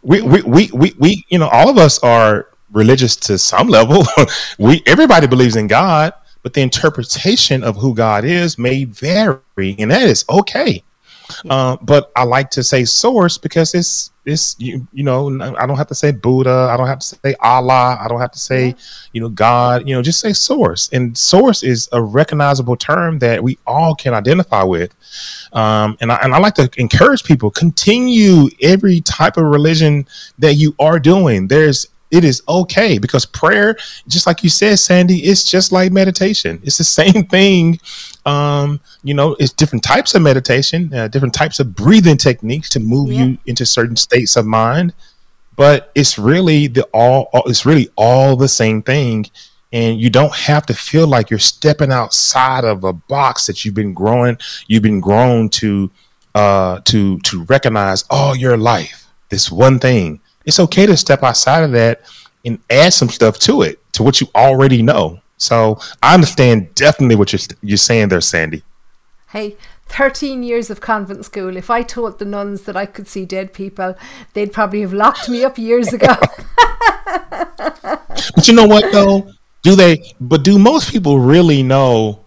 We 0.00 0.22
we 0.22 0.40
we 0.42 0.70
we, 0.72 0.94
we 0.98 1.26
you 1.28 1.38
know, 1.38 1.48
all 1.48 1.68
of 1.68 1.76
us 1.76 1.98
are 1.98 2.48
religious 2.72 3.16
to 3.16 3.38
some 3.38 3.68
level. 3.68 4.04
we 4.58 4.82
everybody 4.86 5.26
believes 5.26 5.56
in 5.56 5.66
God, 5.66 6.12
but 6.42 6.54
the 6.54 6.60
interpretation 6.60 7.64
of 7.64 7.76
who 7.76 7.94
God 7.94 8.24
is 8.24 8.58
may 8.58 8.84
vary, 8.84 9.76
and 9.78 9.90
that 9.90 10.02
is 10.02 10.24
okay. 10.28 10.82
Uh, 11.48 11.76
but 11.82 12.10
I 12.16 12.24
like 12.24 12.50
to 12.50 12.62
say 12.62 12.84
source 12.84 13.38
because 13.38 13.74
it's 13.74 14.10
it's 14.24 14.56
you 14.58 14.86
you 14.92 15.04
know 15.04 15.28
I 15.56 15.66
don't 15.66 15.76
have 15.76 15.86
to 15.88 15.94
say 15.94 16.10
Buddha, 16.10 16.68
I 16.70 16.76
don't 16.76 16.86
have 16.86 17.00
to 17.00 17.06
say 17.06 17.34
Allah, 17.40 17.98
I 18.00 18.08
don't 18.08 18.20
have 18.20 18.32
to 18.32 18.38
say 18.38 18.74
you 19.12 19.20
know 19.20 19.28
God, 19.28 19.86
you 19.86 19.94
know 19.94 20.02
just 20.02 20.20
say 20.20 20.32
source. 20.32 20.88
And 20.92 21.16
source 21.16 21.62
is 21.62 21.88
a 21.92 22.02
recognizable 22.02 22.76
term 22.76 23.18
that 23.20 23.42
we 23.42 23.58
all 23.66 23.94
can 23.94 24.14
identify 24.14 24.62
with. 24.62 24.94
Um, 25.52 25.96
and 26.00 26.10
I 26.12 26.16
and 26.16 26.34
I 26.34 26.38
like 26.38 26.54
to 26.54 26.70
encourage 26.76 27.24
people 27.24 27.50
continue 27.50 28.48
every 28.62 29.00
type 29.00 29.36
of 29.36 29.44
religion 29.44 30.06
that 30.38 30.54
you 30.54 30.74
are 30.78 30.98
doing. 30.98 31.48
There's 31.48 31.86
it 32.10 32.24
is 32.24 32.42
okay 32.48 32.98
because 32.98 33.26
prayer, 33.26 33.76
just 34.06 34.26
like 34.26 34.42
you 34.42 34.48
said, 34.50 34.78
Sandie, 34.78 35.18
it's 35.18 35.44
just 35.50 35.72
like 35.72 35.92
meditation. 35.92 36.60
It's 36.62 36.78
the 36.78 36.84
same 37.02 37.24
thing. 37.26 37.78
Um, 38.26 38.80
you 39.02 39.14
know, 39.14 39.36
it's 39.38 39.52
different 39.52 39.84
types 39.84 40.14
of 40.14 40.22
meditation, 40.22 40.92
uh, 40.94 41.08
different 41.08 41.34
types 41.34 41.60
of 41.60 41.74
breathing 41.74 42.16
techniques 42.16 42.68
to 42.70 42.80
move 42.80 43.10
Yeah. 43.12 43.24
you 43.24 43.38
into 43.46 43.64
certain 43.66 43.96
states 43.96 44.36
of 44.36 44.46
mind. 44.46 44.92
But 45.56 45.90
it's 45.94 46.18
really 46.18 46.68
the 46.68 46.84
all. 46.94 47.28
all- 47.32 47.48
It's 47.48 47.66
really 47.66 47.88
all 47.96 48.36
the 48.36 48.46
same 48.48 48.80
thing, 48.80 49.26
and 49.72 50.00
you 50.00 50.08
don't 50.08 50.32
have 50.34 50.64
to 50.66 50.74
feel 50.74 51.06
like 51.08 51.30
you're 51.30 51.38
stepping 51.40 51.90
outside 51.90 52.64
of 52.64 52.84
a 52.84 52.92
box 52.92 53.46
that 53.46 53.64
you've 53.64 53.74
been 53.74 53.92
growing. 53.92 54.38
You've 54.68 54.84
been 54.84 55.00
grown 55.00 55.48
to 55.60 55.90
uh, 56.34 56.80
to 56.84 57.18
to 57.20 57.42
recognize 57.44 58.04
all 58.08 58.36
your 58.36 58.56
life. 58.56 59.06
This 59.30 59.50
one 59.50 59.78
thing. 59.80 60.20
It's 60.48 60.58
okay 60.58 60.86
to 60.86 60.96
step 60.96 61.22
outside 61.22 61.62
of 61.62 61.72
that 61.72 62.00
and 62.44 62.58
add 62.70 62.94
some 62.94 63.10
stuff 63.10 63.38
to 63.40 63.60
it, 63.62 63.78
to 63.92 64.02
what 64.02 64.20
you 64.20 64.28
already 64.34 64.82
know. 64.82 65.20
So 65.36 65.78
I 66.02 66.14
understand 66.14 66.74
definitely 66.74 67.16
what 67.16 67.32
you're 67.32 67.56
you're 67.62 67.76
saying 67.76 68.08
there, 68.08 68.22
Sandie. 68.22 68.62
Hey, 69.28 69.56
13 69.88 70.42
years 70.42 70.70
of 70.70 70.80
convent 70.80 71.26
school. 71.26 71.54
If 71.54 71.68
I 71.68 71.82
told 71.82 72.18
the 72.18 72.24
nuns 72.24 72.62
that 72.62 72.76
I 72.76 72.86
could 72.86 73.06
see 73.06 73.26
dead 73.26 73.52
people, 73.52 73.94
they'd 74.32 74.50
probably 74.50 74.80
have 74.80 74.94
locked 74.94 75.28
me 75.28 75.44
up 75.44 75.58
years 75.58 75.92
ago. 75.92 76.14
But 78.34 78.48
you 78.48 78.54
know 78.54 78.66
what 78.66 78.92
though? 78.92 79.30
Do 79.62 79.74
they? 79.74 80.14
But 80.20 80.44
do 80.44 80.58
most 80.58 80.90
people 80.90 81.18
really 81.18 81.62
know 81.62 82.24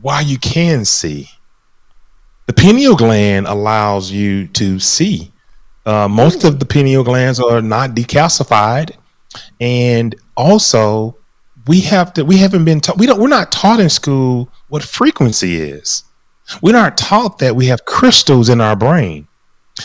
why 0.00 0.20
you 0.20 0.38
can 0.38 0.84
see? 0.84 1.28
The 2.46 2.52
pineal 2.52 2.96
gland 2.96 3.46
allows 3.46 4.10
you 4.10 4.46
to 4.48 4.78
see. 4.78 5.32
Uh, 5.86 6.08
most 6.08 6.44
of 6.44 6.58
the 6.58 6.66
pineal 6.66 7.02
glands 7.02 7.40
are 7.40 7.62
not 7.62 7.90
decalcified, 7.90 8.96
and 9.60 10.14
also 10.36 11.16
we 11.66 11.80
have 11.80 12.12
to. 12.14 12.24
We 12.24 12.38
haven't 12.38 12.64
been 12.64 12.80
taught. 12.80 12.98
We 12.98 13.06
don't. 13.06 13.20
We're 13.20 13.28
not 13.28 13.52
taught 13.52 13.80
in 13.80 13.88
school 13.88 14.50
what 14.68 14.82
frequency 14.82 15.56
is. 15.56 16.04
We're 16.60 16.72
not 16.72 16.96
taught 16.98 17.38
that 17.38 17.56
we 17.56 17.66
have 17.66 17.84
crystals 17.84 18.48
in 18.48 18.60
our 18.60 18.76
brain, 18.76 19.28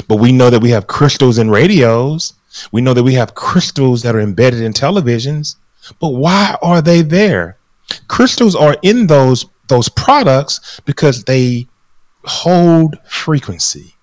but 0.07 0.17
we 0.17 0.31
know 0.31 0.49
that 0.49 0.61
we 0.61 0.71
have 0.71 0.87
crystals 0.87 1.37
in 1.37 1.49
radios. 1.49 2.33
We 2.71 2.81
know 2.81 2.93
that 2.93 3.03
we 3.03 3.13
have 3.13 3.35
crystals 3.35 4.01
that 4.03 4.15
are 4.15 4.21
embedded 4.21 4.61
in 4.61 4.73
televisions. 4.73 5.55
But 5.99 6.09
why 6.09 6.57
are 6.61 6.81
they 6.81 7.01
there? 7.01 7.57
Crystals 8.07 8.55
are 8.55 8.77
in 8.81 9.07
those 9.07 9.45
those 9.67 9.89
products 9.89 10.79
because 10.85 11.23
they 11.23 11.67
hold 12.23 12.97
frequency. 13.07 13.94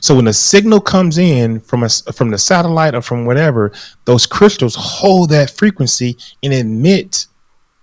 So 0.00 0.14
when 0.14 0.28
a 0.28 0.32
signal 0.32 0.80
comes 0.80 1.18
in 1.18 1.60
from 1.60 1.82
a 1.82 1.88
from 1.88 2.30
the 2.30 2.38
satellite 2.38 2.94
or 2.94 3.02
from 3.02 3.24
whatever, 3.24 3.72
those 4.04 4.26
crystals 4.26 4.74
hold 4.78 5.30
that 5.30 5.50
frequency 5.50 6.16
and 6.42 6.52
emit 6.52 7.26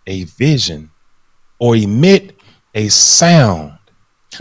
a 0.07 0.25
vision 0.25 0.91
or 1.59 1.75
emit 1.75 2.39
a 2.75 2.89
sound. 2.89 3.77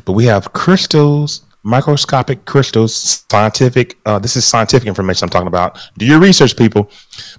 But 0.04 0.12
we 0.12 0.24
have 0.26 0.52
crystals, 0.52 1.42
microscopic 1.62 2.44
crystals, 2.44 3.24
scientific. 3.30 3.96
Uh, 4.04 4.18
this 4.18 4.36
is 4.36 4.44
scientific 4.44 4.86
information 4.86 5.24
I'm 5.24 5.30
talking 5.30 5.48
about. 5.48 5.78
Do 5.96 6.06
your 6.06 6.20
research, 6.20 6.56
people. 6.56 6.90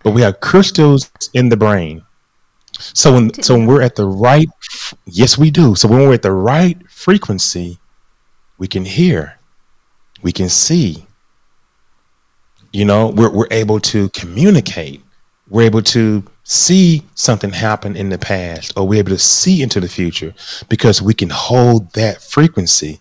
But 0.03 0.11
we 0.11 0.21
have 0.21 0.39
crystals 0.39 1.11
in 1.33 1.49
the 1.49 1.57
brain. 1.57 2.01
So 2.77 3.13
when 3.13 3.33
so 3.41 3.55
when 3.55 3.67
we're 3.67 3.81
at 3.81 3.95
the 3.95 4.05
right, 4.05 4.47
yes, 5.05 5.37
we 5.37 5.51
do. 5.51 5.75
So 5.75 5.87
when 5.87 5.99
we're 5.99 6.13
at 6.13 6.23
the 6.23 6.31
right 6.31 6.77
frequency, 6.89 7.77
we 8.57 8.67
can 8.67 8.85
hear, 8.85 9.37
we 10.25 10.31
can 10.31 10.49
see. 10.49 11.05
You 12.73 12.83
know, 12.83 13.09
we're 13.09 13.29
we're 13.29 13.47
able 13.51 13.79
to 13.81 14.09
communicate. 14.09 15.01
We're 15.49 15.67
able 15.67 15.83
to 15.83 16.23
see 16.43 17.03
something 17.13 17.51
happen 17.51 17.95
in 17.95 18.09
the 18.09 18.17
past, 18.17 18.73
or 18.75 18.87
we're 18.87 18.99
able 18.99 19.11
to 19.11 19.19
see 19.19 19.61
into 19.61 19.79
the 19.79 19.87
future 19.87 20.33
because 20.67 20.99
we 20.99 21.13
can 21.13 21.29
hold 21.29 21.93
that 21.93 22.23
frequency. 22.23 22.99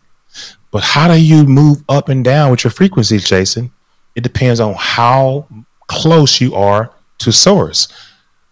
But 0.70 0.82
how 0.82 1.08
do 1.08 1.18
you 1.18 1.44
move 1.44 1.82
up 1.88 2.10
and 2.10 2.22
down 2.22 2.50
with 2.50 2.62
your 2.62 2.70
frequencies, 2.70 3.26
Jason? 3.26 3.72
It 4.14 4.22
depends 4.22 4.60
on 4.60 4.74
how 4.74 5.48
close 5.88 6.42
you 6.42 6.54
are 6.54 6.92
to 7.18 7.32
source, 7.32 7.88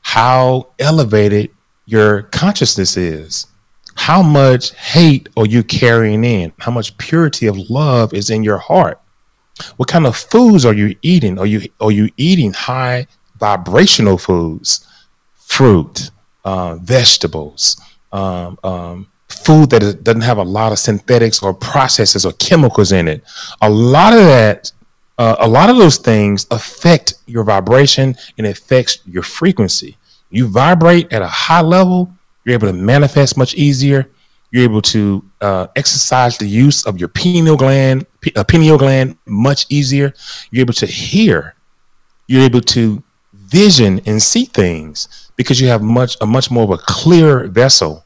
how 0.00 0.68
elevated 0.78 1.50
your 1.84 2.22
consciousness 2.22 2.96
is, 2.96 3.46
how 3.94 4.22
much 4.22 4.74
hate 4.74 5.28
are 5.36 5.46
you 5.46 5.62
carrying 5.62 6.24
in, 6.24 6.52
how 6.58 6.70
much 6.70 6.96
purity 6.98 7.46
of 7.46 7.56
love 7.70 8.12
is 8.14 8.30
in 8.30 8.42
your 8.42 8.58
heart. 8.58 9.00
What 9.76 9.88
kind 9.88 10.06
of 10.06 10.16
foods 10.16 10.64
are 10.64 10.74
you 10.74 10.96
eating? 11.02 11.38
Are 11.38 11.46
you 11.46 11.68
are 11.80 11.92
you 11.92 12.10
eating 12.16 12.52
high 12.52 13.06
vibrational 13.38 14.18
foods, 14.18 14.86
fruit, 15.36 16.10
uh, 16.44 16.76
vegetables, 16.76 17.80
um, 18.12 18.58
um, 18.64 19.08
food 19.28 19.70
that 19.70 20.02
doesn't 20.02 20.22
have 20.22 20.38
a 20.38 20.42
lot 20.42 20.72
of 20.72 20.78
synthetics 20.78 21.42
or 21.42 21.52
processes 21.52 22.24
or 22.24 22.32
chemicals 22.32 22.92
in 22.92 23.08
it? 23.08 23.22
A 23.60 23.68
lot 23.68 24.14
of 24.14 24.20
that, 24.20 24.72
uh, 25.18 25.36
a 25.38 25.48
lot 25.48 25.70
of 25.70 25.76
those 25.76 25.98
things 25.98 26.46
affect 26.50 27.14
your 27.26 27.44
vibration 27.44 28.16
and 28.38 28.46
affects 28.46 28.98
your 29.04 29.22
frequency. 29.22 29.96
You 30.30 30.48
vibrate 30.48 31.12
at 31.12 31.20
a 31.20 31.28
high 31.28 31.60
level, 31.60 32.10
you're 32.44 32.54
able 32.54 32.68
to 32.68 32.72
manifest 32.72 33.36
much 33.36 33.54
easier. 33.54 34.08
You're 34.50 34.64
able 34.64 34.82
to 34.82 35.24
uh, 35.40 35.66
exercise 35.76 36.36
the 36.36 36.46
use 36.46 36.84
of 36.84 36.98
your 36.98 37.08
pineal 37.08 37.56
gland, 37.56 38.06
p- 38.20 38.32
uh, 38.36 38.44
pineal 38.44 38.76
gland 38.76 39.16
much 39.26 39.66
easier. 39.70 40.12
You're 40.50 40.62
able 40.62 40.74
to 40.74 40.86
hear. 40.86 41.54
You're 42.26 42.42
able 42.42 42.60
to 42.60 43.02
vision 43.32 44.00
and 44.06 44.22
see 44.22 44.44
things 44.44 45.30
because 45.36 45.60
you 45.60 45.68
have 45.68 45.82
much 45.82 46.16
a 46.20 46.26
much 46.26 46.50
more 46.50 46.64
of 46.64 46.70
a 46.70 46.78
clear 46.78 47.46
vessel. 47.48 48.04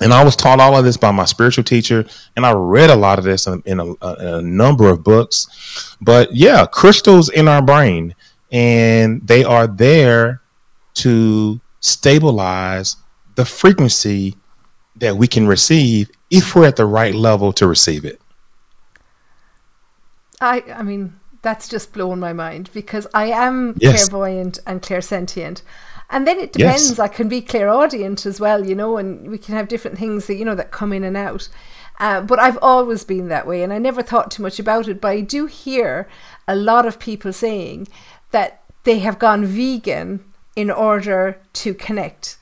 And 0.00 0.14
I 0.14 0.24
was 0.24 0.34
taught 0.34 0.60
all 0.60 0.76
of 0.78 0.84
this 0.84 0.96
by 0.96 1.10
my 1.10 1.26
spiritual 1.26 1.64
teacher, 1.64 2.06
and 2.34 2.46
I 2.46 2.52
read 2.52 2.88
a 2.88 2.96
lot 2.96 3.18
of 3.18 3.24
this 3.24 3.46
in, 3.46 3.62
in, 3.66 3.80
a, 3.80 3.86
a, 4.00 4.36
a 4.38 4.42
number 4.42 4.88
of 4.88 5.04
books. 5.04 5.96
But 6.00 6.34
yeah, 6.34 6.64
crystals 6.64 7.28
in 7.28 7.48
our 7.48 7.60
brain, 7.60 8.14
and 8.50 9.26
they 9.26 9.44
are 9.44 9.66
there 9.66 10.40
to 10.94 11.60
stabilize 11.80 12.96
the 13.40 13.46
frequency 13.46 14.36
that 14.96 15.16
we 15.16 15.26
can 15.26 15.46
receive 15.46 16.10
if 16.30 16.54
we're 16.54 16.66
at 16.66 16.76
the 16.76 16.84
right 16.84 17.14
level 17.14 17.54
to 17.54 17.66
receive 17.66 18.04
it. 18.04 18.20
I, 20.42 20.62
I 20.74 20.82
mean, 20.82 21.18
that's 21.40 21.66
just 21.66 21.94
blown 21.94 22.20
my 22.20 22.34
mind 22.34 22.68
because 22.74 23.06
I 23.14 23.26
am 23.46 23.76
Yes. 23.78 24.08
clairvoyant 24.08 24.58
and 24.66 24.82
clairsentient. 24.82 25.62
And 26.10 26.26
then 26.26 26.38
it 26.38 26.52
depends. 26.52 26.90
Yes. 26.90 26.98
I 26.98 27.08
can 27.08 27.30
be 27.30 27.40
clairaudient 27.40 28.26
as 28.26 28.40
well, 28.40 28.66
you 28.66 28.74
know, 28.74 28.98
and 28.98 29.30
we 29.30 29.38
can 29.38 29.54
have 29.54 29.68
different 29.68 29.96
things 29.96 30.26
that, 30.26 30.34
you 30.34 30.44
know, 30.44 30.56
that 30.56 30.70
come 30.70 30.92
in 30.92 31.02
and 31.02 31.16
out. 31.16 31.48
Uh, 31.98 32.20
but 32.20 32.38
I've 32.38 32.58
always 32.60 33.04
been 33.04 33.28
that 33.28 33.46
way 33.46 33.62
and 33.62 33.72
I 33.72 33.78
never 33.78 34.02
thought 34.02 34.30
too 34.30 34.42
much 34.42 34.58
about 34.58 34.86
it. 34.86 35.00
But 35.00 35.12
I 35.12 35.20
do 35.22 35.46
hear 35.46 36.10
a 36.46 36.54
lot 36.56 36.84
of 36.84 36.98
people 36.98 37.32
saying 37.32 37.88
that 38.32 38.60
they 38.84 38.98
have 38.98 39.18
gone 39.18 39.46
vegan 39.46 40.22
in 40.54 40.70
order 40.70 41.38
to 41.54 41.72
connect. 41.72 42.36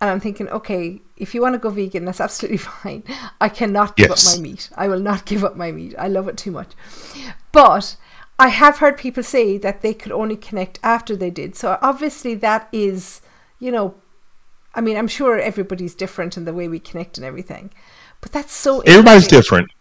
And 0.00 0.08
I'm 0.10 0.20
thinking, 0.20 0.48
okay, 0.50 1.00
if 1.16 1.34
you 1.34 1.42
want 1.42 1.54
to 1.54 1.58
go 1.58 1.70
vegan, 1.70 2.04
that's 2.04 2.20
absolutely 2.28 2.58
fine. 2.58 3.02
I 3.40 3.48
cannot 3.48 3.96
give 3.96 4.10
Yes. 4.10 4.32
up 4.32 4.38
my 4.38 4.42
meat. 4.42 4.70
I 4.76 4.88
will 4.88 5.00
not 5.00 5.24
give 5.24 5.42
up 5.44 5.56
my 5.56 5.72
meat. 5.72 5.94
I 5.98 6.08
love 6.08 6.28
it 6.28 6.36
too 6.36 6.50
much. 6.52 6.70
But 7.52 7.96
I 8.38 8.48
have 8.48 8.78
heard 8.78 8.96
people 8.96 9.22
say 9.24 9.58
that 9.58 9.82
they 9.82 9.94
could 9.94 10.12
only 10.12 10.36
connect 10.36 10.78
after 10.82 11.16
they 11.16 11.30
did. 11.30 11.56
So 11.56 11.78
obviously 11.82 12.34
that 12.36 12.68
is, 12.72 13.20
you 13.58 13.72
know, 13.72 13.94
I 14.74 14.80
mean, 14.80 14.96
I'm 14.96 15.08
sure 15.08 15.38
everybody's 15.40 15.94
different 15.94 16.36
in 16.36 16.44
the 16.44 16.52
way 16.52 16.68
we 16.68 16.78
connect 16.78 17.18
and 17.18 17.24
everything, 17.24 17.70
but 18.20 18.30
that's 18.30 18.52
so. 18.52 18.80
Everybody's 18.80 19.26
different. 19.26 19.72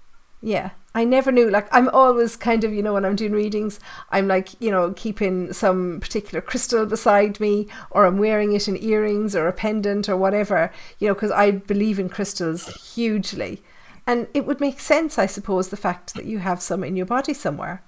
Yeah. 0.42 0.72
I 0.98 1.04
never 1.04 1.32
knew. 1.32 1.48
Like, 1.48 1.68
I'm 1.72 1.90
always 1.90 2.36
kind 2.36 2.64
of, 2.64 2.74
you 2.74 2.82
know, 2.82 2.94
when 2.94 3.06
I'm 3.06 3.16
doing 3.16 3.32
readings, 3.32 3.80
I'm 4.10 4.28
like, 4.28 4.60
you 4.60 4.72
know, 4.72 4.94
keeping 4.94 5.54
some 5.54 6.00
particular 6.00 6.42
crystal 6.42 6.88
beside 6.88 7.40
me, 7.40 7.68
or 7.92 8.08
I'm 8.08 8.18
wearing 8.18 8.54
it 8.54 8.68
in 8.68 8.84
earrings 8.84 9.36
or 9.36 9.48
a 9.48 9.54
pendant 9.54 10.10
or 10.10 10.18
whatever, 10.18 10.72
you 10.98 11.08
know, 11.08 11.14
because 11.14 11.30
I 11.30 11.52
believe 11.52 12.00
in 12.00 12.10
crystals 12.10 12.96
hugely. 12.96 13.62
And 14.08 14.28
it 14.34 14.48
would 14.48 14.60
make 14.60 14.80
sense, 14.80 15.20
I 15.20 15.28
suppose, 15.28 15.70
the 15.70 15.78
fact 15.78 16.16
that 16.16 16.26
you 16.26 16.40
have 16.40 16.64
some 16.64 16.84
in 16.84 16.96
your 16.96 17.06
body 17.06 17.36
somewhere. 17.36 17.84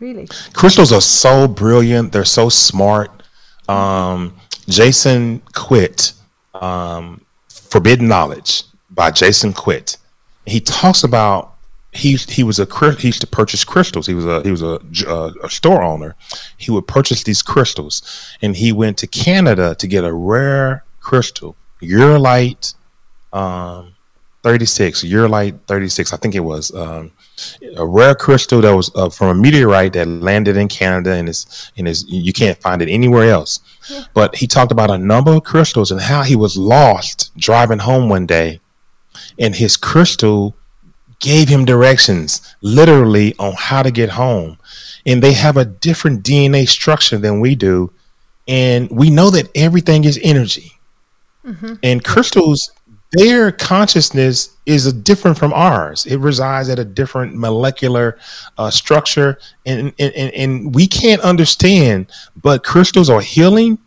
Really. 0.00 0.26
Crystals 0.54 0.92
are 0.92 1.00
so 1.00 1.46
brilliant. 1.46 2.10
They're 2.10 2.24
so 2.24 2.48
smart. 2.48 3.22
Um, 3.68 4.34
Jason 4.66 5.40
Quitt, 5.54 6.14
um, 6.52 7.24
Forbidden 7.48 8.08
Knowledge 8.08 8.64
by 8.90 9.12
Jason 9.12 9.52
Quitt. 9.52 9.98
He 10.46 10.60
talks 10.60 11.04
about 11.04 11.54
he 11.92 12.16
he 12.16 12.42
was 12.42 12.58
a 12.58 12.66
he 12.98 13.08
used 13.08 13.20
to 13.22 13.26
purchase 13.26 13.64
crystals. 13.64 14.06
He 14.06 14.14
was 14.14 14.26
a 14.26 14.42
he 14.42 14.50
was 14.50 14.62
a, 14.62 14.78
uh, 15.06 15.32
a 15.42 15.50
store 15.50 15.82
owner. 15.82 16.16
He 16.56 16.70
would 16.70 16.86
purchase 16.86 17.22
these 17.22 17.42
crystals, 17.42 18.02
and 18.42 18.56
he 18.56 18.72
went 18.72 18.98
to 18.98 19.06
Canada 19.06 19.74
to 19.76 19.86
get 19.86 20.04
a 20.04 20.12
rare 20.12 20.84
crystal, 21.00 21.56
Uralite, 21.80 22.74
um, 23.32 23.94
thirty 24.42 24.66
six, 24.66 25.02
Uralite 25.02 25.58
thirty 25.66 25.88
six. 25.88 26.12
I 26.12 26.18
think 26.18 26.34
it 26.34 26.40
was 26.40 26.74
um, 26.74 27.10
a 27.76 27.86
rare 27.86 28.14
crystal 28.14 28.60
that 28.60 28.74
was 28.74 28.90
uh, 28.94 29.08
from 29.08 29.28
a 29.28 29.34
meteorite 29.34 29.94
that 29.94 30.06
landed 30.06 30.58
in 30.58 30.68
Canada, 30.68 31.14
and 31.14 31.26
is 31.26 31.72
and 31.78 31.88
is 31.88 32.04
you 32.06 32.34
can't 32.34 32.60
find 32.60 32.82
it 32.82 32.90
anywhere 32.90 33.30
else. 33.30 33.60
But 34.12 34.36
he 34.36 34.46
talked 34.46 34.72
about 34.72 34.90
a 34.90 34.98
number 34.98 35.32
of 35.32 35.44
crystals 35.44 35.90
and 35.90 36.02
how 36.02 36.22
he 36.22 36.36
was 36.36 36.58
lost 36.58 37.32
driving 37.38 37.78
home 37.78 38.10
one 38.10 38.26
day, 38.26 38.60
and 39.38 39.54
his 39.54 39.78
crystal 39.78 40.54
gave 41.20 41.48
him 41.48 41.64
directions 41.64 42.54
literally 42.62 43.34
on 43.38 43.54
how 43.54 43.82
to 43.82 43.90
get 43.90 44.10
home. 44.10 44.58
And 45.06 45.22
they 45.22 45.32
have 45.32 45.56
a 45.56 45.64
different 45.64 46.22
DNA 46.22 46.68
structure 46.68 47.18
than 47.18 47.40
we 47.40 47.54
do. 47.54 47.90
And 48.46 48.88
we 48.90 49.10
know 49.10 49.30
that 49.30 49.50
everything 49.54 50.04
is 50.04 50.18
energy. 50.22 50.72
And 51.82 52.04
crystals, 52.04 52.70
their 53.12 53.52
consciousness 53.52 54.56
is 54.66 54.86
a 54.86 54.92
different 54.92 55.38
from 55.38 55.52
ours. 55.52 56.06
It 56.06 56.18
resides 56.18 56.68
at 56.68 56.78
a 56.78 56.84
different 56.84 57.34
molecular 57.34 58.18
uh, 58.58 58.70
structure. 58.70 59.38
And, 59.64 59.92
and, 59.98 60.12
and, 60.14 60.34
and 60.34 60.74
we 60.74 60.86
can't 60.86 61.22
understand, 61.22 62.08
but 62.42 62.64
crystals 62.64 63.08
are 63.10 63.20
healing. 63.20 63.78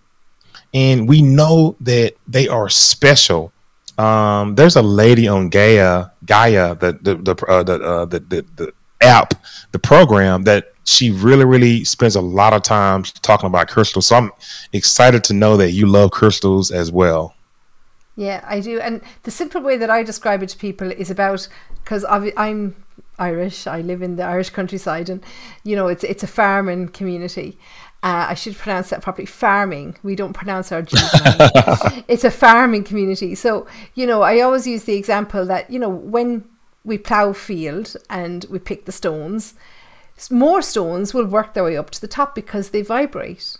And 0.74 1.08
we 1.08 1.22
know 1.22 1.76
that 1.82 2.14
they 2.28 2.48
are 2.48 2.70
special 2.70 3.52
um, 4.02 4.56
there's 4.56 4.76
a 4.76 4.82
lady 4.82 5.28
on 5.28 5.50
Gaia, 5.50 6.08
Gaia, 6.26 6.76
the 6.76 6.94
the 7.02 7.16
the 7.16 7.46
uh, 7.48 7.64
the, 7.64 7.74
uh, 7.82 8.06
the 8.06 8.20
the 8.20 8.46
the 8.56 8.74
app, 9.02 9.34
the 9.72 9.80
program 9.80 10.44
that 10.44 10.74
she 10.86 11.12
really 11.12 11.46
really 11.46 11.84
spends 11.84 12.16
a 12.16 12.22
lot 12.22 12.54
of 12.54 12.64
time 12.64 13.04
talking 13.22 13.48
about 13.48 13.68
crystals. 13.68 14.08
So 14.08 14.16
I'm 14.16 14.32
excited 14.74 15.24
to 15.26 15.34
know 15.34 15.58
that 15.58 15.72
you 15.72 15.88
love 15.88 16.12
crystals 16.12 16.72
as 16.72 16.92
well. 16.92 17.36
Yeah, 18.16 18.44
I 18.46 18.60
do. 18.60 18.80
And 18.80 19.02
the 19.24 19.32
simple 19.32 19.62
way 19.62 19.78
that 19.78 19.90
I 19.90 20.04
describe 20.04 20.44
it 20.44 20.50
to 20.50 20.58
people 20.58 20.92
is 20.92 21.10
about 21.10 21.48
because 21.84 22.06
I'm 22.08 22.76
Irish. 23.18 23.68
I 23.68 23.82
live 23.82 24.02
in 24.02 24.16
the 24.16 24.24
Irish 24.24 24.50
countryside, 24.50 25.10
and 25.10 25.24
you 25.64 25.76
know 25.76 25.88
it's 25.88 26.04
it's 26.04 26.24
a 26.24 26.28
farming 26.28 26.90
community. 26.90 27.58
Uh, 28.04 28.28
I 28.30 28.34
should 28.34 28.56
pronounce 28.56 28.90
that 28.90 29.02
properly. 29.02 29.26
Farming. 29.26 29.98
We 30.02 30.16
don't 30.16 30.34
pronounce 30.34 30.72
our 30.72 30.82
G's. 30.82 31.00
it's 32.08 32.24
a 32.24 32.32
farming 32.32 32.84
community. 32.84 33.36
So 33.36 33.68
you 33.94 34.08
know, 34.08 34.22
I 34.22 34.40
always 34.42 34.66
use 34.66 34.84
the 34.86 34.96
example 34.96 35.46
that 35.46 35.70
you 35.70 35.80
know 35.80 35.90
when 35.90 36.46
we 36.84 36.98
plough 36.98 37.34
field 37.34 37.96
and 38.10 38.46
we 38.50 38.58
pick 38.58 38.86
the 38.86 38.92
stones, 38.92 39.54
more 40.32 40.62
stones 40.62 41.14
will 41.14 41.26
work 41.26 41.54
their 41.54 41.64
way 41.64 41.78
up 41.78 41.92
to 41.92 42.02
the 42.02 42.08
top 42.08 42.34
because 42.34 42.70
they 42.70 42.82
vibrate 42.82 43.58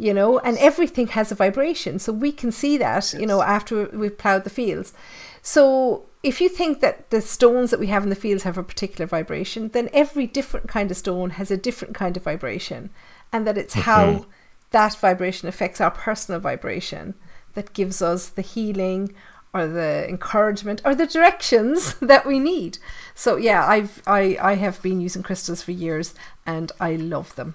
you 0.00 0.14
know, 0.14 0.38
and 0.38 0.56
everything 0.56 1.08
has 1.08 1.30
a 1.30 1.34
vibration. 1.34 1.98
So 1.98 2.10
we 2.10 2.32
can 2.32 2.50
see 2.50 2.78
that, 2.78 3.12
you 3.12 3.26
know, 3.26 3.42
after 3.42 3.84
we've 3.92 4.16
ploughed 4.16 4.44
the 4.44 4.50
fields. 4.50 4.94
So 5.42 6.06
if 6.22 6.40
you 6.40 6.48
think 6.48 6.80
that 6.80 7.10
the 7.10 7.20
stones 7.20 7.70
that 7.70 7.78
we 7.78 7.88
have 7.88 8.02
in 8.02 8.08
the 8.08 8.16
fields 8.16 8.44
have 8.44 8.56
a 8.56 8.62
particular 8.62 9.06
vibration, 9.06 9.68
then 9.68 9.90
every 9.92 10.26
different 10.26 10.68
kind 10.68 10.90
of 10.90 10.96
stone 10.96 11.30
has 11.30 11.50
a 11.50 11.56
different 11.56 11.94
kind 11.94 12.16
of 12.16 12.22
vibration. 12.22 12.88
And 13.32 13.46
that 13.46 13.56
it's 13.56 13.74
how 13.74 14.26
that 14.70 14.96
vibration 14.96 15.48
affects 15.48 15.80
our 15.80 15.90
personal 15.90 16.40
vibration 16.40 17.14
that 17.54 17.72
gives 17.72 18.02
us 18.02 18.28
the 18.28 18.42
healing 18.42 19.14
or 19.52 19.66
the 19.66 20.08
encouragement 20.08 20.80
or 20.84 20.94
the 20.94 21.06
directions 21.06 21.94
that 22.00 22.26
we 22.26 22.38
need. 22.38 22.78
So 23.14 23.36
yeah, 23.36 23.66
I've 23.66 24.02
I, 24.06 24.36
I 24.40 24.54
have 24.54 24.80
been 24.82 25.00
using 25.00 25.22
crystals 25.22 25.62
for 25.62 25.72
years 25.72 26.14
and 26.46 26.72
I 26.80 26.96
love 26.96 27.34
them. 27.36 27.54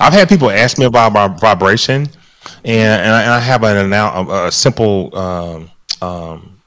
I've 0.00 0.12
had 0.12 0.28
people 0.28 0.50
ask 0.50 0.78
me 0.78 0.86
about 0.86 1.12
my 1.12 1.28
vibration, 1.28 2.08
and, 2.64 3.02
and, 3.02 3.12
I, 3.12 3.22
and 3.22 3.30
I 3.30 3.38
have 3.38 3.62
an 3.62 3.90
annou- 3.90 4.46
a 4.46 4.50
simple 4.50 5.16
um, 5.16 5.70
um, 6.02 6.60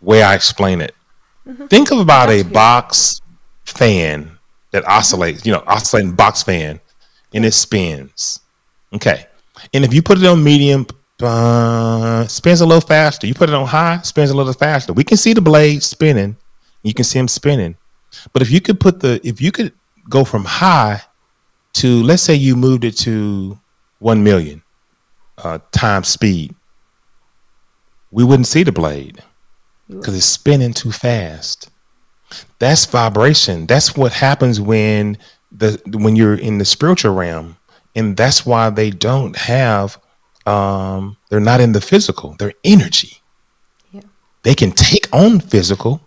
way 0.00 0.22
I 0.22 0.34
explain 0.34 0.80
it. 0.80 0.94
Think 1.68 1.92
of 1.92 1.98
about 1.98 2.30
a 2.30 2.42
box 2.42 3.20
fan 3.64 4.38
that 4.72 4.84
oscillates, 4.88 5.46
you 5.46 5.52
know, 5.52 5.62
oscillating 5.66 6.12
box 6.12 6.42
fan, 6.42 6.80
and 7.34 7.44
it 7.44 7.52
spins. 7.52 8.40
Okay, 8.94 9.26
and 9.74 9.84
if 9.84 9.92
you 9.92 10.02
put 10.02 10.18
it 10.18 10.26
on 10.26 10.42
medium, 10.42 10.86
uh, 11.22 12.26
spins 12.26 12.60
a 12.60 12.66
little 12.66 12.86
faster. 12.86 13.26
You 13.26 13.34
put 13.34 13.48
it 13.48 13.54
on 13.54 13.66
high, 13.66 14.00
spins 14.02 14.30
a 14.30 14.36
little 14.36 14.52
faster. 14.52 14.92
We 14.92 15.04
can 15.04 15.16
see 15.16 15.32
the 15.32 15.40
blade 15.40 15.82
spinning. 15.82 16.36
You 16.82 16.94
can 16.94 17.04
see 17.04 17.18
them 17.18 17.28
spinning. 17.28 17.76
But 18.32 18.42
if 18.42 18.50
you 18.50 18.60
could 18.60 18.80
put 18.80 19.00
the, 19.00 19.20
if 19.24 19.40
you 19.40 19.50
could 19.52 19.72
go 20.08 20.24
from 20.24 20.44
high 20.44 21.02
to 21.74 22.02
let's 22.02 22.22
say 22.22 22.34
you 22.34 22.56
moved 22.56 22.84
it 22.84 22.96
to 22.96 23.58
1 23.98 24.24
million 24.24 24.62
uh, 25.38 25.58
times 25.72 26.08
speed 26.08 26.54
we 28.10 28.24
wouldn't 28.24 28.46
see 28.46 28.62
the 28.62 28.72
blade 28.72 29.22
because 29.88 30.16
it's 30.16 30.24
spinning 30.24 30.72
too 30.72 30.90
fast 30.90 31.70
that's 32.58 32.86
vibration 32.86 33.66
that's 33.66 33.94
what 33.94 34.12
happens 34.12 34.60
when 34.60 35.18
the 35.56 35.80
when 35.98 36.16
you're 36.16 36.34
in 36.34 36.58
the 36.58 36.64
spiritual 36.64 37.14
realm 37.14 37.56
and 37.94 38.16
that's 38.16 38.44
why 38.44 38.70
they 38.70 38.90
don't 38.90 39.36
have 39.36 39.98
um 40.46 41.16
they're 41.28 41.40
not 41.40 41.60
in 41.60 41.72
the 41.72 41.80
physical 41.80 42.34
they're 42.38 42.54
energy 42.64 43.18
Yeah. 43.92 44.02
they 44.42 44.54
can 44.54 44.70
take 44.72 45.08
on 45.12 45.40
physical 45.40 46.00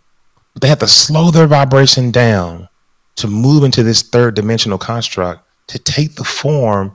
but 0.54 0.62
they 0.62 0.68
have 0.70 0.80
to 0.80 0.88
slow 0.88 1.32
their 1.32 1.48
vibration 1.48 2.12
down 2.12 2.70
to 3.16 3.28
move 3.28 3.64
into 3.64 3.84
this 3.84 4.02
third 4.02 4.36
dimensional 4.36 4.78
construct 4.78 5.46
to 5.68 5.78
take 5.78 6.16
the 6.16 6.24
form 6.24 6.94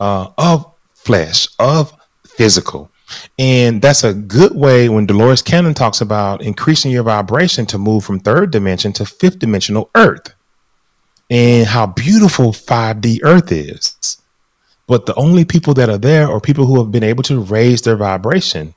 uh, 0.00 0.28
of 0.36 0.72
flesh, 0.94 1.48
of 1.58 1.92
physical. 2.26 2.90
And 3.38 3.80
that's 3.80 4.04
a 4.04 4.14
good 4.14 4.54
way 4.54 4.88
when 4.88 5.06
Dolores 5.06 5.42
Cannon 5.42 5.74
talks 5.74 6.00
about 6.00 6.42
increasing 6.42 6.90
your 6.90 7.02
vibration 7.02 7.66
to 7.66 7.78
move 7.78 8.04
from 8.04 8.20
third 8.20 8.50
dimension 8.50 8.92
to 8.94 9.06
fifth 9.06 9.38
dimensional 9.38 9.90
earth 9.96 10.34
and 11.30 11.66
how 11.66 11.86
beautiful 11.86 12.52
5D 12.52 13.20
earth 13.22 13.52
is. 13.52 14.18
But 14.86 15.06
the 15.06 15.14
only 15.14 15.44
people 15.44 15.72
that 15.74 15.88
are 15.88 15.98
there 15.98 16.28
are 16.28 16.40
people 16.40 16.66
who 16.66 16.78
have 16.78 16.90
been 16.90 17.04
able 17.04 17.22
to 17.24 17.40
raise 17.40 17.82
their 17.82 17.96
vibration. 17.96 18.74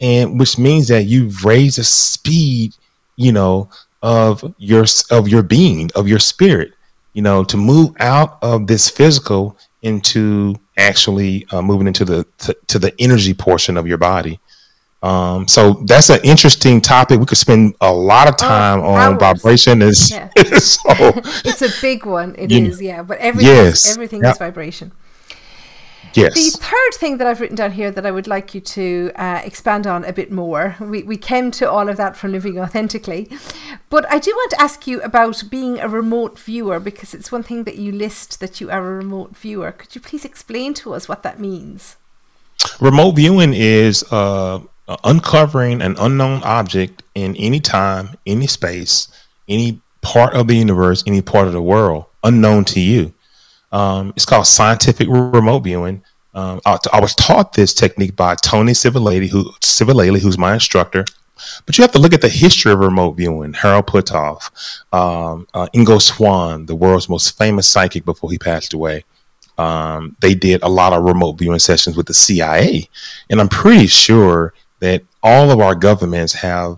And 0.00 0.38
which 0.38 0.58
means 0.58 0.88
that 0.88 1.04
you've 1.04 1.44
raised 1.44 1.78
the 1.78 1.84
speed, 1.84 2.74
you 3.16 3.30
know, 3.30 3.70
of 4.02 4.52
your 4.58 4.84
of 5.10 5.28
your 5.28 5.44
being, 5.44 5.90
of 5.94 6.08
your 6.08 6.18
spirit 6.18 6.72
you 7.12 7.22
know, 7.22 7.44
to 7.44 7.56
move 7.56 7.94
out 8.00 8.38
of 8.42 8.66
this 8.66 8.88
physical 8.88 9.56
into 9.82 10.54
actually 10.76 11.46
uh, 11.50 11.60
moving 11.60 11.86
into 11.86 12.04
the 12.04 12.26
to, 12.38 12.56
to 12.68 12.78
the 12.78 12.94
energy 12.98 13.34
portion 13.34 13.76
of 13.76 13.86
your 13.86 13.98
body. 13.98 14.40
Um, 15.02 15.48
so 15.48 15.82
that's 15.84 16.10
an 16.10 16.20
interesting 16.22 16.80
topic. 16.80 17.18
We 17.18 17.26
could 17.26 17.38
spend 17.38 17.74
a 17.80 17.92
lot 17.92 18.28
of 18.28 18.36
time 18.36 18.80
on 18.80 19.14
hours. 19.14 19.20
vibration. 19.20 19.82
Is 19.82 20.10
Yeah. 20.12 20.28
so 20.58 20.90
It's 21.44 21.62
a 21.62 21.70
big 21.80 22.06
one. 22.06 22.34
It 22.38 22.52
is, 22.52 22.80
yeah. 22.80 23.02
But 23.02 23.18
everything, 23.18 23.54
Yes. 23.54 23.90
everything 23.90 24.24
is 24.24 24.38
vibration. 24.38 24.92
yes, 26.14 26.34
The 26.34 26.58
third 26.58 26.94
thing 27.00 27.16
that 27.18 27.26
I've 27.26 27.40
written 27.40 27.56
down 27.56 27.72
here 27.72 27.90
that 27.90 28.06
I 28.06 28.10
would 28.12 28.26
like 28.28 28.54
you 28.54 28.60
to 28.60 29.10
uh, 29.16 29.40
expand 29.44 29.86
on 29.86 30.04
a 30.04 30.12
bit 30.12 30.30
more, 30.30 30.76
we, 30.78 31.02
we 31.02 31.16
came 31.16 31.50
to 31.52 31.68
all 31.68 31.88
of 31.88 31.96
that 31.96 32.16
from 32.16 32.30
living 32.32 32.60
authentically, 32.60 33.28
but 33.90 34.04
I 34.12 34.18
do 34.18 34.30
want 34.30 34.50
to 34.52 34.60
ask 34.60 34.86
you 34.86 35.00
about 35.02 35.42
being 35.50 35.80
a 35.80 35.88
remote 35.88 36.38
viewer 36.38 36.78
because 36.78 37.14
it's 37.14 37.32
one 37.32 37.42
thing 37.42 37.64
that 37.64 37.76
you 37.76 37.90
list 37.92 38.40
that 38.40 38.60
you 38.60 38.70
are 38.70 38.86
a 38.86 38.96
remote 38.96 39.36
viewer. 39.36 39.72
Could 39.72 39.94
you 39.94 40.00
please 40.00 40.24
explain 40.24 40.74
to 40.74 40.92
us 40.94 41.08
what 41.08 41.22
that 41.24 41.40
means? 41.40 41.96
remote 42.80 43.12
viewing 43.16 43.52
is 43.54 44.04
uh, 44.12 44.60
uncovering 45.04 45.82
an 45.82 45.96
unknown 45.98 46.42
object 46.42 47.02
in 47.14 47.36
any 47.36 47.60
time, 47.60 48.10
any 48.26 48.46
space, 48.46 49.08
any 49.48 49.80
part 50.00 50.34
of 50.34 50.48
the 50.48 50.56
universe, 50.56 51.02
any 51.06 51.22
part 51.22 51.46
of 51.46 51.52
the 51.52 51.62
world, 51.62 52.06
unknown 52.24 52.64
to 52.66 52.80
you. 52.80 53.12
Um, 53.70 54.12
it's 54.16 54.26
called 54.26 54.46
scientific 54.46 55.08
remote 55.08 55.60
viewing. 55.60 56.02
Um, 56.34 56.60
I, 56.66 56.78
I 56.92 57.00
was 57.00 57.14
taught 57.14 57.52
this 57.52 57.74
technique 57.74 58.16
by 58.16 58.34
Tony 58.36 58.72
Civilale, 58.72 59.28
who 59.28 59.50
Civilale, 59.60 60.18
who's 60.18 60.38
my 60.38 60.54
instructor. 60.54 61.04
But 61.66 61.76
you 61.76 61.82
have 61.82 61.92
to 61.92 61.98
look 61.98 62.14
at 62.14 62.20
the 62.20 62.28
history 62.28 62.72
of 62.72 62.78
remote 62.78 63.12
viewing. 63.12 63.52
Harold 63.52 63.86
Puthoff, 63.86 64.50
um, 64.92 65.46
uh, 65.54 65.66
Ingo 65.74 66.00
Swann, 66.00 66.66
the 66.66 66.74
world's 66.74 67.08
most 67.08 67.36
famous 67.36 67.68
psychic 67.68 68.04
before 68.04 68.30
he 68.30 68.38
passed 68.38 68.74
away. 68.74 69.04
Um, 69.58 70.16
they 70.20 70.34
did 70.34 70.62
a 70.62 70.68
lot 70.68 70.92
of 70.92 71.04
remote 71.04 71.34
viewing 71.34 71.58
sessions 71.58 71.96
with 71.96 72.06
the 72.06 72.14
CIA, 72.14 72.88
and 73.28 73.40
I'm 73.40 73.48
pretty 73.48 73.86
sure 73.86 74.54
that 74.82 75.00
all 75.22 75.52
of 75.52 75.60
our 75.60 75.76
governments 75.76 76.32
have 76.32 76.76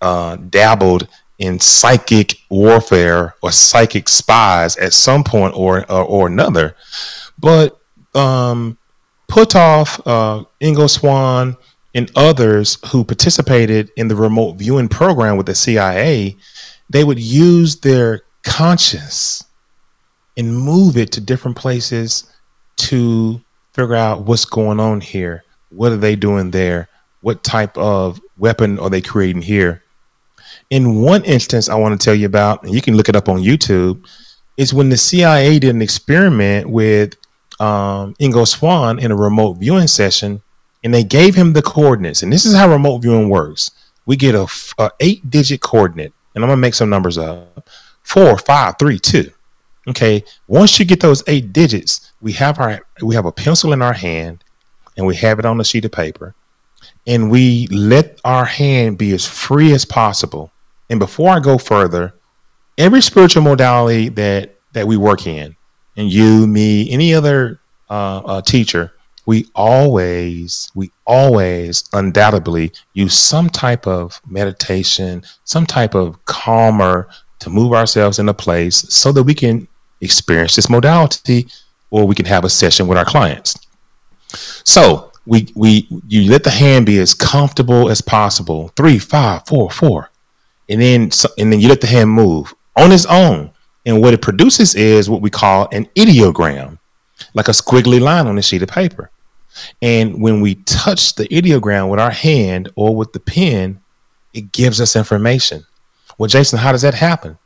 uh, 0.00 0.36
dabbled 0.36 1.08
in 1.38 1.58
psychic 1.58 2.36
warfare 2.48 3.34
or 3.42 3.50
psychic 3.50 4.08
spies 4.08 4.76
at 4.76 4.92
some 4.92 5.24
point 5.24 5.52
or 5.56 5.80
or, 5.90 6.04
or 6.04 6.26
another. 6.28 6.76
But 7.38 7.76
um, 8.14 8.78
Puthoff, 9.28 10.00
uh, 10.06 10.44
Ingo 10.60 10.88
Swann, 10.88 11.56
and 11.92 12.10
others 12.14 12.78
who 12.92 13.02
participated 13.02 13.90
in 13.96 14.06
the 14.06 14.16
remote 14.16 14.52
viewing 14.52 14.88
program 14.88 15.36
with 15.36 15.46
the 15.46 15.54
CIA, 15.54 16.36
they 16.88 17.02
would 17.02 17.18
use 17.18 17.80
their 17.80 18.22
conscience 18.44 19.42
and 20.36 20.56
move 20.56 20.96
it 20.96 21.10
to 21.12 21.20
different 21.20 21.56
places 21.56 22.32
to 22.76 23.40
figure 23.72 23.96
out 23.96 24.22
what's 24.22 24.44
going 24.44 24.78
on 24.78 25.00
here. 25.00 25.42
What 25.70 25.90
are 25.90 25.96
they 25.96 26.14
doing 26.14 26.52
there? 26.52 26.88
What 27.22 27.44
type 27.44 27.76
of 27.76 28.20
weapon 28.38 28.78
are 28.78 28.90
they 28.90 29.00
creating 29.00 29.42
here? 29.42 29.82
In 30.70 31.02
one 31.02 31.24
instance, 31.24 31.68
I 31.68 31.74
want 31.74 31.98
to 31.98 32.04
tell 32.04 32.14
you 32.14 32.26
about, 32.26 32.62
and 32.62 32.74
you 32.74 32.80
can 32.80 32.96
look 32.96 33.08
it 33.08 33.16
up 33.16 33.28
on 33.28 33.42
YouTube, 33.42 34.06
is 34.56 34.74
when 34.74 34.88
the 34.88 34.96
CIA 34.96 35.58
did 35.58 35.74
an 35.74 35.82
experiment 35.82 36.68
with 36.68 37.14
um, 37.60 38.14
Ingo 38.20 38.46
Swann 38.46 38.98
in 38.98 39.10
a 39.10 39.16
remote 39.16 39.54
viewing 39.54 39.86
session, 39.86 40.42
and 40.82 40.94
they 40.94 41.04
gave 41.04 41.34
him 41.34 41.52
the 41.52 41.62
coordinates. 41.62 42.22
And 42.22 42.32
this 42.32 42.46
is 42.46 42.54
how 42.54 42.70
remote 42.70 42.98
viewing 42.98 43.28
works: 43.28 43.70
we 44.06 44.16
get 44.16 44.34
a 44.34 44.46
eight-digit 45.00 45.60
coordinate, 45.60 46.12
and 46.34 46.44
I'm 46.44 46.48
gonna 46.48 46.60
make 46.60 46.74
some 46.74 46.90
numbers 46.90 47.18
up: 47.18 47.68
four, 48.02 48.38
five, 48.38 48.76
three, 48.78 48.98
two. 48.98 49.30
Okay. 49.88 50.24
Once 50.46 50.78
you 50.78 50.84
get 50.84 51.00
those 51.00 51.22
eight 51.26 51.52
digits, 51.52 52.12
we 52.20 52.32
have 52.32 52.58
our 52.58 52.80
we 53.02 53.14
have 53.14 53.26
a 53.26 53.32
pencil 53.32 53.72
in 53.72 53.82
our 53.82 53.92
hand, 53.92 54.44
and 54.96 55.06
we 55.06 55.16
have 55.16 55.38
it 55.38 55.44
on 55.44 55.60
a 55.60 55.64
sheet 55.64 55.84
of 55.84 55.92
paper, 55.92 56.34
and 57.06 57.30
we 57.30 57.66
let 57.68 58.20
our 58.24 58.44
hand 58.44 58.98
be 58.98 59.12
as 59.12 59.26
free 59.26 59.72
as 59.72 59.84
possible. 59.84 60.50
And 60.88 60.98
before 60.98 61.30
I 61.30 61.40
go 61.40 61.58
further, 61.58 62.14
every 62.78 63.00
spiritual 63.00 63.42
modality 63.42 64.08
that 64.10 64.56
that 64.72 64.86
we 64.86 64.96
work 64.96 65.26
in, 65.26 65.56
and 65.96 66.12
you, 66.12 66.46
me, 66.46 66.90
any 66.90 67.12
other 67.12 67.60
uh, 67.88 68.18
uh, 68.18 68.42
teacher, 68.42 68.92
we 69.26 69.46
always, 69.54 70.70
we 70.74 70.90
always 71.06 71.84
undoubtedly 71.92 72.72
use 72.94 73.14
some 73.14 73.48
type 73.48 73.86
of 73.86 74.20
meditation, 74.26 75.22
some 75.44 75.66
type 75.66 75.94
of 75.94 76.24
calmer 76.24 77.08
to 77.40 77.50
move 77.50 77.72
ourselves 77.72 78.18
in 78.18 78.28
a 78.28 78.34
place 78.34 78.76
so 78.92 79.12
that 79.12 79.24
we 79.24 79.34
can 79.34 79.66
experience 80.00 80.56
this 80.56 80.70
modality 80.70 81.46
or 81.90 82.06
we 82.06 82.14
can 82.14 82.26
have 82.26 82.44
a 82.44 82.50
session 82.50 82.86
with 82.86 82.96
our 82.96 83.04
clients. 83.04 83.58
So 84.64 85.09
we 85.26 85.48
we 85.54 85.86
you 86.08 86.30
let 86.30 86.44
the 86.44 86.50
hand 86.50 86.86
be 86.86 86.98
as 86.98 87.14
comfortable 87.14 87.88
as 87.88 88.00
possible. 88.00 88.68
Three, 88.76 88.98
five, 88.98 89.46
four, 89.46 89.70
four, 89.70 90.10
and 90.68 90.80
then 90.80 91.10
and 91.38 91.52
then 91.52 91.60
you 91.60 91.68
let 91.68 91.80
the 91.80 91.86
hand 91.86 92.10
move 92.10 92.54
on 92.76 92.92
its 92.92 93.06
own. 93.06 93.50
And 93.86 94.02
what 94.02 94.12
it 94.12 94.20
produces 94.20 94.74
is 94.74 95.08
what 95.08 95.22
we 95.22 95.30
call 95.30 95.68
an 95.72 95.86
ideogram, 95.96 96.78
like 97.32 97.48
a 97.48 97.52
squiggly 97.52 98.00
line 98.00 98.26
on 98.26 98.36
a 98.36 98.42
sheet 98.42 98.62
of 98.62 98.68
paper. 98.68 99.10
And 99.80 100.20
when 100.20 100.40
we 100.40 100.56
touch 100.56 101.14
the 101.14 101.26
ideogram 101.28 101.90
with 101.90 101.98
our 101.98 102.10
hand 102.10 102.70
or 102.76 102.94
with 102.94 103.12
the 103.12 103.20
pen, 103.20 103.80
it 104.34 104.52
gives 104.52 104.80
us 104.80 104.96
information. 104.96 105.64
Well, 106.18 106.28
Jason, 106.28 106.58
how 106.58 106.72
does 106.72 106.82
that 106.82 106.94
happen? 106.94 107.38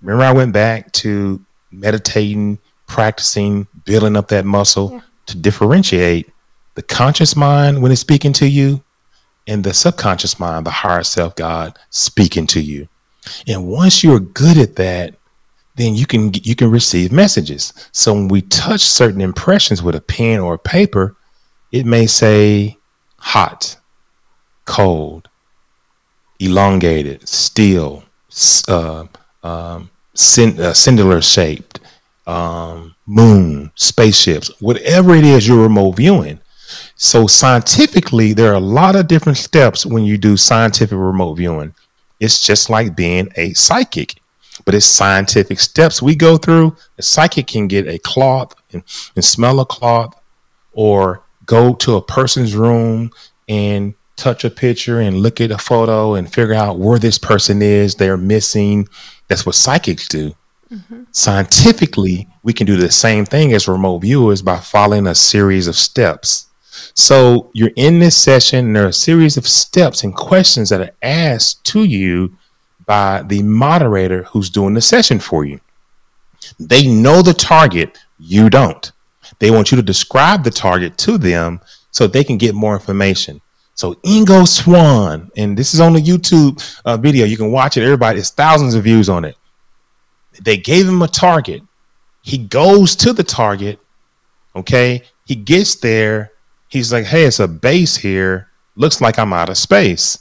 Remember, 0.00 0.24
I 0.24 0.32
went 0.32 0.52
back 0.52 0.92
to 0.92 1.44
meditating, 1.70 2.58
practicing, 2.86 3.66
building 3.84 4.16
up 4.16 4.28
that 4.28 4.44
muscle 4.44 5.02
to 5.26 5.36
differentiate 5.36 6.30
the 6.76 6.82
conscious 6.82 7.34
mind 7.34 7.82
when 7.82 7.90
it's 7.90 8.00
speaking 8.00 8.32
to 8.34 8.46
you 8.46 8.82
and 9.48 9.64
the 9.64 9.74
subconscious 9.74 10.38
mind, 10.38 10.66
the 10.66 10.70
higher 10.70 11.02
self 11.02 11.34
God 11.34 11.76
speaking 11.90 12.46
to 12.48 12.60
you. 12.60 12.86
And 13.48 13.66
once 13.66 14.04
you're 14.04 14.20
good 14.20 14.58
at 14.58 14.76
that, 14.76 15.14
then 15.74 15.94
you 15.94 16.06
can 16.06 16.32
you 16.34 16.54
can 16.54 16.70
receive 16.70 17.10
messages. 17.10 17.72
So 17.92 18.14
when 18.14 18.28
we 18.28 18.42
touch 18.42 18.82
certain 18.82 19.20
impressions 19.20 19.82
with 19.82 19.94
a 19.94 20.00
pen 20.00 20.38
or 20.38 20.54
a 20.54 20.58
paper, 20.58 21.16
it 21.72 21.86
may 21.86 22.06
say 22.06 22.76
hot, 23.18 23.76
cold, 24.66 25.28
elongated, 26.38 27.26
still, 27.28 28.04
uh, 28.68 29.06
um, 29.42 29.90
cin- 30.14 30.60
uh, 30.60 30.72
shaped, 31.20 31.80
um, 32.26 32.94
moon, 33.06 33.72
spaceships, 33.76 34.50
whatever 34.60 35.14
it 35.14 35.24
is 35.24 35.48
you're 35.48 35.62
remote 35.62 35.96
viewing. 35.96 36.38
So 36.96 37.26
scientifically, 37.26 38.32
there 38.32 38.50
are 38.52 38.56
a 38.56 38.60
lot 38.60 38.96
of 38.96 39.06
different 39.06 39.38
steps 39.38 39.84
when 39.84 40.04
you 40.04 40.16
do 40.16 40.36
scientific 40.36 40.96
remote 40.96 41.34
viewing. 41.34 41.74
It's 42.20 42.44
just 42.44 42.70
like 42.70 42.96
being 42.96 43.28
a 43.36 43.52
psychic, 43.52 44.14
but 44.64 44.74
it's 44.74 44.86
scientific 44.86 45.60
steps 45.60 46.00
we 46.00 46.14
go 46.14 46.38
through. 46.38 46.74
A 46.96 47.02
psychic 47.02 47.48
can 47.48 47.68
get 47.68 47.86
a 47.86 47.98
cloth 47.98 48.54
and, 48.72 48.82
and 49.14 49.24
smell 49.24 49.60
a 49.60 49.66
cloth, 49.66 50.18
or 50.72 51.22
go 51.44 51.74
to 51.74 51.96
a 51.96 52.02
person's 52.02 52.54
room 52.54 53.10
and 53.46 53.94
touch 54.16 54.44
a 54.44 54.50
picture 54.50 55.00
and 55.00 55.18
look 55.18 55.40
at 55.42 55.50
a 55.50 55.58
photo 55.58 56.14
and 56.14 56.32
figure 56.32 56.54
out 56.54 56.78
where 56.78 56.98
this 56.98 57.18
person 57.18 57.60
is 57.60 57.94
they're 57.94 58.16
missing. 58.16 58.88
That's 59.28 59.44
what 59.44 59.54
psychics 59.54 60.08
do. 60.08 60.34
Mm-hmm. 60.72 61.04
Scientifically, 61.12 62.26
we 62.42 62.54
can 62.54 62.66
do 62.66 62.76
the 62.76 62.90
same 62.90 63.26
thing 63.26 63.52
as 63.52 63.68
remote 63.68 63.98
viewers 63.98 64.40
by 64.40 64.58
following 64.58 65.06
a 65.06 65.14
series 65.14 65.66
of 65.66 65.76
steps. 65.76 66.45
So 66.94 67.50
you're 67.52 67.70
in 67.76 67.98
this 67.98 68.16
session, 68.16 68.66
and 68.66 68.76
there 68.76 68.84
are 68.84 68.88
a 68.88 68.92
series 68.92 69.36
of 69.36 69.46
steps 69.46 70.04
and 70.04 70.14
questions 70.14 70.68
that 70.70 70.80
are 70.80 70.92
asked 71.02 71.64
to 71.66 71.84
you 71.84 72.36
by 72.86 73.22
the 73.22 73.42
moderator 73.42 74.22
who's 74.24 74.50
doing 74.50 74.74
the 74.74 74.80
session 74.80 75.18
for 75.18 75.44
you. 75.44 75.60
They 76.58 76.86
know 76.86 77.22
the 77.22 77.34
target, 77.34 77.98
you 78.18 78.48
don't. 78.48 78.92
They 79.38 79.50
want 79.50 79.70
you 79.70 79.76
to 79.76 79.82
describe 79.82 80.44
the 80.44 80.50
target 80.50 80.96
to 80.98 81.18
them 81.18 81.60
so 81.90 82.06
they 82.06 82.24
can 82.24 82.38
get 82.38 82.54
more 82.54 82.74
information. 82.74 83.40
So 83.74 83.94
Ingo 83.96 84.48
Swann, 84.48 85.30
and 85.36 85.56
this 85.56 85.74
is 85.74 85.80
on 85.80 85.92
the 85.92 86.00
YouTube 86.00 86.62
uh, 86.84 86.96
video. 86.96 87.26
You 87.26 87.36
can 87.36 87.52
watch 87.52 87.76
it. 87.76 87.82
Everybody, 87.82 88.20
it's 88.20 88.30
thousands 88.30 88.74
of 88.74 88.84
views 88.84 89.08
on 89.08 89.24
it. 89.24 89.36
They 90.42 90.56
gave 90.56 90.88
him 90.88 91.02
a 91.02 91.08
target. 91.08 91.62
He 92.22 92.38
goes 92.38 92.96
to 92.96 93.12
the 93.12 93.24
target. 93.24 93.78
Okay. 94.54 95.02
He 95.26 95.34
gets 95.34 95.74
there. 95.76 96.32
He's 96.68 96.92
like, 96.92 97.04
hey, 97.04 97.24
it's 97.24 97.40
a 97.40 97.48
base 97.48 97.96
here. 97.96 98.48
Looks 98.74 99.00
like 99.00 99.18
I'm 99.18 99.32
out 99.32 99.48
of 99.48 99.58
space. 99.58 100.18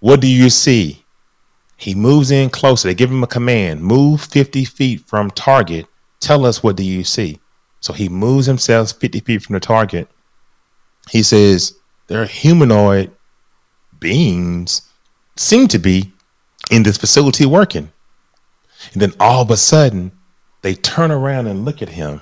What 0.00 0.20
do 0.20 0.26
you 0.26 0.50
see? 0.50 1.04
He 1.76 1.94
moves 1.94 2.30
in 2.30 2.50
closer. 2.50 2.88
They 2.88 2.94
give 2.94 3.10
him 3.10 3.24
a 3.24 3.26
command 3.28 3.82
move 3.82 4.20
50 4.20 4.64
feet 4.64 5.00
from 5.06 5.30
target. 5.30 5.86
Tell 6.20 6.46
us 6.46 6.62
what 6.62 6.76
do 6.76 6.84
you 6.84 7.02
see? 7.02 7.40
So 7.80 7.92
he 7.92 8.08
moves 8.08 8.46
himself 8.46 8.92
50 8.92 9.20
feet 9.20 9.42
from 9.42 9.54
the 9.54 9.60
target. 9.60 10.08
He 11.10 11.22
says, 11.24 11.74
There 12.06 12.22
are 12.22 12.26
humanoid 12.26 13.10
beings, 13.98 14.82
seem 15.36 15.66
to 15.68 15.78
be 15.78 16.12
in 16.70 16.84
this 16.84 16.98
facility 16.98 17.46
working. 17.46 17.90
And 18.92 19.02
then 19.02 19.12
all 19.18 19.42
of 19.42 19.50
a 19.50 19.56
sudden, 19.56 20.12
they 20.62 20.74
turn 20.74 21.10
around 21.10 21.48
and 21.48 21.64
look 21.64 21.82
at 21.82 21.88
him 21.88 22.20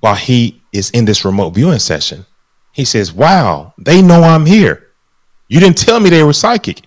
while 0.00 0.14
he 0.14 0.62
is 0.72 0.90
in 0.90 1.04
this 1.04 1.24
remote 1.24 1.50
viewing 1.50 1.78
session. 1.80 2.24
He 2.74 2.84
says, 2.84 3.12
Wow, 3.12 3.72
they 3.78 4.02
know 4.02 4.22
I'm 4.22 4.44
here. 4.44 4.90
You 5.48 5.60
didn't 5.60 5.78
tell 5.78 6.00
me 6.00 6.10
they 6.10 6.24
were 6.24 6.32
psychic. 6.32 6.82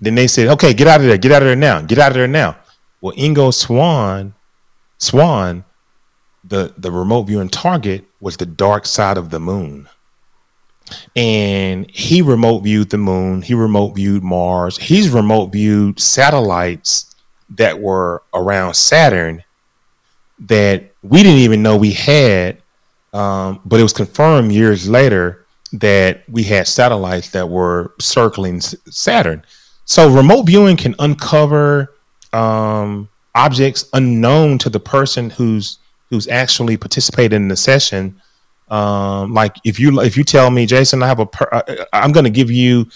Then 0.00 0.14
they 0.14 0.28
said, 0.28 0.48
Okay, 0.48 0.72
get 0.72 0.86
out 0.86 1.00
of 1.00 1.06
there, 1.06 1.18
get 1.18 1.32
out 1.32 1.42
of 1.42 1.48
there 1.48 1.56
now, 1.56 1.82
get 1.82 1.98
out 1.98 2.12
of 2.12 2.14
there 2.14 2.28
now. 2.28 2.56
Well, 3.00 3.14
Ingo 3.16 3.52
Swann, 3.52 4.34
Swann, 4.98 5.64
the, 6.44 6.72
the 6.78 6.92
remote 6.92 7.24
viewing 7.24 7.48
target 7.48 8.04
was 8.20 8.36
the 8.36 8.46
dark 8.46 8.86
side 8.86 9.18
of 9.18 9.30
the 9.30 9.40
moon. 9.40 9.88
And 11.16 11.90
he 11.90 12.22
remote 12.22 12.60
viewed 12.60 12.90
the 12.90 12.98
moon, 12.98 13.42
he 13.42 13.54
remote 13.54 13.96
viewed 13.96 14.22
Mars, 14.22 14.76
he's 14.76 15.10
remote 15.10 15.46
viewed 15.46 15.98
satellites 15.98 17.16
that 17.50 17.80
were 17.80 18.22
around 18.32 18.74
Saturn 18.74 19.42
that 20.38 20.92
we 21.02 21.22
didn't 21.22 21.38
even 21.38 21.62
know 21.62 21.76
we 21.76 21.92
had 21.92 22.62
um, 23.12 23.60
but 23.64 23.78
it 23.78 23.82
was 23.82 23.92
confirmed 23.92 24.52
years 24.52 24.88
later 24.88 25.41
that 25.72 26.22
we 26.28 26.42
had 26.42 26.66
satellites 26.68 27.30
that 27.30 27.48
were 27.48 27.94
circling 28.00 28.60
Saturn. 28.60 29.44
So 29.84 30.08
remote 30.08 30.44
viewing 30.44 30.76
can 30.76 30.94
uncover 30.98 31.94
um, 32.32 33.08
objects 33.34 33.88
unknown 33.92 34.58
to 34.58 34.70
the 34.70 34.80
person 34.80 35.30
who's 35.30 35.78
who's 36.10 36.28
actually 36.28 36.76
participating 36.76 37.42
in 37.42 37.48
the 37.48 37.56
session 37.56 38.20
Um, 38.72 39.34
like 39.34 39.56
if 39.64 39.78
you 39.78 40.00
if 40.00 40.16
you 40.16 40.24
tell 40.24 40.50
me, 40.50 40.64
Jason, 40.64 41.02
I 41.02 41.06
have 41.06 41.20
a, 41.20 41.26
per, 41.26 41.46
I, 41.52 41.86
I'm 41.92 42.10
going 42.10 42.24
to 42.24 42.30
give 42.30 42.50
you 42.50 42.88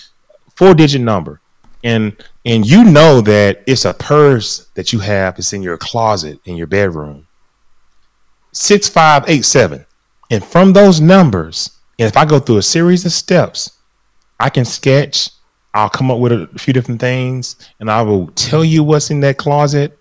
four 0.55 0.75
digit 0.75 1.03
number, 1.03 1.41
and 1.85 2.17
and 2.47 2.65
you 2.65 2.83
know 2.85 3.21
that 3.21 3.63
it's 3.67 3.85
a 3.85 3.93
purse 3.93 4.69
that 4.75 4.93
you 4.93 5.01
have. 5.01 5.39
It's 5.39 5.53
in 5.53 5.63
your 5.63 5.77
closet 5.77 6.41
in 6.47 6.57
your 6.57 6.67
bedroom. 6.67 7.27
Six 8.53 8.89
five 8.89 9.25
eight 9.29 9.45
seven, 9.45 9.85
and 10.31 10.43
from 10.43 10.73
those 10.73 10.99
numbers, 10.99 11.76
if 11.99 12.17
I 12.17 12.25
go 12.25 12.39
through 12.39 12.59
a 12.59 12.63
series 12.63 13.05
of 13.07 13.13
steps, 13.13 13.79
I 14.39 14.51
can 14.51 14.65
sketch. 14.65 15.31
I'll 15.75 15.89
come 15.91 16.11
up 16.11 16.19
with 16.19 16.33
a 16.33 16.47
few 16.59 16.73
different 16.73 17.01
things, 17.01 17.57
and 17.81 17.91
I 17.91 18.03
will 18.03 18.29
tell 18.29 18.65
you 18.65 18.83
what's 18.83 19.11
in 19.11 19.21
that 19.21 19.37
closet 19.37 19.99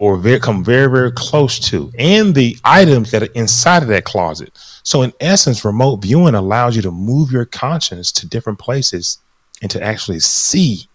or 0.00 0.16
very, 0.16 0.38
come 0.38 0.64
very, 0.64 0.88
very 0.90 1.12
close 1.12 1.58
to, 1.58 1.90
and 1.98 2.34
the 2.34 2.56
items 2.64 3.10
that 3.10 3.22
are 3.22 3.32
inside 3.34 3.82
of 3.82 3.88
that 3.88 4.04
closet. 4.04 4.56
So, 4.84 5.02
in 5.02 5.12
essence, 5.20 5.64
remote 5.64 6.02
viewing 6.02 6.34
allows 6.34 6.76
you 6.76 6.82
to 6.82 6.90
move 6.90 7.32
your 7.32 7.44
conscience 7.44 8.12
to 8.12 8.26
different 8.26 8.58
places 8.58 9.18
and 9.60 9.70
to 9.70 9.82
actually 9.82 10.20
see 10.20 10.88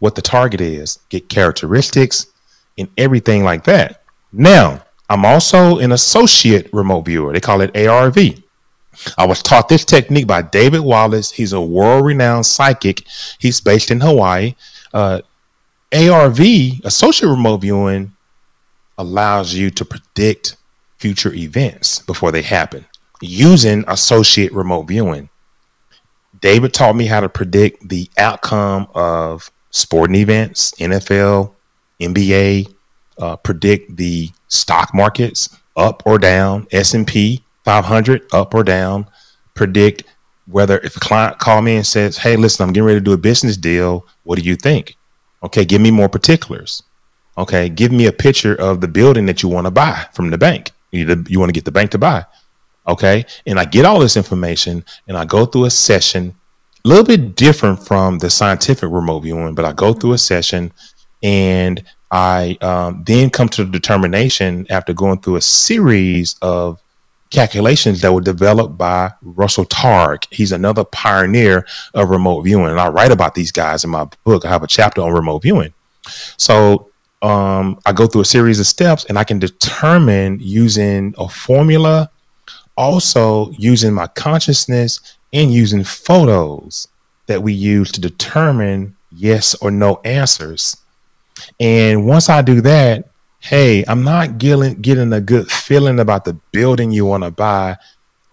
what 0.00 0.14
the 0.14 0.22
target 0.22 0.60
is, 0.60 0.98
get 1.08 1.28
characteristics, 1.28 2.26
and 2.76 2.88
everything 2.98 3.44
like 3.44 3.64
that. 3.64 4.02
Now, 4.32 4.82
I'm 5.08 5.24
also 5.24 5.78
an 5.78 5.92
associate 5.92 6.68
remote 6.72 7.02
viewer. 7.02 7.32
They 7.32 7.40
call 7.40 7.60
it 7.60 7.76
ARV. 7.76 8.41
I 9.18 9.26
was 9.26 9.42
taught 9.42 9.68
this 9.68 9.84
technique 9.84 10.26
by 10.26 10.42
David 10.42 10.80
Wallace. 10.80 11.30
He's 11.30 11.52
a 11.52 11.60
world 11.60 12.04
renowned 12.04 12.46
psychic. 12.46 13.06
He's 13.38 13.60
based 13.60 13.90
in 13.90 14.00
Hawaii. 14.00 14.54
Uh, 14.92 15.22
ARV, 15.92 16.40
associate 16.84 17.28
remote 17.28 17.58
viewing, 17.58 18.12
allows 18.98 19.54
you 19.54 19.70
to 19.70 19.84
predict 19.84 20.56
future 20.98 21.32
events 21.34 22.00
before 22.00 22.30
they 22.32 22.42
happen 22.42 22.86
using 23.20 23.84
associate 23.86 24.52
remote 24.52 24.84
viewing. 24.84 25.28
David 26.40 26.74
taught 26.74 26.96
me 26.96 27.06
how 27.06 27.20
to 27.20 27.28
predict 27.28 27.88
the 27.88 28.10
outcome 28.18 28.88
of 28.94 29.50
sporting 29.70 30.16
events, 30.16 30.72
NFL, 30.72 31.52
NBA, 32.00 32.74
uh, 33.18 33.36
predict 33.36 33.96
the 33.96 34.30
stock 34.48 34.92
markets 34.92 35.56
up 35.76 36.02
or 36.04 36.18
down, 36.18 36.66
S&P 36.72 37.44
500 37.64 38.26
up 38.32 38.54
or 38.54 38.64
down, 38.64 39.06
predict 39.54 40.04
whether 40.46 40.78
if 40.78 40.96
a 40.96 41.00
client 41.00 41.38
call 41.38 41.62
me 41.62 41.76
and 41.76 41.86
says, 41.86 42.16
"Hey, 42.16 42.36
listen, 42.36 42.64
I'm 42.64 42.72
getting 42.72 42.86
ready 42.86 43.00
to 43.00 43.04
do 43.04 43.12
a 43.12 43.18
business 43.18 43.56
deal. 43.56 44.06
What 44.24 44.38
do 44.38 44.44
you 44.44 44.56
think?" 44.56 44.96
Okay, 45.42 45.64
give 45.64 45.80
me 45.80 45.90
more 45.90 46.08
particulars. 46.08 46.82
Okay, 47.38 47.68
give 47.68 47.92
me 47.92 48.06
a 48.06 48.12
picture 48.12 48.54
of 48.54 48.80
the 48.80 48.88
building 48.88 49.26
that 49.26 49.42
you 49.42 49.48
want 49.48 49.66
to 49.66 49.70
buy 49.70 50.06
from 50.12 50.30
the 50.30 50.38
bank. 50.38 50.72
You, 50.90 51.24
you 51.28 51.38
want 51.38 51.48
to 51.48 51.54
get 51.54 51.64
the 51.64 51.72
bank 51.72 51.90
to 51.92 51.98
buy. 51.98 52.26
Okay, 52.86 53.24
and 53.46 53.58
I 53.58 53.64
get 53.64 53.84
all 53.84 54.00
this 54.00 54.16
information 54.16 54.84
and 55.08 55.16
I 55.16 55.24
go 55.24 55.46
through 55.46 55.66
a 55.66 55.70
session, 55.70 56.34
a 56.84 56.88
little 56.88 57.04
bit 57.04 57.36
different 57.36 57.86
from 57.86 58.18
the 58.18 58.28
scientific 58.28 58.90
remote 58.90 59.20
viewing, 59.20 59.54
but 59.54 59.64
I 59.64 59.72
go 59.72 59.92
through 59.92 60.12
a 60.12 60.18
session 60.18 60.72
and 61.22 61.82
I 62.10 62.58
um, 62.60 63.04
then 63.06 63.30
come 63.30 63.48
to 63.50 63.64
the 63.64 63.70
determination 63.70 64.66
after 64.68 64.92
going 64.92 65.20
through 65.20 65.36
a 65.36 65.40
series 65.40 66.36
of 66.42 66.81
calculations 67.32 68.00
that 68.02 68.12
were 68.12 68.20
developed 68.20 68.78
by 68.78 69.10
Russell 69.22 69.64
Targ. 69.64 70.26
He's 70.30 70.52
another 70.52 70.84
pioneer 70.84 71.66
of 71.94 72.10
remote 72.10 72.42
viewing. 72.42 72.70
And 72.70 72.78
I 72.78 72.88
write 72.88 73.10
about 73.10 73.34
these 73.34 73.50
guys 73.50 73.84
in 73.84 73.90
my 73.90 74.06
book. 74.24 74.44
I 74.44 74.48
have 74.50 74.62
a 74.62 74.68
chapter 74.68 75.00
on 75.00 75.12
remote 75.12 75.42
viewing. 75.42 75.72
So 76.36 76.90
um, 77.22 77.80
I 77.86 77.92
go 77.92 78.06
through 78.06 78.22
a 78.22 78.26
series 78.26 78.60
of 78.60 78.66
steps 78.66 79.04
and 79.06 79.18
I 79.18 79.24
can 79.24 79.38
determine 79.38 80.38
using 80.40 81.14
a 81.18 81.28
formula, 81.28 82.10
also 82.76 83.50
using 83.52 83.92
my 83.92 84.06
consciousness 84.08 85.16
and 85.32 85.52
using 85.52 85.82
photos 85.84 86.86
that 87.26 87.42
we 87.42 87.52
use 87.52 87.90
to 87.92 88.00
determine 88.00 88.94
yes 89.10 89.54
or 89.56 89.70
no 89.70 90.00
answers. 90.04 90.76
And 91.58 92.06
once 92.06 92.28
I 92.28 92.42
do 92.42 92.60
that, 92.60 93.08
hey, 93.42 93.84
I'm 93.88 94.04
not 94.04 94.38
getting 94.38 94.80
getting 94.80 95.12
a 95.12 95.20
good 95.20 95.50
feeling 95.50 96.00
about 96.00 96.24
the 96.24 96.34
building 96.52 96.92
you 96.92 97.04
want 97.04 97.24
to 97.24 97.30
buy. 97.30 97.76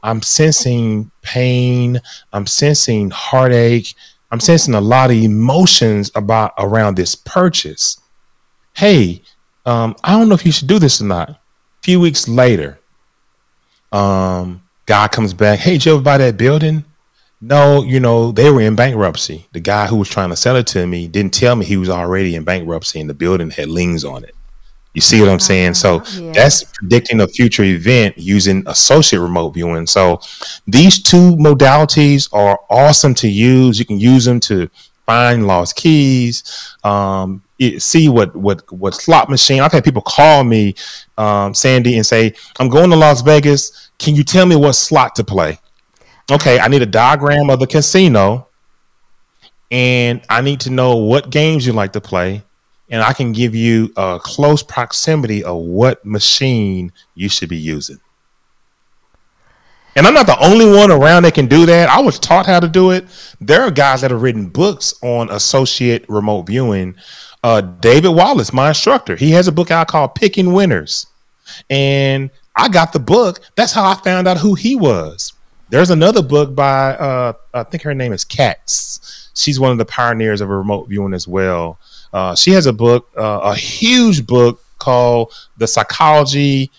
I'm 0.04 0.22
sensing 0.22 1.12
pain. 1.22 2.00
I'm 2.32 2.48
sensing 2.48 3.10
heartache. 3.10 3.96
I'm 4.32 4.40
sensing 4.40 4.76
a 4.76 4.82
lot 4.82 5.10
of 5.10 5.18
emotions 5.18 6.12
about 6.16 6.54
around 6.58 6.96
this 6.96 7.16
purchase. 7.16 8.00
Hey, 8.74 9.24
um, 9.66 9.96
I 10.04 10.12
don't 10.12 10.30
know 10.30 10.36
if 10.36 10.46
you 10.46 10.52
should 10.52 10.68
do 10.68 10.80
this 10.80 11.02
or 11.02 11.06
not. 11.06 11.30
A 11.32 11.38
few 11.82 12.00
weeks 12.00 12.28
later, 12.28 12.80
um, 13.92 14.62
guy 14.86 15.08
comes 15.08 15.34
back. 15.34 15.60
Hey, 15.60 15.80
Joe, 15.80 16.00
buy 16.00 16.20
that 16.20 16.38
building? 16.38 16.86
No, 17.42 17.84
you 17.84 18.00
know, 18.00 18.32
they 18.32 18.52
were 18.52 18.62
in 18.62 18.76
bankruptcy. 18.76 19.48
The 19.54 19.60
guy 19.60 19.88
who 19.88 19.96
was 19.96 20.10
trying 20.10 20.30
to 20.30 20.36
sell 20.36 20.56
it 20.56 20.68
to 20.68 20.86
me 20.86 21.08
didn't 21.08 21.34
tell 21.34 21.56
me 21.56 21.66
he 21.66 21.78
was 21.78 21.90
already 21.90 22.36
in 22.36 22.44
bankruptcy 22.44 23.00
and 23.00 23.10
the 23.10 23.14
building 23.14 23.50
had 23.50 23.70
liens 23.70 24.06
on 24.06 24.24
it. 24.24 24.36
You 24.94 25.02
see 25.02 25.20
what 25.22 25.30
I'm 25.30 25.40
saying? 25.40 25.76
So 25.76 26.04
yeah. 26.18 26.32
that's 26.32 26.64
predicting 26.64 27.22
a 27.22 27.28
future 27.28 27.64
event 27.64 28.18
using 28.18 28.64
associate 28.66 29.20
remote 29.20 29.52
viewing. 29.52 29.86
So 29.86 30.20
these 30.66 31.02
two 31.02 31.36
modalities 31.38 32.28
are 32.34 32.60
awesome 32.70 33.14
to 33.16 33.28
use. 33.28 33.78
You 33.78 33.86
can 33.86 34.00
use 34.00 34.26
them 34.26 34.40
to 34.42 34.70
find 35.06 35.48
lost 35.48 35.76
keys, 35.76 36.44
um, 36.84 37.42
it- 37.58 37.82
see 37.82 38.10
what 38.10 38.36
what 38.36 38.72
what 38.72 38.94
slot 38.94 39.28
machine. 39.30 39.60
I've 39.60 39.72
had 39.72 39.84
people 39.84 40.04
call 40.04 40.44
me, 40.44 40.76
um, 41.18 41.54
Sandie, 41.54 41.98
and 41.98 42.06
say, 42.06 42.34
"I'm 42.60 42.70
going 42.70 42.90
to 42.92 42.96
Las 42.96 43.22
Vegas. 43.22 43.90
Can 43.98 44.16
you 44.16 44.24
tell 44.24 44.46
me 44.46 44.56
what 44.56 44.74
slot 44.74 45.16
to 45.16 45.24
play?" 45.24 45.60
Okay, 46.32 46.60
I 46.60 46.68
need 46.68 46.84
a 46.84 46.86
diagram 46.86 47.50
of 47.50 47.60
the 47.60 47.66
casino, 47.66 48.48
and 49.72 50.22
I 50.30 50.42
need 50.42 50.60
to 50.62 50.70
know 50.70 50.96
what 50.96 51.32
games 51.32 51.66
you 51.66 51.74
like 51.74 51.94
to 51.94 52.02
play, 52.02 52.44
and 52.90 53.02
I 53.02 53.14
can 53.14 53.32
give 53.32 53.56
you 53.56 53.92
a 53.98 54.20
close 54.22 54.64
proximity 54.64 55.44
of 55.44 55.58
what 55.58 56.04
machine 56.06 56.92
you 57.16 57.30
should 57.30 57.50
be 57.50 57.58
using. 57.58 58.00
And 59.96 60.08
I'm 60.08 60.14
not 60.14 60.28
the 60.28 60.40
only 60.40 60.66
one 60.66 60.92
around 60.92 61.24
that 61.24 61.34
can 61.34 61.48
do 61.48 61.66
that. 61.66 61.90
I 61.90 62.00
was 62.00 62.20
taught 62.20 62.46
how 62.46 62.60
to 62.60 62.68
do 62.68 62.92
it. 62.92 63.06
There 63.42 63.62
are 63.62 63.72
guys 63.72 64.02
that 64.02 64.12
have 64.12 64.22
written 64.22 64.48
books 64.48 64.94
on 65.02 65.30
associate 65.30 66.06
remote 66.08 66.44
viewing. 66.44 66.96
Uh, 67.44 67.62
David 67.62 68.10
Wallace, 68.10 68.54
my 68.54 68.70
instructor, 68.70 69.16
he 69.16 69.32
has 69.32 69.48
a 69.48 69.52
book 69.52 69.72
out 69.72 69.88
called 69.88 70.16
Picking 70.16 70.54
Winners. 70.54 71.08
And 71.70 72.30
I 72.56 72.70
got 72.70 72.94
the 72.94 73.00
book. 73.00 73.40
That's 73.56 73.74
how 73.74 73.90
I 73.90 73.96
found 73.96 74.28
out 74.28 74.38
who 74.38 74.54
he 74.56 74.76
was. 74.76 75.34
There's 75.70 75.90
another 75.90 76.22
book 76.22 76.56
by, 76.56 76.96
uh, 76.96 77.34
I 77.54 77.64
think 77.64 77.84
her 77.84 77.94
name 77.94 78.14
is 78.14 78.24
Katz. 78.24 79.30
She's 79.36 79.60
one 79.60 79.72
of 79.72 79.78
the 79.78 79.86
pioneers 79.86 80.42
of 80.42 80.50
remote 80.50 80.88
viewing 80.90 81.14
as 81.14 81.28
well. 81.28 81.80
Uh, 82.14 82.36
she 82.36 82.52
has 82.52 82.66
a 82.66 82.74
book, 82.74 83.10
uh, 83.18 83.40
a 83.44 83.56
huge 83.56 84.26
book 84.26 84.64
called 84.80 85.34
The 85.58 85.68
Psychology 85.68 86.72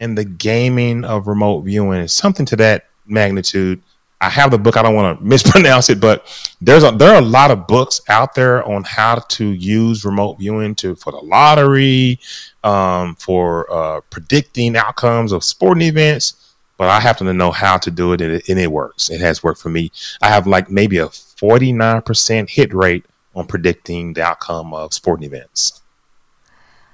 and 0.00 0.18
the 0.18 0.24
Gaming 0.24 1.04
of 1.04 1.26
Remote 1.26 1.62
Viewing, 1.62 2.08
something 2.08 2.46
to 2.46 2.56
that 2.56 2.86
magnitude. 3.06 3.82
I 4.20 4.30
have 4.30 4.50
the 4.50 4.58
book. 4.58 4.76
I 4.76 4.82
don't 4.82 4.94
want 4.94 5.18
to 5.18 5.24
mispronounce 5.34 5.90
it, 5.90 6.00
but 6.00 6.26
there's 6.60 6.82
a, 6.82 6.90
there 6.90 7.14
are 7.14 7.18
a 7.18 7.24
lot 7.24 7.50
of 7.50 7.66
books 7.66 8.00
out 8.08 8.34
there 8.34 8.64
on 8.64 8.82
how 8.84 9.16
to 9.16 9.46
use 9.46 10.04
remote 10.04 10.38
viewing 10.38 10.74
to 10.76 10.94
for 10.96 11.12
the 11.12 11.18
lottery, 11.18 12.18
um, 12.62 13.14
for 13.16 13.70
uh, 13.72 14.00
predicting 14.10 14.76
outcomes 14.76 15.32
of 15.32 15.44
sporting 15.44 15.88
events. 15.88 16.54
But 16.76 16.88
I 16.88 16.98
happen 16.98 17.26
to 17.28 17.32
know 17.32 17.52
how 17.52 17.76
to 17.76 17.90
do 17.90 18.12
it, 18.14 18.20
and 18.20 18.32
it, 18.32 18.48
and 18.48 18.58
it 18.58 18.72
works. 18.72 19.10
It 19.10 19.20
has 19.20 19.44
worked 19.44 19.60
for 19.60 19.68
me. 19.68 19.92
I 20.20 20.28
have 20.28 20.46
like 20.46 20.70
maybe 20.70 20.98
a 20.98 21.06
49% 21.06 22.50
hit 22.50 22.74
rate 22.74 23.04
on 23.34 23.46
predicting 23.46 24.12
the 24.14 24.22
outcome 24.22 24.72
of 24.74 24.92
sporting 24.94 25.26
events. 25.26 25.80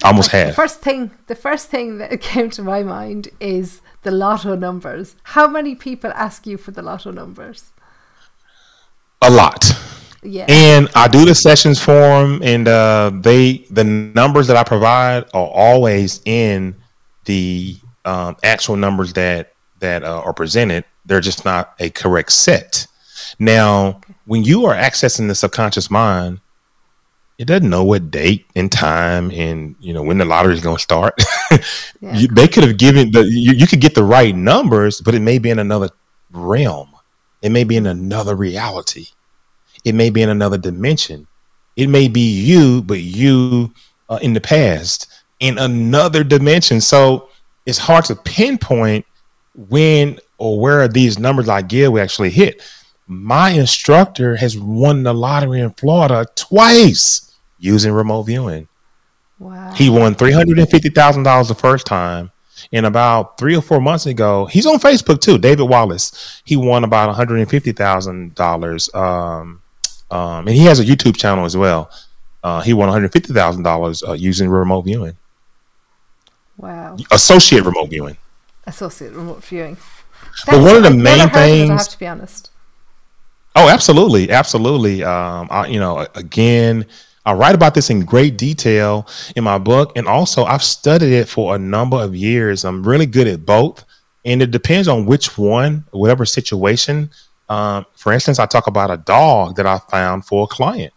Almost 0.02 0.30
The 0.30 0.36
half. 0.46 0.54
first 0.54 0.80
thing, 0.80 1.10
the 1.26 1.34
first 1.34 1.68
thing 1.68 1.98
that 1.98 2.20
came 2.32 2.50
to 2.50 2.62
my 2.62 2.82
mind 2.82 3.28
is 3.38 3.82
the 4.02 4.10
lotto 4.10 4.56
numbers. 4.56 5.16
How 5.22 5.46
many 5.46 5.74
people 5.74 6.10
ask 6.14 6.46
you 6.46 6.56
for 6.56 6.70
the 6.70 6.82
lotto 6.82 7.10
numbers? 7.10 7.72
A 9.22 9.30
lot. 9.30 9.70
Yeah. 10.22 10.46
And 10.48 10.88
I 10.94 11.08
do 11.08 11.24
the 11.24 11.34
sessions 11.34 11.80
for 11.80 11.92
them, 11.92 12.40
and 12.42 12.68
uh, 12.68 13.10
they 13.14 13.66
the 13.70 13.84
numbers 13.84 14.46
that 14.48 14.56
I 14.56 14.64
provide 14.64 15.24
are 15.34 15.46
always 15.46 16.20
in 16.24 16.74
the 17.24 17.76
um, 18.04 18.36
actual 18.42 18.76
numbers 18.76 19.12
that 19.14 19.52
that 19.80 20.02
uh, 20.04 20.20
are 20.20 20.32
presented. 20.32 20.84
They're 21.06 21.20
just 21.20 21.44
not 21.44 21.74
a 21.78 21.90
correct 21.90 22.32
set. 22.32 22.86
Now, 23.38 24.00
when 24.30 24.44
you 24.44 24.64
are 24.64 24.76
accessing 24.76 25.26
the 25.26 25.34
subconscious 25.34 25.90
mind, 25.90 26.38
it 27.38 27.46
doesn't 27.46 27.68
know 27.68 27.82
what 27.82 28.12
date 28.12 28.46
and 28.54 28.70
time 28.70 29.28
and 29.32 29.74
you 29.80 29.92
know 29.92 30.04
when 30.04 30.18
the 30.18 30.24
lottery 30.24 30.54
is 30.54 30.60
going 30.60 30.76
to 30.76 30.82
start. 30.82 31.20
Yeah. 32.00 32.14
you, 32.14 32.28
they 32.28 32.46
could 32.46 32.62
have 32.62 32.78
given 32.78 33.10
the 33.10 33.24
you, 33.24 33.52
you 33.52 33.66
could 33.66 33.80
get 33.80 33.96
the 33.96 34.04
right 34.04 34.34
numbers, 34.34 35.00
but 35.00 35.14
it 35.16 35.20
may 35.20 35.38
be 35.38 35.50
in 35.50 35.58
another 35.58 35.90
realm. 36.30 36.88
It 37.42 37.50
may 37.50 37.64
be 37.64 37.76
in 37.76 37.86
another 37.86 38.36
reality. 38.36 39.06
It 39.84 39.96
may 39.96 40.10
be 40.10 40.22
in 40.22 40.28
another 40.28 40.56
dimension. 40.56 41.26
It 41.74 41.88
may 41.88 42.06
be 42.06 42.20
you, 42.20 42.82
but 42.82 43.00
you 43.00 43.74
uh, 44.08 44.20
in 44.22 44.32
the 44.32 44.40
past 44.40 45.12
in 45.40 45.58
another 45.58 46.22
dimension. 46.22 46.80
So 46.80 47.28
it's 47.66 47.78
hard 47.78 48.04
to 48.06 48.14
pinpoint 48.14 49.04
when 49.68 50.20
or 50.38 50.60
where 50.60 50.86
these 50.86 51.18
numbers 51.18 51.48
I 51.48 51.62
give 51.62 51.92
will 51.92 52.00
actually 52.00 52.30
hit. 52.30 52.62
My 53.12 53.50
instructor 53.50 54.36
has 54.36 54.56
won 54.56 55.02
the 55.02 55.12
lottery 55.12 55.58
in 55.58 55.70
Florida 55.70 56.26
twice 56.36 57.36
using 57.58 57.90
remote 57.92 58.22
viewing. 58.22 58.68
Wow. 59.40 59.72
He 59.72 59.90
won 59.90 60.14
three 60.14 60.30
hundred 60.30 60.60
and 60.60 60.70
fifty 60.70 60.90
thousand 60.90 61.24
dollars 61.24 61.48
the 61.48 61.56
first 61.56 61.86
time, 61.86 62.30
and 62.72 62.86
about 62.86 63.36
three 63.36 63.56
or 63.56 63.62
four 63.62 63.80
months 63.80 64.06
ago, 64.06 64.46
he's 64.46 64.64
on 64.64 64.78
Facebook 64.78 65.20
too. 65.20 65.38
David 65.38 65.64
Wallace. 65.64 66.40
He 66.44 66.54
won 66.54 66.84
about 66.84 67.08
one 67.08 67.16
hundred 67.16 67.40
and 67.40 67.50
fifty 67.50 67.72
thousand 67.72 68.36
dollars, 68.36 68.88
um, 68.94 69.60
um, 70.12 70.46
and 70.46 70.50
he 70.50 70.66
has 70.66 70.78
a 70.78 70.84
YouTube 70.84 71.16
channel 71.16 71.44
as 71.44 71.56
well. 71.56 71.90
Uh, 72.44 72.60
he 72.60 72.72
won 72.74 72.86
one 72.86 72.92
hundred 72.92 73.12
fifty 73.12 73.34
thousand 73.34 73.66
uh, 73.66 73.70
dollars 73.70 74.04
using 74.18 74.48
remote 74.48 74.82
viewing, 74.82 75.16
wow. 76.58 76.96
associate 77.10 77.64
remote 77.64 77.90
viewing. 77.90 78.16
Associate 78.68 79.12
remote 79.12 79.42
viewing. 79.42 79.76
But 80.46 80.62
one 80.62 80.76
of 80.76 80.84
the 80.84 80.90
main 80.90 81.28
things. 81.30 81.70
I 81.70 81.74
have 81.74 81.88
to 81.88 81.98
be 81.98 82.06
honest. 82.06 82.49
Oh, 83.62 83.68
absolutely, 83.68 84.30
absolutely. 84.30 85.04
Um, 85.04 85.46
I, 85.50 85.66
you 85.66 85.78
know, 85.78 86.06
again, 86.14 86.86
I 87.26 87.34
write 87.34 87.54
about 87.54 87.74
this 87.74 87.90
in 87.90 88.06
great 88.06 88.38
detail 88.38 89.06
in 89.36 89.44
my 89.44 89.58
book, 89.58 89.92
and 89.96 90.08
also 90.08 90.44
I've 90.44 90.62
studied 90.62 91.12
it 91.12 91.28
for 91.28 91.54
a 91.54 91.58
number 91.58 91.98
of 91.98 92.16
years. 92.16 92.64
I'm 92.64 92.82
really 92.82 93.04
good 93.04 93.26
at 93.26 93.44
both, 93.44 93.84
and 94.24 94.40
it 94.40 94.50
depends 94.50 94.88
on 94.88 95.04
which 95.04 95.36
one, 95.36 95.84
whatever 95.90 96.24
situation. 96.24 97.10
Um, 97.50 97.84
for 97.96 98.14
instance, 98.14 98.38
I 98.38 98.46
talk 98.46 98.66
about 98.66 98.90
a 98.90 98.96
dog 98.96 99.56
that 99.56 99.66
I 99.66 99.76
found 99.90 100.24
for 100.24 100.44
a 100.44 100.46
client 100.46 100.94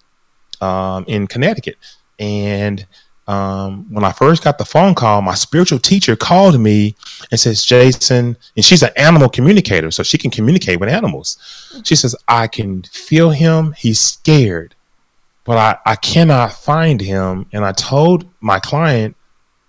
um, 0.62 1.04
in 1.10 1.28
Connecticut, 1.28 1.76
and 2.18 2.88
um, 3.28 3.86
when 3.90 4.04
I 4.04 4.12
first 4.12 4.44
got 4.44 4.58
the 4.58 4.66
phone 4.66 4.96
call, 4.96 5.22
my 5.22 5.34
spiritual 5.34 5.80
teacher 5.80 6.16
called 6.16 6.60
me 6.60 6.96
and 7.32 7.40
says, 7.40 7.64
Jason, 7.64 8.38
and 8.56 8.66
she's 8.66 8.84
an 8.84 8.92
animal 8.98 9.30
communicator, 9.30 9.92
so 9.92 10.04
she 10.04 10.18
can 10.18 10.30
communicate 10.30 10.80
with 10.80 10.90
animals. 10.90 11.38
She 11.84 11.96
says, 11.96 12.16
I 12.28 12.48
can 12.48 12.84
feel 12.84 13.30
him. 13.32 13.74
He's 13.78 14.00
scared, 14.00 14.76
but 15.46 15.58
I, 15.58 15.92
I 15.92 15.96
cannot 15.96 16.54
find 16.54 17.00
him. 17.00 17.46
And 17.54 17.64
I 17.64 17.72
told 17.72 18.26
my 18.42 18.60
client 18.60 19.16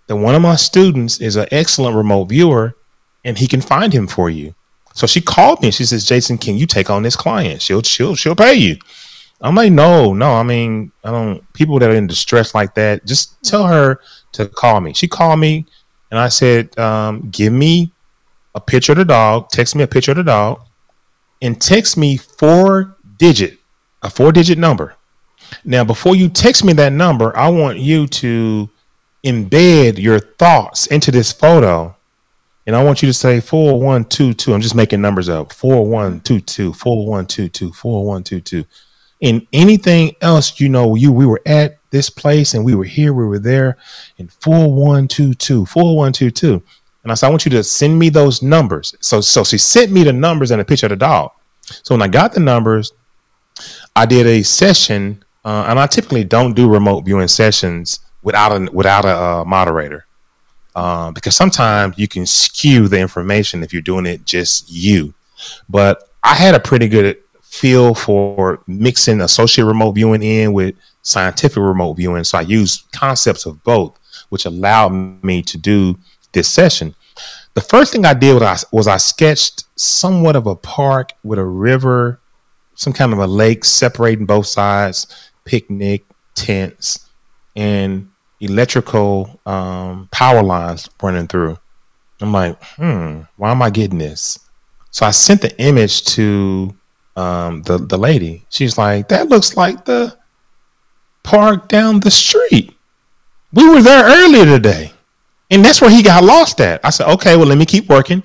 that 0.08 0.16
one 0.16 0.34
of 0.34 0.42
my 0.42 0.56
students 0.56 1.20
is 1.20 1.36
an 1.36 1.46
excellent 1.50 1.96
remote 1.96 2.26
viewer 2.26 2.76
and 3.24 3.38
he 3.38 3.46
can 3.46 3.60
find 3.60 3.92
him 3.92 4.06
for 4.06 4.28
you. 4.28 4.54
So 4.94 5.06
she 5.06 5.20
called 5.20 5.60
me 5.60 5.68
and 5.68 5.74
she 5.74 5.84
says, 5.84 6.04
Jason, 6.04 6.38
can 6.38 6.56
you 6.56 6.66
take 6.66 6.90
on 6.90 7.02
this 7.02 7.16
client? 7.16 7.62
She'll 7.62 7.82
she'll 7.82 8.14
she'll 8.14 8.36
pay 8.36 8.54
you. 8.54 8.76
I'm 9.44 9.54
like, 9.54 9.72
no, 9.72 10.14
no. 10.14 10.32
I 10.32 10.42
mean, 10.42 10.90
I 11.04 11.10
don't. 11.10 11.52
People 11.52 11.78
that 11.78 11.90
are 11.90 11.94
in 11.94 12.06
distress 12.06 12.54
like 12.54 12.74
that, 12.76 13.04
just 13.04 13.42
tell 13.44 13.66
her 13.66 14.00
to 14.32 14.48
call 14.48 14.80
me. 14.80 14.94
She 14.94 15.06
called 15.06 15.38
me, 15.38 15.66
and 16.10 16.18
I 16.18 16.28
said, 16.28 16.76
um, 16.78 17.28
give 17.30 17.52
me 17.52 17.92
a 18.54 18.60
picture 18.60 18.92
of 18.92 18.98
the 18.98 19.04
dog. 19.04 19.50
Text 19.50 19.76
me 19.76 19.82
a 19.82 19.86
picture 19.86 20.12
of 20.12 20.16
the 20.16 20.22
dog, 20.24 20.62
and 21.42 21.60
text 21.60 21.98
me 21.98 22.16
four 22.16 22.96
digit, 23.18 23.58
a 24.02 24.08
four 24.08 24.32
digit 24.32 24.56
number. 24.56 24.96
Now, 25.62 25.84
before 25.84 26.16
you 26.16 26.30
text 26.30 26.64
me 26.64 26.72
that 26.74 26.94
number, 26.94 27.36
I 27.36 27.50
want 27.50 27.78
you 27.78 28.06
to 28.06 28.70
embed 29.24 29.98
your 29.98 30.20
thoughts 30.20 30.86
into 30.86 31.10
this 31.10 31.32
photo. 31.32 31.94
And 32.66 32.74
I 32.74 32.82
want 32.82 33.02
you 33.02 33.08
to 33.08 33.12
say 33.12 33.40
4122. 33.40 34.54
I'm 34.54 34.62
just 34.62 34.74
making 34.74 35.02
numbers 35.02 35.28
up. 35.28 35.52
4122, 35.52 36.72
4122, 36.72 37.72
4122 37.74 38.64
and 39.22 39.46
anything 39.52 40.14
else, 40.20 40.60
you 40.60 40.68
know, 40.68 40.94
you 40.94 41.12
we 41.12 41.26
were 41.26 41.40
at 41.46 41.78
this 41.90 42.10
place 42.10 42.54
and 42.54 42.64
we 42.64 42.74
were 42.74 42.84
here, 42.84 43.12
we 43.12 43.24
were 43.24 43.38
there 43.38 43.76
in 44.18 44.28
4122, 44.28 45.66
4122. 45.66 46.62
And 47.02 47.12
I 47.12 47.14
said, 47.14 47.26
I 47.26 47.30
want 47.30 47.44
you 47.44 47.50
to 47.52 47.62
send 47.62 47.98
me 47.98 48.08
those 48.08 48.42
numbers. 48.42 48.94
So 49.00 49.20
so 49.20 49.44
she 49.44 49.58
sent 49.58 49.92
me 49.92 50.02
the 50.02 50.12
numbers 50.12 50.50
and 50.50 50.60
a 50.60 50.64
picture 50.64 50.86
of 50.86 50.90
the 50.90 50.96
dog. 50.96 51.32
So 51.62 51.94
when 51.94 52.02
I 52.02 52.08
got 52.08 52.32
the 52.32 52.40
numbers, 52.40 52.92
I 53.96 54.06
did 54.06 54.26
a 54.26 54.42
session, 54.42 55.24
uh, 55.44 55.66
and 55.68 55.78
I 55.78 55.86
typically 55.86 56.24
don't 56.24 56.54
do 56.54 56.68
remote 56.68 57.04
viewing 57.04 57.28
sessions 57.28 58.00
without 58.22 58.52
a 58.52 58.70
without 58.72 59.04
a 59.04 59.16
uh, 59.16 59.44
moderator. 59.44 60.06
Uh, 60.74 61.12
because 61.12 61.36
sometimes 61.36 61.96
you 61.96 62.08
can 62.08 62.26
skew 62.26 62.88
the 62.88 62.98
information 62.98 63.62
if 63.62 63.72
you're 63.72 63.80
doing 63.80 64.06
it 64.06 64.24
just 64.24 64.68
you. 64.68 65.14
But 65.68 66.08
I 66.24 66.34
had 66.34 66.56
a 66.56 66.60
pretty 66.60 66.88
good 66.88 67.18
feel 67.54 67.94
for 67.94 68.60
mixing 68.66 69.20
associate 69.20 69.64
remote 69.64 69.92
viewing 69.92 70.22
in 70.22 70.52
with 70.52 70.74
scientific 71.02 71.56
remote 71.56 71.94
viewing. 71.94 72.24
So 72.24 72.38
I 72.38 72.42
used 72.42 72.90
concepts 72.92 73.46
of 73.46 73.62
both, 73.62 73.96
which 74.30 74.44
allowed 74.44 74.90
me 75.22 75.40
to 75.42 75.56
do 75.56 75.96
this 76.32 76.48
session. 76.48 76.94
The 77.54 77.60
first 77.60 77.92
thing 77.92 78.04
I 78.04 78.14
did 78.14 78.34
was 78.34 78.42
I, 78.42 78.76
was 78.76 78.88
I 78.88 78.96
sketched 78.96 79.64
somewhat 79.76 80.34
of 80.34 80.48
a 80.48 80.56
park 80.56 81.12
with 81.22 81.38
a 81.38 81.44
river, 81.44 82.18
some 82.74 82.92
kind 82.92 83.12
of 83.12 83.20
a 83.20 83.26
lake 83.26 83.64
separating 83.64 84.26
both 84.26 84.46
sides, 84.46 85.06
picnic, 85.44 86.04
tents, 86.34 87.08
and 87.54 88.10
electrical 88.40 89.40
um, 89.46 90.08
power 90.10 90.42
lines 90.42 90.88
running 91.00 91.28
through. 91.28 91.56
I'm 92.20 92.32
like, 92.32 92.60
hmm, 92.76 93.20
why 93.36 93.52
am 93.52 93.62
I 93.62 93.70
getting 93.70 93.98
this? 93.98 94.40
So 94.90 95.06
I 95.06 95.12
sent 95.12 95.40
the 95.40 95.56
image 95.60 96.04
to 96.16 96.74
um, 97.16 97.62
the 97.62 97.78
the 97.78 97.98
lady. 97.98 98.44
She's 98.50 98.78
like, 98.78 99.08
that 99.08 99.28
looks 99.28 99.56
like 99.56 99.84
the 99.84 100.16
park 101.22 101.68
down 101.68 102.00
the 102.00 102.10
street. 102.10 102.76
We 103.52 103.68
were 103.68 103.82
there 103.82 104.04
earlier 104.04 104.44
today, 104.44 104.92
and 105.50 105.64
that's 105.64 105.80
where 105.80 105.90
he 105.90 106.02
got 106.02 106.24
lost 106.24 106.60
at. 106.60 106.84
I 106.84 106.90
said, 106.90 107.08
okay, 107.14 107.36
well, 107.36 107.46
let 107.46 107.58
me 107.58 107.66
keep 107.66 107.88
working. 107.88 108.22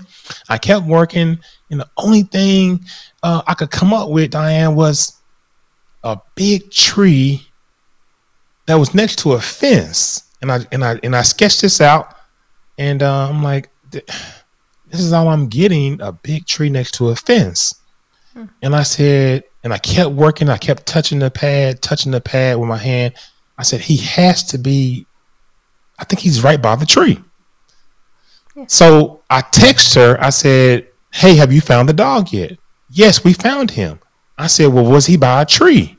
I 0.50 0.58
kept 0.58 0.86
working, 0.86 1.40
and 1.70 1.80
the 1.80 1.90
only 1.98 2.24
thing 2.24 2.86
uh, 3.24 3.42
I 3.48 3.54
could 3.54 3.72
come 3.72 3.94
up 3.94 4.10
with, 4.10 4.32
Diane, 4.32 4.76
was 4.76 5.20
a 6.04 6.20
big 6.36 6.72
tree 6.72 7.48
that 8.66 8.76
was 8.76 8.94
next 8.94 9.20
to 9.20 9.34
a 9.34 9.42
fence, 9.42 10.32
and 10.42 10.52
I 10.52 10.60
and 10.72 10.84
I 10.84 11.00
and 11.04 11.16
I 11.16 11.22
sketched 11.22 11.62
this 11.62 11.82
out, 11.82 12.16
and 12.78 13.04
uh, 13.04 13.30
I'm 13.30 13.44
like, 13.44 13.70
this 13.92 15.00
is 15.00 15.14
all 15.14 15.28
I'm 15.28 15.48
getting: 15.48 16.02
a 16.02 16.12
big 16.12 16.46
tree 16.46 16.70
next 16.70 16.94
to 16.96 17.10
a 17.10 17.16
fence. 17.16 17.79
And 18.62 18.76
I 18.76 18.84
said, 18.84 19.44
and 19.64 19.74
I 19.74 19.78
kept 19.78 20.12
working. 20.12 20.50
I 20.50 20.58
kept 20.58 20.86
touching 20.86 21.20
the 21.20 21.32
pad, 21.32 21.82
touching 21.82 22.12
the 22.12 22.22
pad 22.22 22.58
with 22.58 22.70
my 22.70 22.78
hand. 22.78 23.14
I 23.58 23.64
said, 23.64 23.82
he 23.82 23.98
has 23.98 24.44
to 24.46 24.58
be. 24.58 25.06
I 25.98 26.06
think 26.06 26.22
he's 26.22 26.44
right 26.44 26.62
by 26.62 26.76
the 26.76 26.86
tree. 26.86 27.20
So 28.68 29.22
I 29.30 29.42
text 29.42 29.96
her. 29.96 30.18
I 30.20 30.30
said, 30.30 30.88
"Hey, 31.14 31.36
have 31.36 31.52
you 31.52 31.62
found 31.62 31.88
the 31.88 31.94
dog 31.94 32.32
yet?" 32.32 32.58
Yes, 32.90 33.24
we 33.24 33.34
found 33.34 33.72
him. 33.72 34.00
I 34.38 34.48
said, 34.48 34.68
"Well, 34.68 34.86
was 34.86 35.06
he 35.06 35.18
by 35.18 35.42
a 35.42 35.46
tree?" 35.46 35.98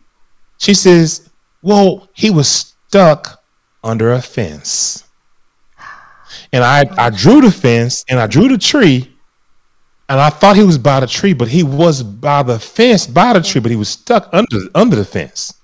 She 0.59 0.75
says, 0.75 1.31
"Well, 1.63 2.09
he 2.13 2.31
was 2.31 2.75
stuck 2.89 3.43
under 3.83 4.13
a 4.13 4.21
fence." 4.21 5.05
And 6.53 6.65
I 6.65 6.85
I 6.99 7.11
drew 7.11 7.41
the 7.41 7.51
fence 7.51 8.05
and 8.09 8.19
I 8.21 8.27
drew 8.27 8.49
the 8.49 8.59
tree, 8.59 9.10
and 10.11 10.21
I 10.21 10.29
thought 10.29 10.57
he 10.57 10.65
was 10.65 10.77
by 10.77 10.99
the 10.99 11.07
tree, 11.07 11.33
but 11.33 11.47
he 11.47 11.63
was 11.63 12.03
by 12.03 12.43
the 12.43 12.59
fence 12.59 13.07
by 13.07 13.33
the 13.33 13.41
tree, 13.41 13.61
but 13.61 13.71
he 13.71 13.77
was 13.77 13.89
stuck 13.89 14.29
under 14.33 14.59
under 14.75 14.97
the 14.97 15.05
fence. 15.05 15.55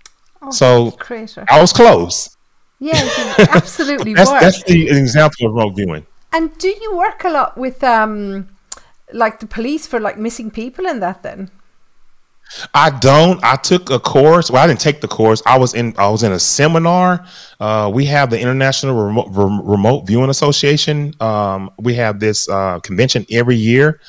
so 0.51 0.93
Creator. 0.93 1.45
I 1.51 1.61
was 1.61 1.73
close. 1.73 2.37
Yeah, 2.79 2.95
absolutely 3.51 4.15
That's 4.15 4.31
were. 4.31 4.41
that's 4.41 4.63
the 4.63 4.89
example 4.89 5.47
of 5.47 5.55
remote 5.55 5.75
viewing. 5.75 6.07
And 6.33 6.57
do 6.59 6.69
you 6.69 6.97
work 6.97 7.25
a 7.25 7.31
lot 7.31 7.59
with 7.59 7.83
um 7.83 8.49
like 9.13 9.41
the 9.41 9.47
police 9.47 9.87
for 9.87 9.99
like 9.99 10.17
missing 10.17 10.53
people 10.53 10.87
and 10.87 11.03
that 11.03 11.25
then? 11.25 11.51
I 12.75 12.91
don't. 12.91 13.43
I 13.43 13.57
took 13.57 13.91
a 13.91 13.99
course. 13.99 14.51
Well, 14.51 14.63
I 14.63 14.67
didn't 14.67 14.81
take 14.81 15.01
the 15.01 15.09
course. 15.09 15.43
I 15.47 15.59
was 15.59 15.75
in. 15.75 15.95
I 15.99 16.09
was 16.09 16.23
in 16.23 16.33
a 16.33 16.39
seminar. 16.39 17.27
Uh, 17.61 17.91
we 17.93 18.05
have 18.07 18.31
the 18.31 18.41
International 18.41 18.95
Remote, 18.95 19.29
Remote 19.31 20.07
Viewing 20.07 20.31
Association. 20.31 21.15
Um, 21.21 21.71
we 21.79 21.95
have 21.95 22.21
this 22.21 22.49
uh, 22.49 22.81
convention 22.81 23.27
every 23.31 23.57
year, 23.57 24.01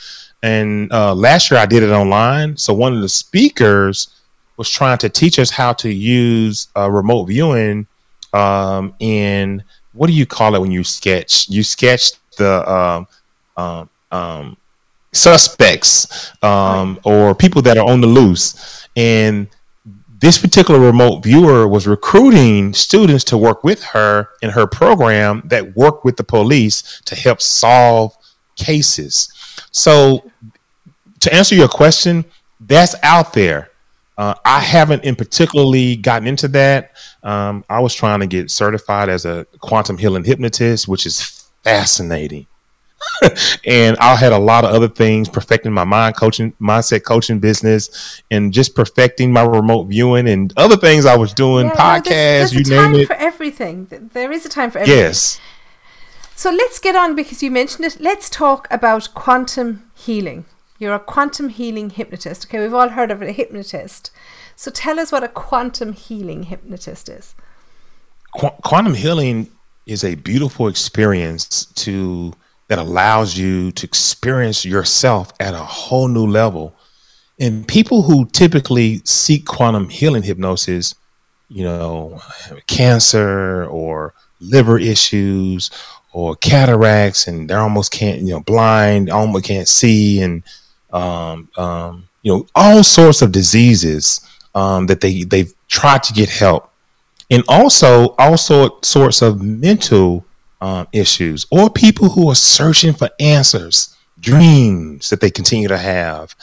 and 0.43 0.91
uh, 0.91 1.13
last 1.13 1.51
year 1.51 1.59
I 1.59 1.65
did 1.65 1.83
it 1.83 1.91
online. 1.91 2.57
So 2.57 2.73
one 2.73 2.95
of 2.95 3.01
the 3.01 3.09
speakers 3.09 4.09
was 4.57 4.69
trying 4.69 4.97
to 4.99 5.09
teach 5.09 5.39
us 5.39 5.49
how 5.49 5.73
to 5.73 5.89
use 5.91 6.67
uh, 6.75 6.89
remote 6.89 7.25
viewing 7.25 7.87
um, 8.33 8.93
in 8.99 9.63
what 9.93 10.07
do 10.07 10.13
you 10.13 10.25
call 10.25 10.55
it 10.55 10.61
when 10.61 10.71
you 10.71 10.83
sketch? 10.83 11.49
You 11.49 11.63
sketch 11.63 12.11
the 12.37 12.69
um, 12.71 13.07
um, 13.57 13.89
um, 14.11 14.57
suspects 15.13 16.31
um, 16.43 16.99
or 17.03 17.33
people 17.33 17.61
that 17.63 17.77
are 17.77 17.87
on 17.87 18.01
the 18.01 18.07
loose. 18.07 18.87
And 18.95 19.47
this 20.19 20.37
particular 20.37 20.79
remote 20.79 21.23
viewer 21.23 21.67
was 21.67 21.87
recruiting 21.87 22.73
students 22.73 23.23
to 23.25 23.37
work 23.37 23.63
with 23.63 23.83
her 23.83 24.29
in 24.41 24.49
her 24.49 24.65
program 24.65 25.43
that 25.45 25.75
work 25.75 26.03
with 26.03 26.17
the 26.17 26.23
police 26.23 27.01
to 27.05 27.15
help 27.15 27.41
solve 27.41 28.15
cases. 28.55 29.31
So, 29.71 30.31
to 31.19 31.33
answer 31.33 31.55
your 31.55 31.67
question, 31.67 32.25
that's 32.59 32.95
out 33.03 33.33
there. 33.33 33.71
Uh, 34.17 34.33
I 34.43 34.59
haven't 34.59 35.03
in 35.03 35.15
particularly 35.15 35.95
gotten 35.95 36.27
into 36.27 36.47
that. 36.49 36.95
Um, 37.21 37.63
I 37.69 37.79
was 37.79 37.93
trying 37.93 38.19
to 38.21 38.27
get 38.27 38.49
certified 38.49 39.09
as 39.09 39.25
a 39.25 39.45
quantum 39.59 39.97
healing 39.97 40.23
hypnotist, 40.23 40.87
which 40.87 41.05
is 41.05 41.47
fascinating. 41.63 42.47
and 43.65 43.97
I 43.97 44.15
had 44.15 44.31
a 44.31 44.37
lot 44.37 44.63
of 44.63 44.71
other 44.71 44.87
things 44.87 45.29
perfecting 45.29 45.71
my 45.71 45.83
mind 45.83 46.15
coaching, 46.15 46.53
mindset 46.61 47.03
coaching 47.03 47.39
business, 47.39 48.21
and 48.31 48.53
just 48.53 48.75
perfecting 48.75 49.31
my 49.31 49.43
remote 49.43 49.85
viewing 49.85 50.27
and 50.27 50.53
other 50.57 50.77
things 50.77 51.05
I 51.05 51.15
was 51.15 51.33
doing, 51.33 51.67
Yeah, 51.67 51.73
no, 51.73 51.79
podcasts, 51.79 52.03
there's, 52.05 52.51
there's 52.51 52.69
you 52.69 52.75
a 52.75 52.77
time 52.81 52.91
name 52.91 53.01
it. 53.01 53.07
for 53.07 53.15
everything. 53.15 53.87
There 54.13 54.31
is 54.31 54.45
a 54.45 54.49
time 54.49 54.71
for 54.71 54.79
everything. 54.79 54.99
Yes. 54.99 55.39
So 56.35 56.51
let's 56.51 56.79
get 56.79 56.95
on 56.95 57.15
because 57.15 57.41
you 57.41 57.49
mentioned 57.49 57.85
it. 57.85 57.99
Let's 57.99 58.29
talk 58.29 58.67
about 58.69 59.09
quantum 59.15 59.89
healing. 59.95 60.45
You're 60.77 60.93
a 60.93 60.99
quantum 60.99 61.49
healing 61.49 61.89
hypnotist. 61.89 62.45
Okay, 62.45 62.59
we've 62.59 62.73
all 62.73 62.89
heard 62.89 63.09
of 63.09 63.21
a 63.21 63.31
hypnotist. 63.31 64.11
So 64.55 64.69
tell 64.69 64.99
us 64.99 65.11
what 65.11 65.23
a 65.23 65.27
quantum 65.27 65.93
healing 65.93 66.43
hypnotist 66.43 67.09
is. 67.09 67.33
Qu- 68.39 68.49
quantum 68.63 68.93
healing 68.93 69.49
is 69.87 70.03
a 70.03 70.15
beautiful 70.15 70.67
experience 70.67 71.65
to 71.65 72.33
that 72.67 72.79
allows 72.79 73.37
you 73.37 73.71
to 73.71 73.85
experience 73.85 74.65
yourself 74.65 75.31
at 75.39 75.53
a 75.53 75.57
whole 75.57 76.07
new 76.07 76.25
level. 76.25 76.75
And 77.39 77.67
people 77.67 78.01
who 78.01 78.25
typically 78.27 79.01
seek 79.05 79.45
quantum 79.45 79.89
healing 79.89 80.23
hypnosis, 80.23 80.95
you 81.49 81.63
know, 81.63 82.19
cancer 82.67 83.65
or 83.65 84.13
liver 84.39 84.79
issues 84.79 85.69
or 86.13 86.35
cataracts, 86.35 87.27
and 87.27 87.49
they're 87.49 87.59
almost 87.59 87.91
can't, 87.91 88.21
you 88.21 88.29
know, 88.33 88.41
blind, 88.41 89.09
almost 89.09 89.45
can't 89.45 89.67
see, 89.67 90.21
and 90.21 90.43
um, 90.91 91.49
um, 91.57 92.07
you 92.23 92.33
know, 92.33 92.47
all 92.55 92.83
sorts 92.83 93.21
of 93.21 93.31
diseases 93.31 94.19
um, 94.55 94.87
that 94.87 95.01
they 95.01 95.23
they've 95.23 95.53
tried 95.67 96.01
to 96.03 96.13
get 96.13 96.29
help 96.29 96.71
and 97.29 97.43
also 97.47 98.15
also 98.17 98.79
sorts 98.81 99.21
of 99.21 99.41
mental 99.41 100.25
um, 100.61 100.87
issues 100.91 101.45
or 101.51 101.69
people 101.69 102.09
who 102.09 102.29
are 102.29 102.35
searching 102.35 102.93
for 102.93 103.09
answers 103.19 103.95
dreams 104.19 105.09
that 105.09 105.21
they 105.21 105.29
continue 105.29 105.67
to 105.67 105.77
have 105.77 106.35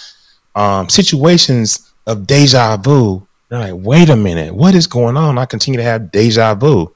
um, 0.55 0.89
situations 0.89 1.93
of 2.07 2.27
deja 2.27 2.77
vu. 2.77 3.27
They're 3.49 3.59
like 3.59 3.75
wait 3.75 4.09
a 4.11 4.17
minute 4.17 4.55
what 4.55 4.75
is 4.75 4.87
going 4.87 5.17
on? 5.17 5.39
I 5.39 5.47
continue 5.47 5.79
to 5.79 5.85
have 5.85 6.13
deja 6.13 6.55
vu. 6.55 6.95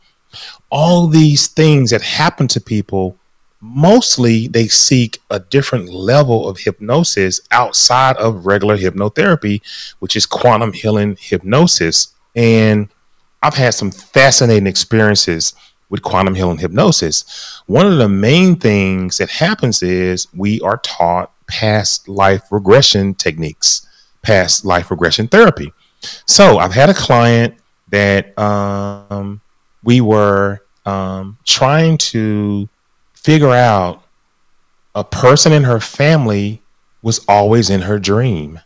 All 0.70 1.06
these 1.06 1.48
things 1.48 1.90
that 1.90 2.02
happen 2.02 2.46
to 2.48 2.60
people 2.60 3.16
mostly 3.60 4.46
they 4.46 4.68
seek 4.68 5.18
a 5.30 5.40
different 5.40 5.88
level 5.88 6.48
of 6.48 6.58
hypnosis 6.58 7.40
outside 7.50 8.16
of 8.18 8.46
regular 8.46 8.78
hypnotherapy 8.78 9.60
which 9.98 10.14
is 10.14 10.26
quantum 10.26 10.72
healing 10.72 11.16
hypnosis. 11.18 12.14
And 12.36 12.88
I've 13.42 13.54
had 13.54 13.74
some 13.74 13.90
fascinating 13.90 14.68
experiences 14.68 15.54
with 15.90 16.02
quantum 16.02 16.34
healing 16.34 16.58
hypnosis. 16.58 17.62
One 17.66 17.86
of 17.86 17.98
the 17.98 18.08
main 18.08 18.56
things 18.56 19.18
that 19.18 19.30
happens 19.30 19.82
is 19.82 20.28
we 20.34 20.60
are 20.60 20.78
taught 20.78 21.32
past 21.46 22.08
life 22.08 22.50
regression 22.50 23.14
techniques, 23.14 23.86
past 24.22 24.64
life 24.64 24.90
regression 24.90 25.28
therapy. 25.28 25.72
So 26.26 26.58
I've 26.58 26.74
had 26.74 26.90
a 26.90 26.94
client 26.94 27.54
that 27.90 28.38
um, 28.38 29.40
we 29.82 30.00
were 30.00 30.60
um, 30.84 31.38
trying 31.44 31.98
to 31.98 32.68
figure 33.14 33.50
out 33.50 34.02
a 34.94 35.04
person 35.04 35.52
in 35.52 35.64
her 35.64 35.80
family 35.80 36.62
was 37.02 37.24
always 37.28 37.70
in 37.70 37.82
her 37.82 37.98
dream. 37.98 38.60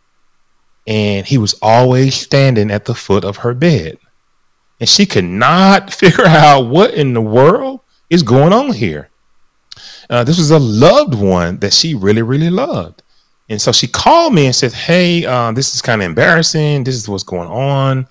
And 0.87 1.27
he 1.27 1.39
was 1.39 1.55
always 1.63 2.15
standing 2.15 2.71
at 2.71 2.87
the 2.87 2.95
foot 2.95 3.25
of 3.25 3.37
her 3.39 3.55
bed 3.55 3.99
and 4.83 4.89
she 4.89 5.07
could 5.07 5.23
not 5.25 5.95
figure 6.03 6.27
out 6.27 6.63
what 6.63 6.93
in 6.93 7.15
the 7.15 7.21
world 7.21 7.83
is 8.11 8.25
going 8.25 8.53
on 8.53 8.73
here. 8.73 9.09
Uh, 10.11 10.25
this 10.25 10.39
was 10.39 10.51
a 10.51 10.59
loved 10.59 11.15
one 11.15 11.59
that 11.61 11.73
she 11.73 11.95
really, 11.95 12.21
really 12.23 12.51
loved. 12.51 13.01
And 13.49 13.63
so 13.63 13.71
she 13.71 13.87
called 13.87 14.35
me 14.35 14.47
and 14.47 14.55
said, 14.55 14.73
Hey, 14.73 15.25
uh, 15.25 15.53
this 15.53 15.73
is 15.77 15.81
kind 15.81 16.03
of 16.03 16.07
embarrassing. 16.07 16.83
This 16.83 16.97
is 16.97 17.09
what's 17.09 17.23
going 17.23 17.49
on. 17.49 18.09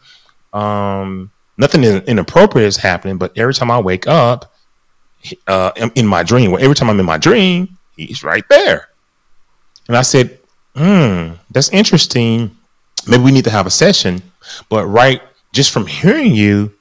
Um, 0.53 1.29
nothing 1.57 1.83
in- 1.83 2.03
inappropriate 2.03 2.69
is 2.69 2.77
happening, 2.77 3.17
but 3.17 3.37
every 3.37 3.53
time 3.53 3.69
I 3.69 3.81
wake 3.81 4.07
up 4.07 4.53
uh, 5.47 5.71
in- 5.75 5.91
in 5.95 6.07
my 6.07 6.23
dream, 6.23 6.51
well, 6.51 6.63
every 6.63 6.75
time 6.75 6.89
I'm 6.89 6.99
in 7.01 7.05
my 7.05 7.17
dream, 7.17 7.77
he's 7.97 8.23
right 8.23 8.47
there. 8.47 8.87
And 9.89 9.97
I 9.97 10.03
said, 10.03 10.39
Hmm, 10.73 11.33
that's 11.49 11.67
interesting. 11.69 12.55
Maybe 13.09 13.23
we 13.23 13.31
need 13.33 13.43
to 13.43 13.51
have 13.51 13.67
a 13.67 13.71
session. 13.71 14.21
But 14.69 14.85
right 14.85 15.21
just 15.51 15.71
from 15.71 15.85
hearing 15.85 16.33
you, 16.33 16.73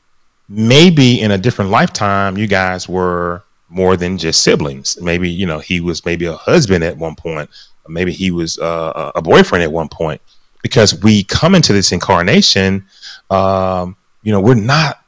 maybe 0.49 1.21
in 1.21 1.31
a 1.31 1.39
different 1.39 1.71
lifetime, 1.71 2.37
you 2.37 2.47
guys 2.47 2.89
were 2.89 3.45
more 3.69 3.97
than 3.97 4.19
just 4.19 4.43
siblings. 4.43 5.01
Maybe 5.01 5.31
you 5.31 5.47
know 5.47 5.59
he 5.59 5.81
was 5.81 6.05
maybe 6.05 6.27
a 6.27 6.35
husband 6.35 6.85
at 6.85 6.97
one 6.97 7.15
point, 7.15 7.51
maybe 7.89 8.13
he 8.13 8.31
was 8.31 8.59
uh, 8.59 9.13
a 9.15 9.23
boyfriend 9.23 9.63
at 9.63 9.73
one 9.73 9.89
point. 9.89 10.21
Because 10.63 11.01
we 11.03 11.25
come 11.25 11.55
into 11.55 11.73
this 11.73 11.91
incarnation, 11.91 12.85
um, 13.31 13.97
you 14.23 14.31
know, 14.31 14.41
we're 14.41 14.55
not 14.55 15.03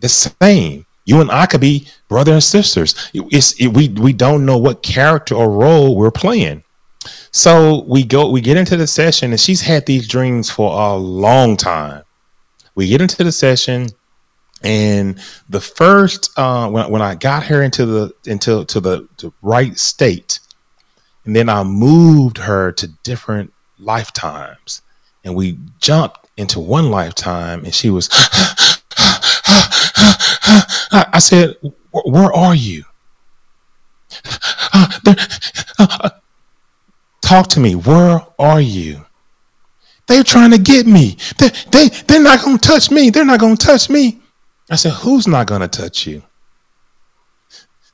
the 0.00 0.10
same. 0.10 0.84
You 1.06 1.22
and 1.22 1.30
I 1.30 1.46
could 1.46 1.62
be 1.62 1.88
brother 2.08 2.32
and 2.32 2.44
sisters. 2.44 2.94
It's 3.14 3.58
it, 3.58 3.68
we 3.68 3.88
we 3.88 4.12
don't 4.12 4.44
know 4.44 4.58
what 4.58 4.82
character 4.82 5.34
or 5.34 5.50
role 5.50 5.96
we're 5.96 6.10
playing. 6.10 6.62
So 7.32 7.84
we 7.88 8.04
go, 8.04 8.28
we 8.28 8.42
get 8.42 8.58
into 8.58 8.76
the 8.76 8.86
session, 8.86 9.30
and 9.30 9.40
she's 9.40 9.62
had 9.62 9.86
these 9.86 10.06
dreams 10.06 10.50
for 10.50 10.70
a 10.78 10.94
long 10.96 11.56
time 11.56 12.02
we 12.74 12.86
get 12.88 13.00
into 13.00 13.22
the 13.24 13.32
session 13.32 13.88
and 14.62 15.18
the 15.48 15.60
first 15.60 16.30
uh, 16.38 16.68
when, 16.68 16.90
when 16.90 17.02
i 17.02 17.14
got 17.14 17.44
her 17.44 17.62
into 17.62 17.86
the 17.86 18.12
into 18.26 18.64
to 18.66 18.80
the, 18.80 19.08
the 19.18 19.32
right 19.42 19.78
state 19.78 20.40
and 21.24 21.34
then 21.34 21.48
i 21.48 21.62
moved 21.62 22.38
her 22.38 22.72
to 22.72 22.86
different 23.02 23.52
lifetimes 23.78 24.82
and 25.24 25.34
we 25.34 25.58
jumped 25.80 26.18
into 26.36 26.60
one 26.60 26.90
lifetime 26.90 27.64
and 27.64 27.74
she 27.74 27.90
was 27.90 28.08
i 30.92 31.18
said 31.18 31.56
where 31.92 32.32
are 32.32 32.54
you? 32.54 32.84
Talk 37.20 37.48
to 37.48 37.60
me. 37.60 37.74
Where 37.74 38.20
are 38.38 38.60
you 38.60 39.04
they're 40.10 40.24
trying 40.24 40.50
to 40.50 40.58
get 40.58 40.88
me. 40.88 41.16
They, 41.38 41.50
they, 41.70 41.88
they're 42.08 42.20
not 42.20 42.44
going 42.44 42.58
to 42.58 42.68
touch 42.68 42.90
me. 42.90 43.10
They're 43.10 43.24
not 43.24 43.38
going 43.38 43.56
to 43.56 43.64
touch 43.64 43.88
me. 43.88 44.20
I 44.68 44.74
said, 44.74 44.92
Who's 44.92 45.28
not 45.28 45.46
going 45.46 45.60
to 45.60 45.68
touch 45.68 46.04
you? 46.04 46.20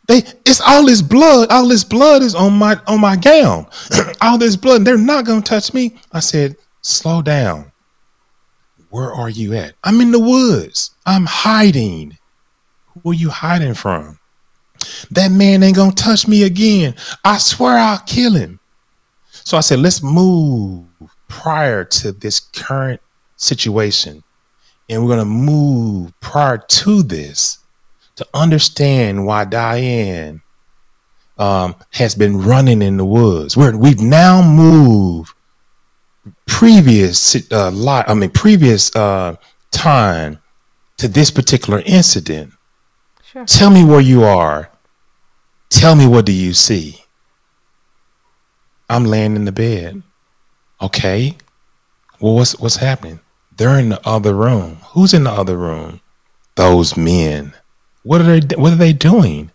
They, 0.08 0.22
it's 0.46 0.62
all 0.62 0.86
this 0.86 1.02
blood. 1.02 1.50
All 1.50 1.68
this 1.68 1.84
blood 1.84 2.22
is 2.22 2.34
on 2.34 2.54
my 2.54 2.80
on 2.86 3.02
my 3.02 3.16
gown. 3.16 3.66
all 4.22 4.38
this 4.38 4.56
blood. 4.56 4.86
They're 4.86 4.96
not 4.96 5.26
going 5.26 5.42
to 5.42 5.46
touch 5.48 5.74
me. 5.74 5.98
I 6.10 6.20
said, 6.20 6.56
Slow 6.80 7.20
down. 7.20 7.70
Where 8.88 9.12
are 9.12 9.28
you 9.28 9.52
at? 9.52 9.74
I'm 9.84 10.00
in 10.00 10.10
the 10.10 10.18
woods. 10.18 10.92
I'm 11.04 11.26
hiding. 11.26 12.16
Who 12.86 13.10
are 13.10 13.14
you 13.14 13.28
hiding 13.28 13.74
from? 13.74 14.18
That 15.10 15.32
man 15.32 15.62
ain't 15.62 15.76
going 15.76 15.92
to 15.92 16.02
touch 16.02 16.26
me 16.26 16.44
again. 16.44 16.94
I 17.22 17.36
swear 17.36 17.76
I'll 17.76 17.98
kill 17.98 18.32
him. 18.32 18.58
So 19.28 19.58
I 19.58 19.60
said, 19.60 19.80
Let's 19.80 20.02
move 20.02 20.86
prior 21.28 21.84
to 21.84 22.12
this 22.12 22.40
current 22.40 23.00
situation. 23.36 24.22
And 24.88 25.02
we're 25.02 25.08
going 25.08 25.18
to 25.18 25.24
move 25.24 26.18
prior 26.20 26.58
to 26.58 27.02
this 27.02 27.58
to 28.16 28.26
understand 28.32 29.26
why 29.26 29.44
Diane 29.44 30.42
um, 31.38 31.74
has 31.92 32.14
been 32.14 32.42
running 32.42 32.82
in 32.82 32.96
the 32.96 33.04
woods. 33.04 33.56
We're, 33.56 33.76
we've 33.76 34.00
now 34.00 34.42
moved 34.42 35.34
previous 36.46 37.52
uh, 37.52 37.70
lot, 37.70 38.08
I 38.08 38.14
mean, 38.14 38.30
previous 38.30 38.94
uh, 38.96 39.36
time 39.70 40.38
to 40.96 41.08
this 41.08 41.30
particular 41.30 41.82
incident. 41.84 42.52
Sure. 43.24 43.44
Tell 43.44 43.70
me 43.70 43.84
where 43.84 44.00
you 44.00 44.24
are. 44.24 44.70
Tell 45.68 45.94
me 45.94 46.06
what 46.06 46.24
do 46.24 46.32
you 46.32 46.54
see? 46.54 47.02
I'm 48.88 49.04
laying 49.04 49.36
in 49.36 49.44
the 49.44 49.52
bed. 49.52 50.02
Okay. 50.80 51.36
Well, 52.20 52.34
what's 52.34 52.58
what's 52.58 52.76
happening? 52.76 53.20
They're 53.56 53.78
in 53.78 53.88
the 53.88 54.06
other 54.06 54.34
room. 54.34 54.78
Who's 54.90 55.14
in 55.14 55.24
the 55.24 55.30
other 55.30 55.56
room? 55.56 56.00
Those 56.54 56.96
men. 56.96 57.54
What 58.02 58.20
are 58.20 58.40
they 58.40 58.56
what 58.56 58.72
are 58.72 58.76
they 58.76 58.92
doing? 58.92 59.50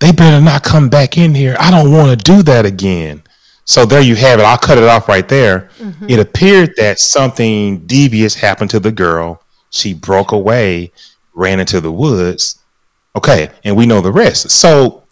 They 0.00 0.12
better 0.12 0.42
not 0.42 0.62
come 0.62 0.88
back 0.88 1.18
in 1.18 1.34
here. 1.34 1.56
I 1.58 1.70
don't 1.70 1.92
want 1.92 2.18
to 2.18 2.32
do 2.32 2.42
that 2.44 2.64
again. 2.64 3.22
So 3.66 3.84
there 3.84 4.00
you 4.00 4.14
have 4.14 4.38
it. 4.38 4.44
I'll 4.44 4.56
cut 4.56 4.78
it 4.78 4.84
off 4.84 5.08
right 5.08 5.28
there. 5.28 5.70
Mm-hmm. 5.78 6.08
It 6.08 6.18
appeared 6.20 6.74
that 6.76 7.00
something 7.00 7.80
devious 7.86 8.34
happened 8.34 8.70
to 8.70 8.80
the 8.80 8.92
girl. 8.92 9.42
She 9.70 9.92
broke 9.92 10.32
away, 10.32 10.92
ran 11.34 11.60
into 11.60 11.80
the 11.80 11.92
woods. 11.92 12.60
Okay, 13.16 13.50
and 13.64 13.76
we 13.76 13.86
know 13.86 14.00
the 14.00 14.12
rest. 14.12 14.50
So 14.50 15.02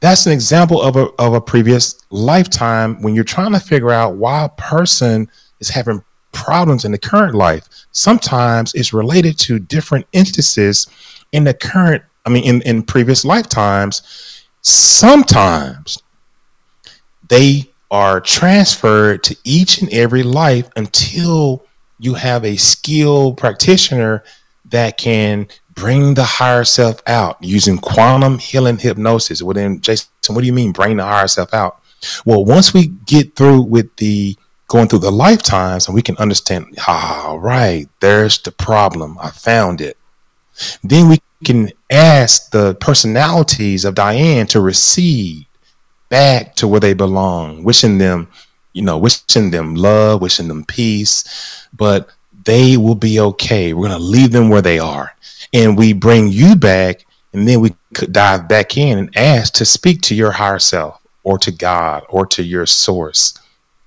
that's 0.00 0.26
an 0.26 0.32
example 0.32 0.80
of 0.80 0.96
a 0.96 1.06
of 1.18 1.34
a 1.34 1.40
previous 1.40 2.00
lifetime 2.10 3.00
when 3.02 3.14
you're 3.14 3.24
trying 3.24 3.52
to 3.52 3.60
figure 3.60 3.90
out 3.90 4.16
why 4.16 4.44
a 4.44 4.48
person 4.50 5.28
is 5.60 5.68
having 5.68 6.02
problems 6.32 6.84
in 6.84 6.92
the 6.92 6.98
current 6.98 7.34
life. 7.34 7.68
Sometimes 7.92 8.74
it's 8.74 8.92
related 8.92 9.38
to 9.40 9.58
different 9.58 10.06
instances 10.12 10.86
in 11.32 11.44
the 11.44 11.54
current, 11.54 12.02
I 12.26 12.30
mean, 12.30 12.44
in, 12.44 12.62
in 12.62 12.82
previous 12.82 13.24
lifetimes. 13.24 14.46
Sometimes 14.62 15.98
they 17.28 17.70
are 17.90 18.20
transferred 18.20 19.22
to 19.24 19.36
each 19.44 19.80
and 19.80 19.92
every 19.92 20.22
life 20.22 20.68
until 20.76 21.64
you 21.98 22.14
have 22.14 22.44
a 22.44 22.56
skilled 22.56 23.36
practitioner 23.36 24.22
that 24.66 24.98
can 24.98 25.48
bring 25.78 26.14
the 26.14 26.24
higher 26.24 26.64
self 26.64 27.00
out 27.06 27.36
using 27.40 27.78
quantum 27.78 28.38
healing 28.38 28.78
hypnosis. 28.78 29.42
Well, 29.42 29.54
then, 29.54 29.80
Jason, 29.80 30.08
what 30.28 30.40
do 30.40 30.46
you 30.46 30.52
mean 30.52 30.72
bring 30.72 30.96
the 30.96 31.04
higher 31.04 31.28
self 31.28 31.54
out? 31.54 31.80
Well, 32.24 32.44
once 32.44 32.74
we 32.74 32.88
get 33.06 33.36
through 33.36 33.62
with 33.62 33.94
the 33.96 34.36
going 34.68 34.88
through 34.88 34.98
the 34.98 35.10
lifetimes 35.10 35.86
and 35.86 35.94
we 35.94 36.02
can 36.02 36.16
understand, 36.18 36.66
all 36.86 37.38
right, 37.38 37.88
there's 38.00 38.38
the 38.38 38.52
problem. 38.52 39.16
I 39.20 39.30
found 39.30 39.80
it. 39.80 39.96
Then 40.82 41.08
we 41.08 41.20
can 41.44 41.70
ask 41.90 42.50
the 42.50 42.74
personalities 42.74 43.84
of 43.84 43.94
Diane 43.94 44.46
to 44.48 44.60
recede 44.60 45.46
back 46.08 46.54
to 46.56 46.68
where 46.68 46.80
they 46.80 46.94
belong, 46.94 47.62
wishing 47.64 47.98
them, 47.98 48.28
you 48.72 48.82
know, 48.82 48.98
wishing 48.98 49.50
them 49.50 49.74
love, 49.74 50.20
wishing 50.20 50.48
them 50.48 50.64
peace, 50.64 51.66
but 51.72 52.08
they 52.44 52.76
will 52.76 52.94
be 52.94 53.20
okay. 53.20 53.72
We're 53.72 53.88
going 53.88 53.98
to 53.98 54.04
leave 54.04 54.32
them 54.32 54.48
where 54.48 54.62
they 54.62 54.78
are. 54.78 55.12
And 55.52 55.78
we 55.78 55.92
bring 55.92 56.28
you 56.28 56.56
back, 56.56 57.06
and 57.32 57.48
then 57.48 57.60
we 57.60 57.74
could 57.94 58.12
dive 58.12 58.48
back 58.48 58.76
in 58.76 58.98
and 58.98 59.16
ask 59.16 59.54
to 59.54 59.64
speak 59.64 60.02
to 60.02 60.14
your 60.14 60.32
higher 60.32 60.58
self 60.58 61.00
or 61.24 61.38
to 61.38 61.50
God 61.50 62.04
or 62.08 62.26
to 62.26 62.42
your 62.42 62.66
source. 62.66 63.38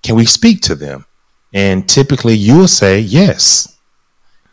Can 0.04 0.16
we 0.16 0.26
speak 0.26 0.62
to 0.62 0.76
them? 0.76 1.06
And 1.54 1.88
typically 1.88 2.34
you 2.34 2.58
will 2.58 2.68
say 2.68 3.00
yes. 3.00 3.78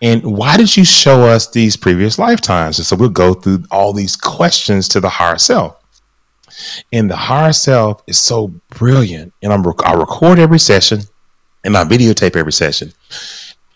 And 0.00 0.22
why 0.22 0.56
did 0.56 0.76
you 0.76 0.84
show 0.84 1.22
us 1.24 1.50
these 1.50 1.76
previous 1.76 2.18
lifetimes? 2.18 2.78
And 2.78 2.86
so 2.86 2.96
we'll 2.96 3.08
go 3.08 3.34
through 3.34 3.64
all 3.70 3.92
these 3.92 4.16
questions 4.16 4.88
to 4.88 5.00
the 5.00 5.08
higher 5.08 5.38
self. 5.38 5.76
And 6.92 7.10
the 7.10 7.16
higher 7.16 7.52
self 7.52 8.02
is 8.06 8.18
so 8.18 8.52
brilliant. 8.70 9.32
And 9.42 9.52
I'm 9.52 9.64
I 9.84 9.94
record 9.94 10.38
every 10.38 10.58
session 10.58 11.00
and 11.64 11.76
I 11.76 11.84
videotape 11.84 12.36
every 12.36 12.52
session. 12.52 12.92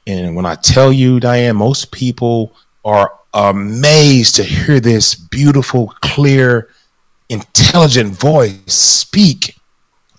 And 0.07 0.35
when 0.35 0.47
I 0.47 0.55
tell 0.57 0.93
you, 0.93 1.21
Diane, 1.21 1.57
most 1.57 1.93
people 1.93 2.55
are 2.85 3.13
amazed 3.35 4.37
to 4.37 4.43
hear 4.43 4.81
this 4.81 5.15
beautiful, 5.15 5.89
clear, 6.01 6.69
intelligent 7.29 8.13
voice 8.13 8.61
speak 8.67 9.57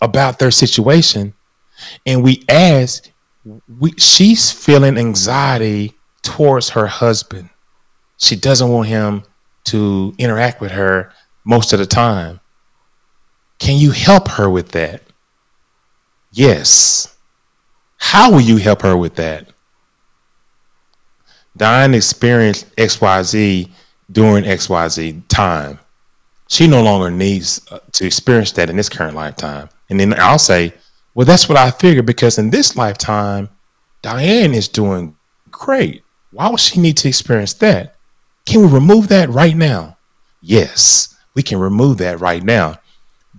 about 0.01 0.39
their 0.39 0.51
situation. 0.51 1.34
And 2.05 2.24
we 2.24 2.43
ask, 2.49 3.09
we, 3.80 3.91
she's 3.97 4.51
feeling 4.51 4.97
anxiety 4.97 5.93
towards 6.22 6.70
her 6.70 6.88
husband. 6.88 7.49
She 8.18 8.36
doesn't 8.36 8.70
want 8.70 8.88
him 8.88 9.24
to 9.66 10.14
interact 10.18 10.61
with 10.61 10.72
her 10.72 11.11
most 11.45 11.74
of 11.74 11.80
the 11.80 11.86
time. 11.86 12.39
Can 13.59 13.78
you 13.78 13.91
help 13.91 14.28
her 14.30 14.49
with 14.49 14.72
that? 14.72 15.01
Yes. 16.32 17.16
How 17.97 18.32
will 18.32 18.41
you 18.41 18.57
help 18.57 18.82
her 18.82 18.97
with 18.97 19.16
that? 19.16 19.47
Diane 21.56 21.93
experienced 21.93 22.76
XYZ 22.76 23.70
during 24.12 24.43
XYZ 24.43 25.28
time. 25.28 25.80
She 26.47 26.68
no 26.68 26.84
longer 26.84 27.10
needs 27.10 27.62
uh, 27.72 27.80
to 27.93 28.06
experience 28.06 28.51
that 28.54 28.70
in 28.70 28.76
this 28.76 28.89
current 28.89 29.16
lifetime. 29.16 29.70
And 29.89 29.99
then 29.99 30.20
I'll 30.20 30.39
say, 30.39 30.74
well, 31.14 31.26
that's 31.26 31.47
what 31.47 31.58
I 31.58 31.72
figured 31.72 32.06
because 32.06 32.38
in 32.38 32.49
this 32.49 32.76
lifetime, 32.76 33.49
Diane 34.01 34.54
is 34.54 34.68
doing 34.68 35.16
great. 35.51 36.04
Why 36.32 36.49
would 36.49 36.60
she 36.60 36.80
need 36.80 36.97
to 36.97 37.08
experience 37.08 37.54
that? 37.56 37.95
Can 38.45 38.62
we 38.62 38.68
remove 38.68 39.08
that 39.10 39.30
right 39.30 39.56
now? 39.56 39.97
Yes, 40.41 41.16
we 41.36 41.43
can 41.43 41.60
remove 41.60 41.99
that 41.99 42.20
right 42.20 42.43
now. 42.43 42.80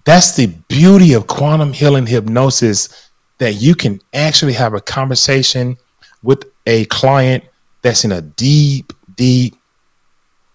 That's 0.05 0.37
the 0.37 0.47
beauty 0.69 1.13
of 1.15 1.27
quantum 1.27 1.73
healing 1.73 2.07
hypnosis 2.07 3.11
that 3.39 3.55
you 3.55 3.75
can 3.75 4.01
actually 4.13 4.53
have 4.55 4.75
a 4.75 4.81
conversation 4.81 5.77
with 6.23 6.45
a 6.67 6.85
client 6.87 7.45
that's 7.85 8.05
in 8.05 8.11
a 8.11 8.21
deep, 8.21 8.93
deep 9.15 9.55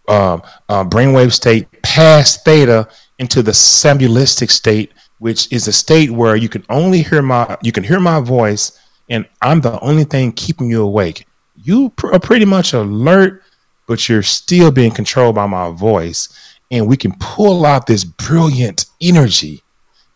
um, 0.09 0.43
uh, 0.67 0.83
brainwave 0.83 1.31
state 1.31 1.67
past 1.81 2.43
theta 2.43 2.89
into 3.19 3.41
the 3.41 3.51
somnambulistic 3.51 4.49
state 4.49 4.91
which 5.19 5.51
is 5.51 5.67
a 5.67 5.73
state 5.73 6.09
where 6.09 6.35
you 6.35 6.49
can 6.49 6.65
only 6.69 7.01
hear 7.01 7.21
my 7.21 7.57
you 7.61 7.71
can 7.71 7.83
hear 7.83 7.99
my 7.99 8.19
voice 8.19 8.79
and 9.09 9.27
I'm 9.41 9.61
the 9.61 9.79
only 9.81 10.03
thing 10.03 10.31
keeping 10.31 10.69
you 10.69 10.83
awake. 10.83 11.25
You 11.63 11.89
pr- 11.91 12.13
are 12.13 12.19
pretty 12.19 12.45
much 12.45 12.73
alert, 12.73 13.43
but 13.87 14.07
you're 14.07 14.23
still 14.23 14.71
being 14.71 14.91
controlled 14.91 15.35
by 15.35 15.47
my 15.47 15.71
voice. 15.71 16.29
And 16.71 16.87
we 16.87 16.95
can 16.95 17.13
pull 17.19 17.65
out 17.65 17.87
this 17.87 18.03
brilliant 18.03 18.85
energy, 19.01 19.63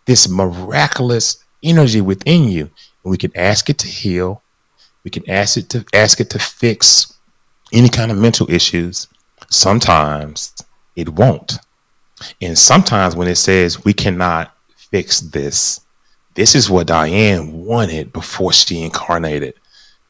this 0.05 0.29
miraculous 0.29 1.43
energy 1.63 2.01
within 2.01 2.43
you. 2.43 2.69
And 3.03 3.11
we 3.11 3.17
can 3.17 3.35
ask 3.35 3.69
it 3.69 3.79
to 3.79 3.87
heal. 3.87 4.42
We 5.03 5.11
can 5.11 5.29
ask 5.29 5.57
it 5.57 5.69
to 5.69 5.85
ask 5.93 6.19
it 6.19 6.29
to 6.31 6.39
fix 6.39 7.17
any 7.71 7.89
kind 7.89 8.11
of 8.11 8.17
mental 8.17 8.49
issues. 8.49 9.07
Sometimes 9.49 10.53
it 10.95 11.09
won't. 11.09 11.57
And 12.41 12.57
sometimes 12.57 13.15
when 13.15 13.27
it 13.27 13.35
says 13.35 13.83
we 13.83 13.93
cannot 13.93 14.55
fix 14.75 15.19
this. 15.19 15.81
This 16.35 16.55
is 16.55 16.69
what 16.69 16.87
Diane 16.87 17.65
wanted 17.65 18.13
before 18.13 18.53
she 18.53 18.83
incarnated. 18.83 19.55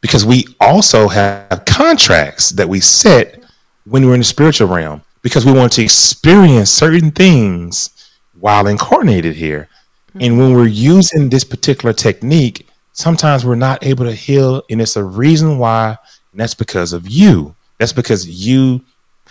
Because 0.02 0.26
we 0.26 0.46
also 0.60 1.08
have 1.08 1.64
contracts 1.66 2.50
that 2.52 2.68
we 2.68 2.80
set 2.82 3.42
when 3.86 4.06
we're 4.06 4.14
in 4.14 4.20
the 4.20 4.26
spiritual 4.26 4.68
realm 4.68 5.02
because 5.22 5.46
we 5.46 5.54
want 5.54 5.72
to 5.74 5.82
experience 5.82 6.70
certain 6.70 7.12
things 7.12 7.90
while 8.40 8.68
incarnated 8.68 9.36
here. 9.36 9.70
And 10.20 10.38
when 10.38 10.54
we're 10.54 10.68
using 10.68 11.30
this 11.30 11.44
particular 11.44 11.94
technique, 11.94 12.68
sometimes 12.94 13.46
we're 13.46 13.56
not 13.56 13.86
able 13.86 14.06
to 14.06 14.14
heal. 14.14 14.64
And 14.70 14.82
it's 14.82 14.96
a 14.96 15.04
reason 15.04 15.58
why, 15.58 15.98
and 16.32 16.40
that's 16.40 16.56
because 16.56 16.94
of 16.94 17.08
you. 17.08 17.56
That's 17.78 17.94
because 17.94 18.28
you 18.28 18.82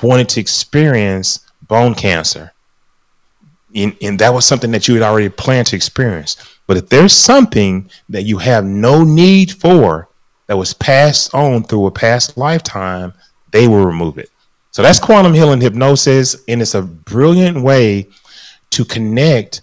wanted 0.02 0.28
to 0.30 0.40
experience 0.40 1.40
bone 1.68 1.94
cancer 1.94 2.52
and, 3.74 3.96
and 4.02 4.18
that 4.18 4.32
was 4.32 4.44
something 4.44 4.70
that 4.72 4.88
you 4.88 4.94
had 4.94 5.02
already 5.02 5.28
planned 5.28 5.68
to 5.68 5.76
experience. 5.76 6.36
But 6.66 6.76
if 6.76 6.88
there's 6.88 7.12
something 7.12 7.90
that 8.08 8.22
you 8.22 8.38
have 8.38 8.64
no 8.64 9.04
need 9.04 9.52
for 9.52 10.08
that 10.46 10.56
was 10.56 10.74
passed 10.74 11.34
on 11.34 11.64
through 11.64 11.86
a 11.86 11.90
past 11.90 12.36
lifetime, 12.36 13.12
they 13.50 13.68
will 13.68 13.84
remove 13.84 14.18
it. 14.18 14.30
So 14.70 14.82
that's 14.82 14.98
quantum 14.98 15.34
healing 15.34 15.60
hypnosis, 15.60 16.36
and 16.48 16.62
it's 16.62 16.74
a 16.74 16.82
brilliant 16.82 17.62
way 17.62 18.08
to 18.70 18.84
connect 18.84 19.60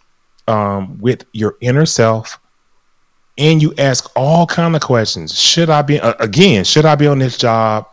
um, 0.47 0.99
with 0.99 1.25
your 1.31 1.57
inner 1.61 1.85
self. 1.85 2.39
And 3.39 3.61
you 3.61 3.73
ask 3.77 4.11
all 4.15 4.45
kind 4.45 4.75
of 4.75 4.81
questions. 4.81 5.33
Should 5.33 5.69
I 5.69 5.81
be 5.81 5.99
uh, 5.99 6.13
again? 6.19 6.65
Should 6.65 6.85
I 6.85 6.95
be 6.95 7.07
on 7.07 7.19
this 7.19 7.37
job? 7.37 7.87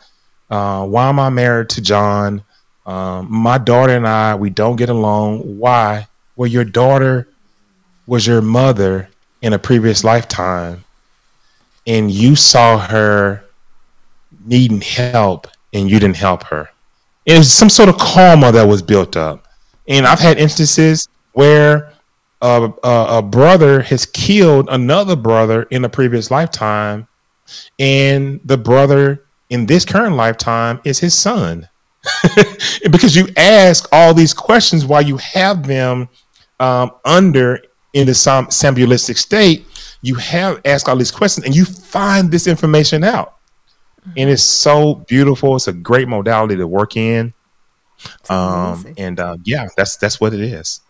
Uh, 0.51 0.85
why 0.87 1.09
am 1.09 1.21
I 1.21 1.31
married 1.31 1.69
to 1.71 1.81
John? 1.81 2.43
Um, 2.85 3.29
my 3.31 3.57
daughter 3.57 3.95
and 3.95 4.07
I, 4.07 4.35
we 4.35 4.51
don't 4.51 4.77
get 4.77 4.89
along. 4.89 5.59
Why? 5.59 6.09
Well, 6.35 6.49
your 6.49 6.65
daughter 6.65 7.29
was 8.07 8.27
your 8.27 8.43
mother 8.43 9.09
in 9.41 9.53
a 9.53 9.59
previous 9.59 10.05
lifetime, 10.05 10.85
and 11.87 12.11
you 12.11 12.37
saw 12.37 12.79
her 12.79 13.45
needing 14.45 14.81
help, 14.81 15.49
and 15.73 15.89
you 15.89 15.99
didn't 15.99 16.17
help 16.17 16.43
her. 16.45 16.69
It 17.25 17.39
was 17.39 17.53
some 17.53 17.71
sort 17.71 17.89
of 17.89 17.99
karma 17.99 18.53
that 18.53 18.67
was 18.67 18.83
built 18.83 19.17
up. 19.17 19.47
And 19.89 20.07
I've 20.07 20.21
had 20.21 20.39
instances 20.39 21.09
where 21.33 21.93
a, 22.43 22.73
a, 22.83 23.19
a 23.19 23.23
brother 23.23 23.81
has 23.83 24.07
killed 24.07 24.69
another 24.71 25.17
brother 25.17 25.65
in 25.65 25.85
a 25.85 25.89
previous 25.89 26.31
lifetime, 26.31 27.09
and 27.79 28.41
the 28.45 28.59
brother 28.59 29.25
in 29.51 29.67
this 29.67 29.85
current 29.85 30.17
lifetime 30.17 30.81
is 30.85 30.99
his 30.99 31.17
son. 31.17 31.69
because 32.91 33.17
you 33.17 33.29
ask 33.37 33.89
all 33.91 34.15
these 34.15 34.33
questions 34.33 34.85
while 34.85 35.03
you 35.03 35.17
have 35.17 35.67
them 35.67 36.09
um, 36.61 36.93
under 37.05 37.61
in 37.95 38.07
the 38.07 38.15
som- 38.15 38.47
somnambulistic 38.51 39.17
state, 39.17 39.67
you 40.03 40.15
have 40.15 40.61
asked 40.65 40.89
all 40.89 40.97
these 40.97 41.11
questions 41.11 41.47
and 41.47 41.57
you 41.57 41.65
find 41.65 42.31
this 42.31 42.47
information 42.47 43.03
out. 43.03 43.37
Mm-hmm. 44.01 44.13
And 44.19 44.31
it's 44.31 44.43
so 44.43 44.97
beautiful. 45.09 45.57
It's 45.57 45.69
a 45.69 45.73
great 45.73 46.07
modality 46.07 46.57
to 46.57 46.67
work 46.67 46.97
in. 46.97 47.33
Um, 48.29 48.87
and 48.99 49.19
uh, 49.19 49.39
yeah, 49.45 49.69
that's 49.77 49.97
that's 49.97 50.21
what 50.21 50.35
it 50.35 50.41
is. 50.41 50.81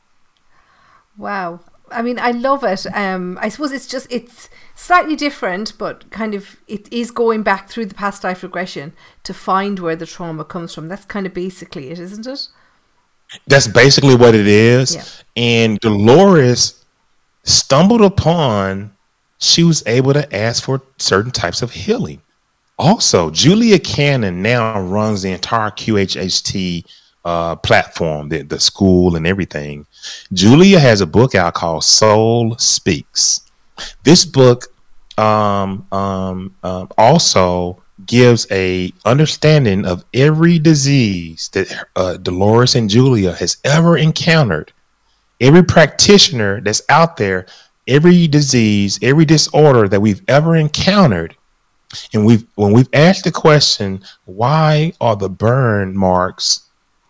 Wow. 1.16 1.60
I 1.90 2.02
mean, 2.02 2.18
I 2.18 2.32
love 2.32 2.64
it. 2.64 2.84
Um, 2.94 3.38
I 3.40 3.48
suppose 3.48 3.70
it's 3.72 3.86
just 3.86 4.06
it's 4.10 4.48
slightly 4.74 5.14
different, 5.14 5.78
but 5.78 6.10
kind 6.10 6.34
of 6.34 6.56
it 6.66 6.92
is 6.92 7.10
going 7.10 7.42
back 7.42 7.68
through 7.68 7.86
the 7.86 7.94
past 7.94 8.24
life 8.24 8.42
regression 8.42 8.92
to 9.22 9.32
find 9.32 9.78
where 9.78 9.96
the 9.96 10.06
trauma 10.06 10.44
comes 10.44 10.74
from. 10.74 10.88
That's 10.88 11.04
kind 11.04 11.26
of 11.26 11.34
basically 11.34 11.90
it, 11.90 11.98
isn't 12.00 12.26
it? 12.26 12.48
That's 13.46 13.68
basically 13.68 14.16
what 14.16 14.34
it 14.34 14.46
is. 14.46 14.96
Yeah. 14.96 15.04
And 15.36 15.80
Dolores 15.80 16.84
stumbled 17.44 18.02
upon 18.02 18.92
she 19.38 19.62
was 19.62 19.82
able 19.86 20.12
to 20.12 20.34
ask 20.34 20.64
for 20.64 20.82
certain 20.98 21.30
types 21.30 21.62
of 21.62 21.72
healing. 21.72 22.22
Also, 22.78 23.30
Julia 23.30 23.78
Cannon 23.78 24.42
now 24.42 24.80
runs 24.80 25.22
the 25.22 25.32
entire 25.32 25.70
QHHT 25.70 26.84
uh, 27.26 27.56
platform, 27.56 28.28
the, 28.28 28.42
the 28.42 28.60
school 28.60 29.16
and 29.16 29.26
everything. 29.26 29.84
Julia 30.32 30.78
has 30.78 31.00
a 31.00 31.06
book 31.06 31.34
out 31.34 31.54
called 31.54 31.82
Soul 31.82 32.56
Speaks. 32.56 33.40
This 34.04 34.24
book 34.24 34.66
um, 35.18 35.88
um, 35.90 36.54
um, 36.62 36.88
also 36.96 37.82
gives 38.06 38.46
a 38.52 38.92
understanding 39.04 39.84
of 39.84 40.04
every 40.14 40.60
disease 40.60 41.48
that 41.48 41.86
uh, 41.96 42.16
Dolores 42.18 42.76
and 42.76 42.88
Julia 42.88 43.32
has 43.32 43.56
ever 43.64 43.98
encountered. 43.98 44.72
Every 45.40 45.64
practitioner 45.64 46.60
that's 46.60 46.82
out 46.88 47.16
there, 47.16 47.46
every 47.88 48.28
disease, 48.28 49.00
every 49.02 49.24
disorder 49.24 49.88
that 49.88 50.00
we've 50.00 50.22
ever 50.28 50.54
encountered, 50.54 51.34
and 52.14 52.24
we've 52.24 52.46
when 52.54 52.72
we've 52.72 52.88
asked 52.92 53.24
the 53.24 53.32
question, 53.32 54.04
why 54.26 54.92
are 55.00 55.16
the 55.16 55.28
burn 55.28 55.96
marks 55.96 56.65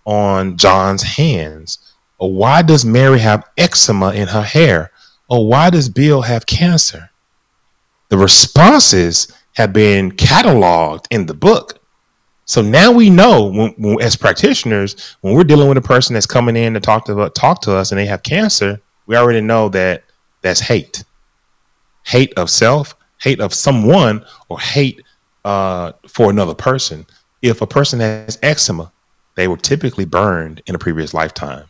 on 0.06 0.56
John's 0.56 1.02
hands? 1.02 1.78
Or 2.18 2.32
why 2.32 2.62
does 2.62 2.84
Mary 2.84 3.18
have 3.18 3.44
eczema 3.58 4.12
in 4.12 4.28
her 4.28 4.42
hair? 4.42 4.90
Or 5.28 5.46
why 5.46 5.70
does 5.70 5.88
Bill 5.88 6.22
have 6.22 6.46
cancer? 6.46 7.10
The 8.08 8.16
responses 8.16 9.32
have 9.54 9.72
been 9.72 10.12
cataloged 10.12 11.06
in 11.10 11.26
the 11.26 11.34
book. 11.34 11.80
So 12.44 12.62
now 12.62 12.92
we 12.92 13.10
know 13.10 13.46
when, 13.46 13.72
when, 13.72 14.00
as 14.00 14.14
practitioners, 14.14 15.16
when 15.20 15.34
we're 15.34 15.44
dealing 15.44 15.68
with 15.68 15.78
a 15.78 15.82
person 15.82 16.14
that's 16.14 16.26
coming 16.26 16.56
in 16.56 16.74
to 16.74 16.80
talk 16.80 17.04
to 17.06 17.28
talk 17.30 17.60
to 17.62 17.74
us 17.74 17.90
and 17.90 17.98
they 17.98 18.06
have 18.06 18.22
cancer, 18.22 18.80
we 19.06 19.16
already 19.16 19.40
know 19.40 19.68
that 19.70 20.04
that's 20.42 20.60
hate, 20.60 21.04
hate 22.04 22.32
of 22.36 22.48
self, 22.48 22.94
hate 23.20 23.40
of 23.40 23.52
someone, 23.52 24.24
or 24.48 24.60
hate 24.60 25.02
uh, 25.44 25.92
for 26.06 26.30
another 26.30 26.54
person. 26.54 27.04
If 27.42 27.62
a 27.62 27.66
person 27.66 27.98
has 27.98 28.38
eczema, 28.42 28.92
they 29.36 29.48
were 29.48 29.56
typically 29.56 30.04
burned 30.04 30.62
in 30.66 30.74
a 30.74 30.78
previous 30.78 31.14
lifetime 31.14 31.66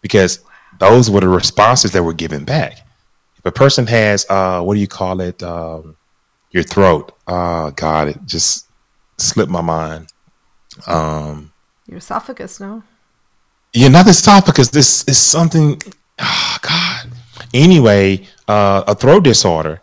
because 0.00 0.40
those 0.78 1.10
were 1.10 1.20
the 1.20 1.28
responses 1.28 1.92
that 1.92 2.02
were 2.02 2.12
given 2.12 2.44
back. 2.44 2.78
If 3.38 3.44
a 3.44 3.52
person 3.52 3.86
has, 3.88 4.24
uh, 4.30 4.62
what 4.62 4.74
do 4.74 4.80
you 4.80 4.88
call 4.88 5.20
it? 5.20 5.42
Um, 5.42 5.96
your 6.54 6.62
throat. 6.62 7.12
Oh 7.26 7.72
God, 7.72 8.08
it 8.08 8.18
just 8.24 8.68
slipped 9.18 9.50
my 9.50 9.60
mind. 9.60 10.08
Um, 10.86 11.52
Your 11.86 11.98
esophagus, 11.98 12.60
no? 12.60 12.82
yeah, 13.72 13.88
not 13.88 14.04
the 14.04 14.10
esophagus. 14.12 14.70
This 14.70 15.04
is 15.08 15.18
something. 15.18 15.80
Oh 16.18 16.56
God. 16.62 17.10
Anyway, 17.52 18.26
uh, 18.48 18.84
a 18.86 18.94
throat 18.94 19.24
disorder. 19.24 19.80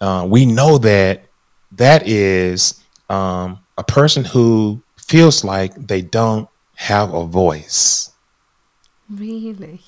Uh, 0.00 0.26
we 0.28 0.46
know 0.46 0.78
that 0.78 1.24
that 1.72 2.08
is 2.08 2.82
um, 3.08 3.58
a 3.78 3.84
person 3.84 4.24
who 4.24 4.82
feels 5.08 5.44
like 5.44 5.74
they 5.74 6.02
don't 6.02 6.48
have 6.74 7.14
a 7.14 7.24
voice. 7.24 8.10
Really? 9.08 9.80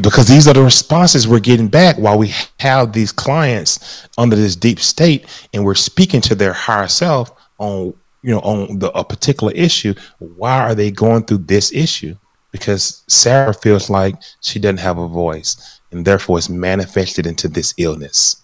because 0.00 0.26
these 0.26 0.48
are 0.48 0.54
the 0.54 0.62
responses 0.62 1.28
we're 1.28 1.40
getting 1.40 1.68
back 1.68 1.96
while 1.98 2.16
we 2.16 2.32
have 2.58 2.92
these 2.92 3.12
clients 3.12 4.08
under 4.16 4.34
this 4.34 4.56
deep 4.56 4.80
state 4.80 5.26
and 5.52 5.64
we're 5.64 5.74
speaking 5.74 6.20
to 6.22 6.34
their 6.34 6.52
higher 6.52 6.88
self 6.88 7.30
on 7.58 7.92
you 8.22 8.30
know 8.30 8.40
on 8.40 8.78
the 8.78 8.90
a 8.92 9.04
particular 9.04 9.52
issue. 9.52 9.94
Why 10.18 10.60
are 10.60 10.74
they 10.74 10.90
going 10.90 11.24
through 11.24 11.38
this 11.38 11.72
issue? 11.72 12.16
Because 12.52 13.02
sarah 13.06 13.52
feels 13.54 13.90
like 13.90 14.14
she 14.40 14.58
doesn't 14.58 14.78
have 14.78 14.98
a 14.98 15.08
voice 15.08 15.80
and 15.90 16.06
therefore 16.06 16.38
it's 16.38 16.48
manifested 16.48 17.26
into 17.26 17.48
this 17.48 17.74
illness. 17.76 18.42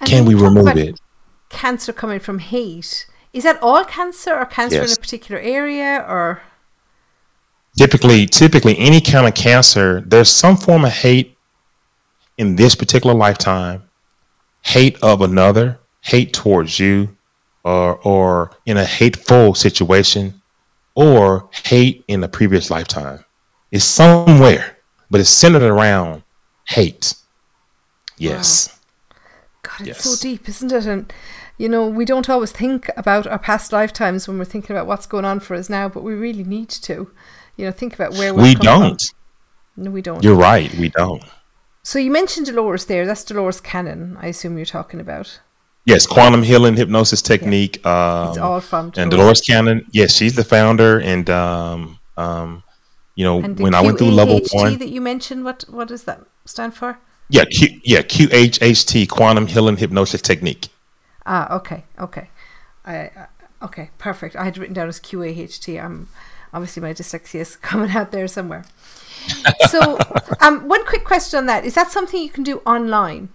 And 0.00 0.08
can 0.08 0.24
we 0.24 0.34
remove 0.34 0.76
it? 0.76 0.98
Cancer 1.48 1.92
coming 1.92 2.20
from 2.20 2.40
hate. 2.40 3.06
Is 3.32 3.44
that 3.44 3.62
all 3.62 3.84
cancer 3.84 4.34
or 4.34 4.46
cancer 4.46 4.82
in 4.82 4.90
a 4.90 4.96
particular 4.96 5.40
area 5.40 6.04
or? 6.08 6.42
Typically 7.76 8.26
typically 8.26 8.76
any 8.78 9.00
kind 9.00 9.26
of 9.26 9.34
cancer 9.34 10.00
there's 10.00 10.30
some 10.30 10.56
form 10.56 10.84
of 10.84 10.92
hate 10.92 11.36
in 12.36 12.56
this 12.56 12.74
particular 12.74 13.14
lifetime. 13.14 13.84
Hate 14.62 14.98
of 15.02 15.22
another 15.22 15.78
hate 16.00 16.32
towards 16.32 16.78
you 16.78 17.16
or 17.64 17.96
or 18.02 18.50
in 18.66 18.76
a 18.76 18.84
hateful 18.84 19.54
situation 19.54 20.40
or 20.94 21.48
hate 21.64 22.04
in 22.08 22.24
a 22.24 22.28
previous 22.28 22.70
lifetime. 22.70 23.24
It's 23.70 23.84
somewhere 23.84 24.78
but 25.10 25.20
it's 25.20 25.30
centered 25.30 25.62
around 25.62 26.22
hate. 26.64 27.14
Yes. 28.16 28.78
God, 29.62 29.80
it's 29.86 30.04
Yes. 30.04 30.04
so 30.04 30.16
deep, 30.20 30.48
isn't 30.48 30.72
it? 30.72 30.86
And 30.86 31.12
you 31.58 31.68
know, 31.68 31.86
we 31.88 32.04
don't 32.04 32.28
always 32.30 32.52
think 32.52 32.88
about 32.96 33.26
our 33.26 33.38
past 33.38 33.72
lifetimes 33.72 34.26
when 34.28 34.38
we're 34.38 34.44
thinking 34.44 34.74
about 34.74 34.86
what's 34.86 35.06
going 35.06 35.24
on 35.24 35.40
for 35.40 35.54
us 35.54 35.68
now, 35.68 35.88
but 35.88 36.02
we 36.02 36.14
really 36.14 36.44
need 36.44 36.68
to. 36.70 37.10
You 37.56 37.66
know, 37.66 37.72
think 37.72 37.94
about 37.94 38.12
where 38.12 38.32
we've 38.32 38.42
we 38.42 38.54
don't 38.54 39.02
No, 39.76 39.90
we 39.90 40.00
don't. 40.00 40.22
you're 40.22 40.36
right 40.36 40.72
we 40.74 40.88
don't 40.90 41.22
So 41.82 41.98
you 41.98 42.10
mentioned 42.12 42.46
Dolores 42.46 42.84
there. 42.86 43.04
That's 43.04 43.24
Dolores 43.24 43.60
Cannon. 43.60 44.16
I 44.20 44.28
assume 44.28 44.56
you're 44.56 44.64
talking 44.78 45.00
about. 45.00 45.40
yes 45.84 46.06
quantum 46.06 46.44
healing 46.44 46.76
hypnosis 46.76 47.20
technique 47.22 47.84
um, 47.84 48.28
It's 48.28 48.38
all 48.38 48.60
from 48.60 48.92
and 48.96 49.10
Dolores 49.10 49.40
Cannon, 49.40 49.84
yes, 49.90 50.14
she's 50.14 50.36
the 50.36 50.44
founder. 50.44 51.00
And 51.00 51.28
um, 51.28 51.98
um, 52.16 52.62
you 53.16 53.24
know, 53.24 53.40
And 53.42 53.58
when 53.58 53.74
I 53.74 53.80
went 53.80 53.98
through 53.98 54.12
level 54.12 54.40
one, 54.52 54.78
that 54.78 54.90
you 54.90 55.00
mentioned, 55.00 55.44
what 55.44 55.64
what 55.68 55.88
does 55.88 56.04
that 56.04 56.20
stand 56.44 56.74
for? 56.74 56.98
yeah, 57.30 57.44
Q, 57.44 57.80
yeah, 57.84 58.02
QHHT, 58.02 59.08
Quantum 59.08 59.46
Healing 59.48 59.76
Hypnosis 59.76 60.22
Technique. 60.22 60.68
Ah, 61.30 61.56
okay, 61.56 61.84
okay, 62.00 62.30
I, 62.86 63.10
okay, 63.62 63.90
perfect. 63.98 64.34
I 64.34 64.44
had 64.44 64.56
written 64.56 64.72
down 64.72 64.88
as 64.88 64.98
QAHT. 64.98 65.82
I'm 65.82 66.08
obviously 66.54 66.80
my 66.80 66.94
dyslexia 66.94 67.40
is 67.40 67.56
coming 67.70 67.90
out 67.90 68.12
there 68.12 68.26
somewhere. 68.26 68.64
so, 69.68 69.98
um, 70.40 70.66
one 70.68 70.86
quick 70.86 71.04
question 71.04 71.36
on 71.36 71.46
that: 71.46 71.66
Is 71.66 71.74
that 71.74 71.90
something 71.90 72.22
you 72.22 72.30
can 72.30 72.44
do 72.44 72.60
online? 72.64 73.28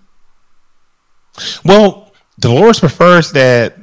Well, 1.64 2.12
Dolores 2.40 2.80
prefers 2.80 3.32
that 3.34 3.78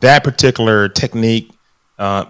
that 0.00 0.22
particular 0.22 0.88
technique 0.88 1.50
uh, 1.98 2.26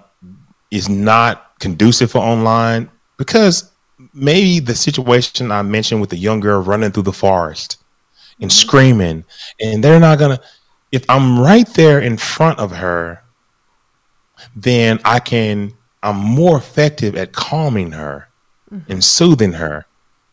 is 0.71 0.89
not 0.89 1.59
conducive 1.59 2.11
for 2.11 2.19
online 2.19 2.91
because 3.19 3.71
maybe 4.15 4.59
the 4.61 4.75
situation 4.75 5.53
I 5.53 5.61
mentioned 5.61 6.01
with 6.01 6.11
the 6.11 6.17
young 6.17 6.41
girl 6.41 6.63
running 6.63 6.93
through 6.93 7.03
the 7.03 7.13
forest 7.13 7.77
and 8.41 8.51
screaming, 8.51 9.25
and 9.61 9.85
they're 9.85 10.01
not 10.01 10.19
gonna. 10.19 10.41
If 10.93 11.05
I'm 11.09 11.39
right 11.39 11.69
there 11.75 12.01
in 12.01 12.17
front 12.17 12.59
of 12.59 12.73
her, 12.73 13.23
then 14.55 15.01
I 15.05 15.21
can. 15.21 15.73
I'm 16.03 16.17
more 16.17 16.57
effective 16.57 17.17
at 17.17 17.33
calming 17.33 17.93
her 17.93 18.29
and 18.89 19.03
soothing 19.03 19.53
her 19.55 19.87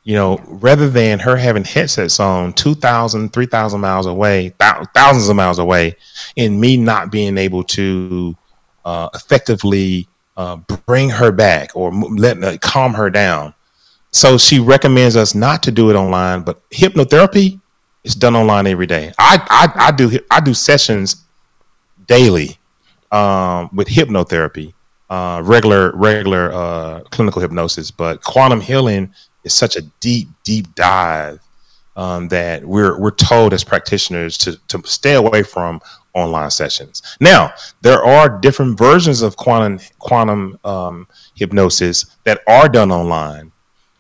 you 0.03 0.15
know, 0.15 0.39
rather 0.45 0.89
than 0.89 1.19
her 1.19 1.37
having 1.37 1.63
headsets 1.63 2.19
on 2.19 2.53
2,000, 2.53 3.31
3,000 3.31 3.81
miles 3.81 4.05
away, 4.05 4.53
thou- 4.59 4.83
thousands 4.93 5.29
of 5.29 5.35
miles 5.35 5.59
away, 5.59 5.95
and 6.35 6.59
me 6.59 6.75
not 6.75 7.11
being 7.11 7.37
able 7.37 7.63
to 7.63 8.35
uh, 8.83 9.09
effectively 9.13 10.07
uh, 10.35 10.57
bring 10.85 11.09
her 11.09 11.31
back 11.31 11.71
or 11.73 11.91
let 11.93 12.43
uh, 12.43 12.57
calm 12.57 12.93
her 12.93 13.09
down. 13.09 13.53
So 14.11 14.37
she 14.37 14.59
recommends 14.59 15.15
us 15.15 15.33
not 15.33 15.63
to 15.63 15.71
do 15.71 15.89
it 15.89 15.95
online, 15.95 16.41
but 16.41 16.69
hypnotherapy 16.69 17.61
is 18.03 18.15
done 18.15 18.35
online 18.35 18.67
every 18.67 18.87
day. 18.87 19.13
I 19.17 19.45
I, 19.49 19.87
I 19.87 19.91
do 19.91 20.19
I 20.29 20.39
do 20.39 20.53
sessions 20.53 21.23
daily 22.07 22.57
um, 23.11 23.69
with 23.73 23.87
hypnotherapy, 23.87 24.73
uh, 25.09 25.41
regular 25.43 25.95
regular 25.95 26.51
uh, 26.51 27.01
clinical 27.11 27.41
hypnosis, 27.41 27.91
but 27.91 28.23
quantum 28.23 28.61
healing 28.61 29.13
is 29.43 29.53
such 29.53 29.75
a 29.75 29.81
deep 29.99 30.27
deep 30.43 30.73
dive 30.75 31.39
um, 31.95 32.27
that 32.29 32.63
we're 32.65 32.99
we're 32.99 33.11
told 33.11 33.53
as 33.53 33.63
practitioners 33.63 34.37
to 34.39 34.57
to 34.67 34.81
stay 34.85 35.13
away 35.13 35.43
from 35.43 35.79
online 36.13 36.51
sessions. 36.51 37.01
Now 37.19 37.53
there 37.81 38.03
are 38.03 38.39
different 38.39 38.77
versions 38.77 39.21
of 39.21 39.37
quantum 39.37 39.79
quantum 39.99 40.59
um, 40.63 41.07
hypnosis 41.35 42.05
that 42.23 42.41
are 42.47 42.67
done 42.69 42.91
online. 42.91 43.51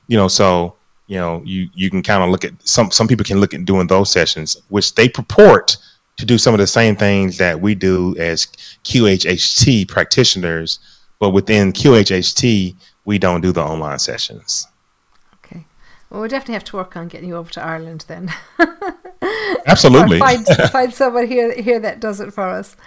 You 0.07 0.17
know, 0.17 0.27
so 0.27 0.75
you 1.07 1.17
know 1.17 1.41
you 1.45 1.69
you 1.73 1.89
can 1.89 2.01
kind 2.01 2.23
of 2.23 2.29
look 2.29 2.45
at 2.45 2.53
some 2.67 2.91
some 2.91 3.07
people 3.07 3.25
can 3.25 3.39
look 3.39 3.53
at 3.53 3.65
doing 3.65 3.87
those 3.87 4.11
sessions, 4.11 4.57
which 4.69 4.95
they 4.95 5.09
purport 5.09 5.77
to 6.17 6.25
do 6.25 6.37
some 6.37 6.53
of 6.53 6.59
the 6.59 6.67
same 6.67 6.95
things 6.95 7.37
that 7.37 7.59
we 7.59 7.75
do 7.75 8.15
as 8.17 8.45
QHHT 8.83 9.87
practitioners, 9.87 10.79
but 11.19 11.31
within 11.31 11.73
QHHT 11.73 12.75
we 13.05 13.17
don't 13.17 13.41
do 13.41 13.51
the 13.51 13.61
online 13.61 13.99
sessions. 13.99 14.67
Okay. 15.35 15.65
Well, 16.09 16.21
we 16.21 16.27
definitely 16.27 16.53
have 16.53 16.63
to 16.65 16.77
work 16.77 16.95
on 16.95 17.07
getting 17.07 17.29
you 17.29 17.35
over 17.35 17.51
to 17.51 17.63
Ireland 17.63 18.05
then. 18.07 18.31
Absolutely. 19.65 20.19
find 20.19 20.45
find 20.71 20.93
someone 20.93 21.27
here 21.27 21.53
here 21.53 21.79
that 21.79 21.99
does 21.99 22.19
it 22.19 22.33
for 22.33 22.47
us. 22.47 22.77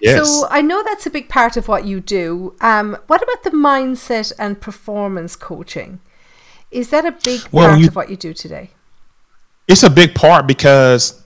yes. 0.00 0.28
So 0.28 0.46
I 0.50 0.62
know 0.62 0.82
that's 0.82 1.06
a 1.06 1.10
big 1.10 1.28
part 1.28 1.56
of 1.56 1.66
what 1.66 1.84
you 1.84 2.00
do. 2.00 2.54
Um, 2.60 2.96
what 3.06 3.22
about 3.22 3.42
the 3.42 3.50
mindset 3.50 4.32
and 4.38 4.60
performance 4.60 5.34
coaching? 5.34 6.00
Is 6.70 6.90
that 6.90 7.04
a 7.04 7.12
big 7.12 7.40
Well, 7.50 7.68
part 7.68 7.80
you- 7.80 7.88
of 7.88 7.96
what 7.96 8.10
you 8.10 8.16
do 8.16 8.32
today? 8.32 8.70
it's 9.68 9.82
a 9.84 9.90
big 9.90 10.14
part 10.16 10.46
because 10.48 11.22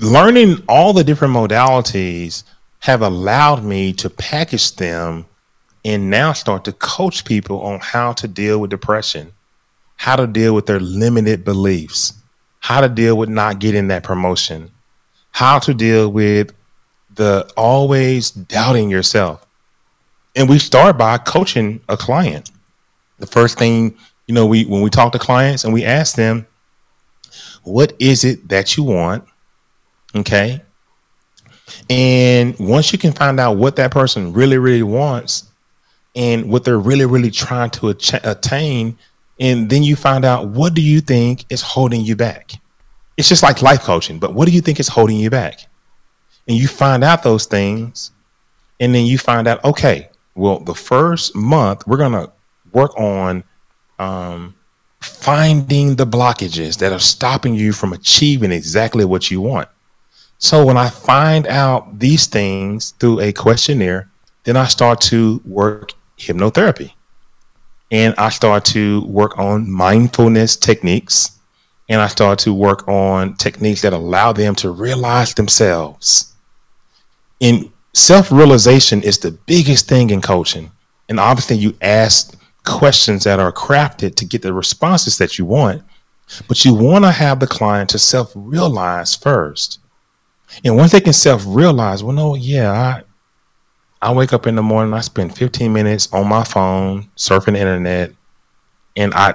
learning 0.00 0.62
all 0.68 0.92
the 0.92 1.04
different 1.04 1.32
modalities 1.34 2.42
have 2.80 3.02
allowed 3.02 3.62
me 3.62 3.92
to 3.92 4.10
package 4.10 4.74
them 4.76 5.26
and 5.84 6.10
now 6.10 6.32
start 6.32 6.64
to 6.64 6.72
coach 6.72 7.24
people 7.24 7.60
on 7.62 7.78
how 7.80 8.12
to 8.14 8.26
deal 8.26 8.58
with 8.58 8.70
depression, 8.70 9.32
how 9.96 10.16
to 10.16 10.26
deal 10.26 10.54
with 10.54 10.66
their 10.66 10.80
limited 10.80 11.44
beliefs, 11.44 12.14
how 12.60 12.80
to 12.80 12.88
deal 12.88 13.16
with 13.16 13.28
not 13.28 13.60
getting 13.60 13.86
that 13.88 14.02
promotion, 14.02 14.70
how 15.30 15.58
to 15.60 15.72
deal 15.72 16.10
with 16.10 16.52
the 17.14 17.48
always 17.56 18.30
doubting 18.32 18.90
yourself. 18.90 19.46
And 20.34 20.48
we 20.48 20.58
start 20.58 20.96
by 20.98 21.18
coaching 21.18 21.80
a 21.88 21.96
client. 21.96 22.50
The 23.18 23.26
first 23.26 23.56
thing, 23.58 23.94
you 24.32 24.34
know, 24.34 24.46
we 24.46 24.64
when 24.64 24.80
we 24.80 24.88
talk 24.88 25.12
to 25.12 25.18
clients 25.18 25.64
and 25.64 25.74
we 25.74 25.84
ask 25.84 26.16
them, 26.16 26.46
what 27.64 27.92
is 27.98 28.24
it 28.24 28.48
that 28.48 28.78
you 28.78 28.82
want? 28.82 29.24
Okay. 30.16 30.62
And 31.90 32.58
once 32.58 32.94
you 32.94 32.98
can 32.98 33.12
find 33.12 33.38
out 33.38 33.58
what 33.58 33.76
that 33.76 33.90
person 33.90 34.32
really, 34.32 34.56
really 34.56 34.82
wants 34.82 35.50
and 36.16 36.48
what 36.48 36.64
they're 36.64 36.78
really, 36.78 37.04
really 37.04 37.30
trying 37.30 37.68
to 37.72 37.90
attain, 37.90 38.96
and 39.38 39.68
then 39.68 39.82
you 39.82 39.96
find 39.96 40.24
out 40.24 40.48
what 40.48 40.72
do 40.72 40.80
you 40.80 41.02
think 41.02 41.44
is 41.50 41.60
holding 41.60 42.00
you 42.00 42.16
back? 42.16 42.52
It's 43.18 43.28
just 43.28 43.42
like 43.42 43.60
life 43.60 43.82
coaching, 43.82 44.18
but 44.18 44.32
what 44.32 44.48
do 44.48 44.52
you 44.54 44.62
think 44.62 44.80
is 44.80 44.88
holding 44.88 45.18
you 45.18 45.28
back? 45.28 45.60
And 46.48 46.56
you 46.56 46.68
find 46.68 47.04
out 47.04 47.22
those 47.22 47.44
things, 47.44 48.12
and 48.80 48.94
then 48.94 49.04
you 49.04 49.18
find 49.18 49.46
out, 49.46 49.62
okay, 49.62 50.08
well, 50.34 50.58
the 50.60 50.74
first 50.74 51.36
month 51.36 51.86
we're 51.86 51.98
gonna 51.98 52.32
work 52.72 52.98
on 52.98 53.44
um, 53.98 54.54
finding 55.00 55.96
the 55.96 56.06
blockages 56.06 56.78
that 56.78 56.92
are 56.92 56.98
stopping 57.00 57.54
you 57.54 57.72
from 57.72 57.92
achieving 57.92 58.52
exactly 58.52 59.04
what 59.04 59.30
you 59.30 59.40
want. 59.40 59.68
So 60.38 60.64
when 60.64 60.76
I 60.76 60.88
find 60.88 61.46
out 61.46 61.98
these 61.98 62.26
things 62.26 62.90
through 62.98 63.20
a 63.20 63.32
questionnaire, 63.32 64.10
then 64.44 64.56
I 64.56 64.66
start 64.66 65.00
to 65.02 65.40
work 65.44 65.92
hypnotherapy. 66.18 66.92
And 67.90 68.14
I 68.16 68.30
start 68.30 68.64
to 68.66 69.02
work 69.04 69.38
on 69.38 69.70
mindfulness 69.70 70.56
techniques. 70.56 71.38
And 71.88 72.00
I 72.00 72.06
start 72.06 72.38
to 72.40 72.54
work 72.54 72.88
on 72.88 73.36
techniques 73.36 73.82
that 73.82 73.92
allow 73.92 74.32
them 74.32 74.54
to 74.56 74.70
realize 74.70 75.34
themselves. 75.34 76.32
And 77.40 77.70
self 77.92 78.32
realization 78.32 79.02
is 79.02 79.18
the 79.18 79.32
biggest 79.32 79.88
thing 79.88 80.10
in 80.10 80.22
coaching. 80.22 80.70
And 81.08 81.20
obviously, 81.20 81.56
you 81.56 81.76
ask 81.82 82.34
questions 82.64 83.24
that 83.24 83.40
are 83.40 83.52
crafted 83.52 84.14
to 84.16 84.24
get 84.24 84.42
the 84.42 84.52
responses 84.52 85.18
that 85.18 85.38
you 85.38 85.44
want. 85.44 85.82
But 86.48 86.64
you 86.64 86.74
want 86.74 87.04
to 87.04 87.10
have 87.10 87.40
the 87.40 87.46
client 87.46 87.90
to 87.90 87.98
self 87.98 88.32
realize 88.34 89.14
first. 89.14 89.80
And 90.64 90.76
once 90.76 90.92
they 90.92 91.00
can 91.00 91.12
self 91.12 91.44
realize, 91.46 92.02
well, 92.02 92.14
no, 92.14 92.34
yeah, 92.34 92.72
I 92.72 93.02
I 94.02 94.12
wake 94.12 94.32
up 94.32 94.46
in 94.46 94.56
the 94.56 94.62
morning, 94.62 94.94
I 94.94 95.00
spend 95.00 95.36
15 95.36 95.72
minutes 95.72 96.12
on 96.12 96.28
my 96.28 96.42
phone 96.42 97.08
surfing 97.16 97.52
the 97.52 97.60
internet, 97.60 98.12
and 98.96 99.14
I 99.14 99.34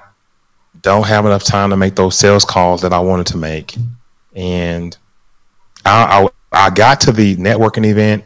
don't 0.82 1.08
have 1.08 1.26
enough 1.26 1.44
time 1.44 1.70
to 1.70 1.78
make 1.78 1.96
those 1.96 2.18
sales 2.18 2.44
calls 2.44 2.82
that 2.82 2.92
I 2.92 3.00
wanted 3.00 3.28
to 3.28 3.38
make. 3.38 3.76
And 4.36 4.98
I, 5.86 6.28
I, 6.54 6.66
I 6.66 6.70
got 6.70 7.00
to 7.02 7.14
the 7.14 7.38
networking 7.38 7.86
event, 7.86 8.26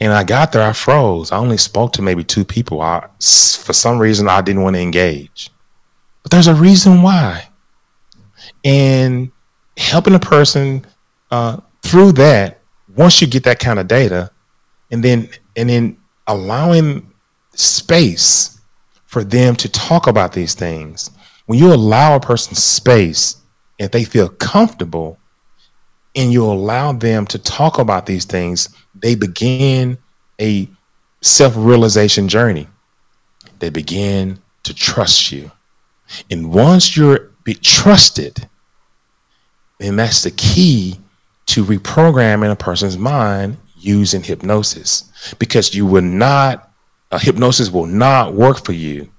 and 0.00 0.12
I 0.12 0.24
got 0.24 0.52
there, 0.52 0.62
I 0.62 0.72
froze. 0.72 1.30
I 1.30 1.36
only 1.36 1.58
spoke 1.58 1.92
to 1.94 2.02
maybe 2.02 2.24
two 2.24 2.44
people. 2.44 2.80
I, 2.80 3.06
for 3.18 3.72
some 3.72 3.98
reason, 3.98 4.28
I 4.28 4.40
didn't 4.40 4.62
want 4.62 4.76
to 4.76 4.80
engage, 4.80 5.50
but 6.22 6.32
there's 6.32 6.46
a 6.46 6.54
reason 6.54 7.02
why. 7.02 7.48
And 8.64 9.30
helping 9.76 10.14
a 10.14 10.20
person 10.20 10.86
uh, 11.30 11.58
through 11.82 12.12
that, 12.12 12.60
once 12.96 13.20
you 13.20 13.26
get 13.26 13.44
that 13.44 13.58
kind 13.58 13.78
of 13.78 13.88
data, 13.88 14.30
and 14.90 15.04
then 15.04 15.28
and 15.56 15.68
then 15.68 15.96
allowing 16.26 17.12
space 17.54 18.60
for 19.06 19.22
them 19.22 19.54
to 19.56 19.68
talk 19.68 20.06
about 20.06 20.32
these 20.32 20.54
things, 20.54 21.10
when 21.46 21.58
you 21.58 21.72
allow 21.72 22.16
a 22.16 22.20
person 22.20 22.54
space, 22.54 23.36
if 23.78 23.90
they 23.90 24.04
feel 24.04 24.28
comfortable, 24.28 25.18
and 26.16 26.32
you 26.32 26.44
allow 26.44 26.92
them 26.92 27.26
to 27.26 27.38
talk 27.38 27.78
about 27.78 28.06
these 28.06 28.24
things, 28.24 28.68
they 28.94 29.14
begin 29.14 29.98
a 30.40 30.68
self 31.22 31.54
realization 31.56 32.28
journey. 32.28 32.68
They 33.58 33.70
begin 33.70 34.38
to 34.64 34.74
trust 34.74 35.32
you. 35.32 35.50
And 36.30 36.52
once 36.52 36.96
you're 36.96 37.30
trusted, 37.62 38.48
then 39.78 39.96
that's 39.96 40.22
the 40.22 40.30
key 40.32 40.98
to 41.46 41.64
reprogramming 41.64 42.50
a 42.50 42.56
person's 42.56 42.98
mind 42.98 43.56
using 43.76 44.22
hypnosis 44.22 45.10
because 45.38 45.74
you 45.74 45.86
will 45.86 46.02
not, 46.02 46.70
uh, 47.10 47.18
hypnosis 47.18 47.70
will 47.70 47.86
not 47.86 48.34
work 48.34 48.64
for 48.64 48.72
you 48.72 49.10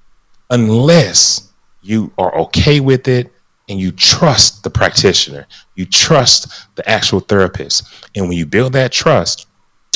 unless 0.50 1.52
you 1.82 2.12
are 2.18 2.34
okay 2.36 2.80
with 2.80 3.08
it 3.08 3.32
and 3.70 3.80
you 3.80 3.92
trust 3.92 4.64
the 4.64 4.70
practitioner, 4.70 5.48
you 5.76 5.86
trust 5.86 6.68
the 6.76 6.88
actual 6.90 7.22
therapist. 7.22 7.84
And 8.16 8.28
when 8.28 8.38
you 8.38 8.46
build 8.46 8.74
that 8.74 8.92
trust, 8.92 9.48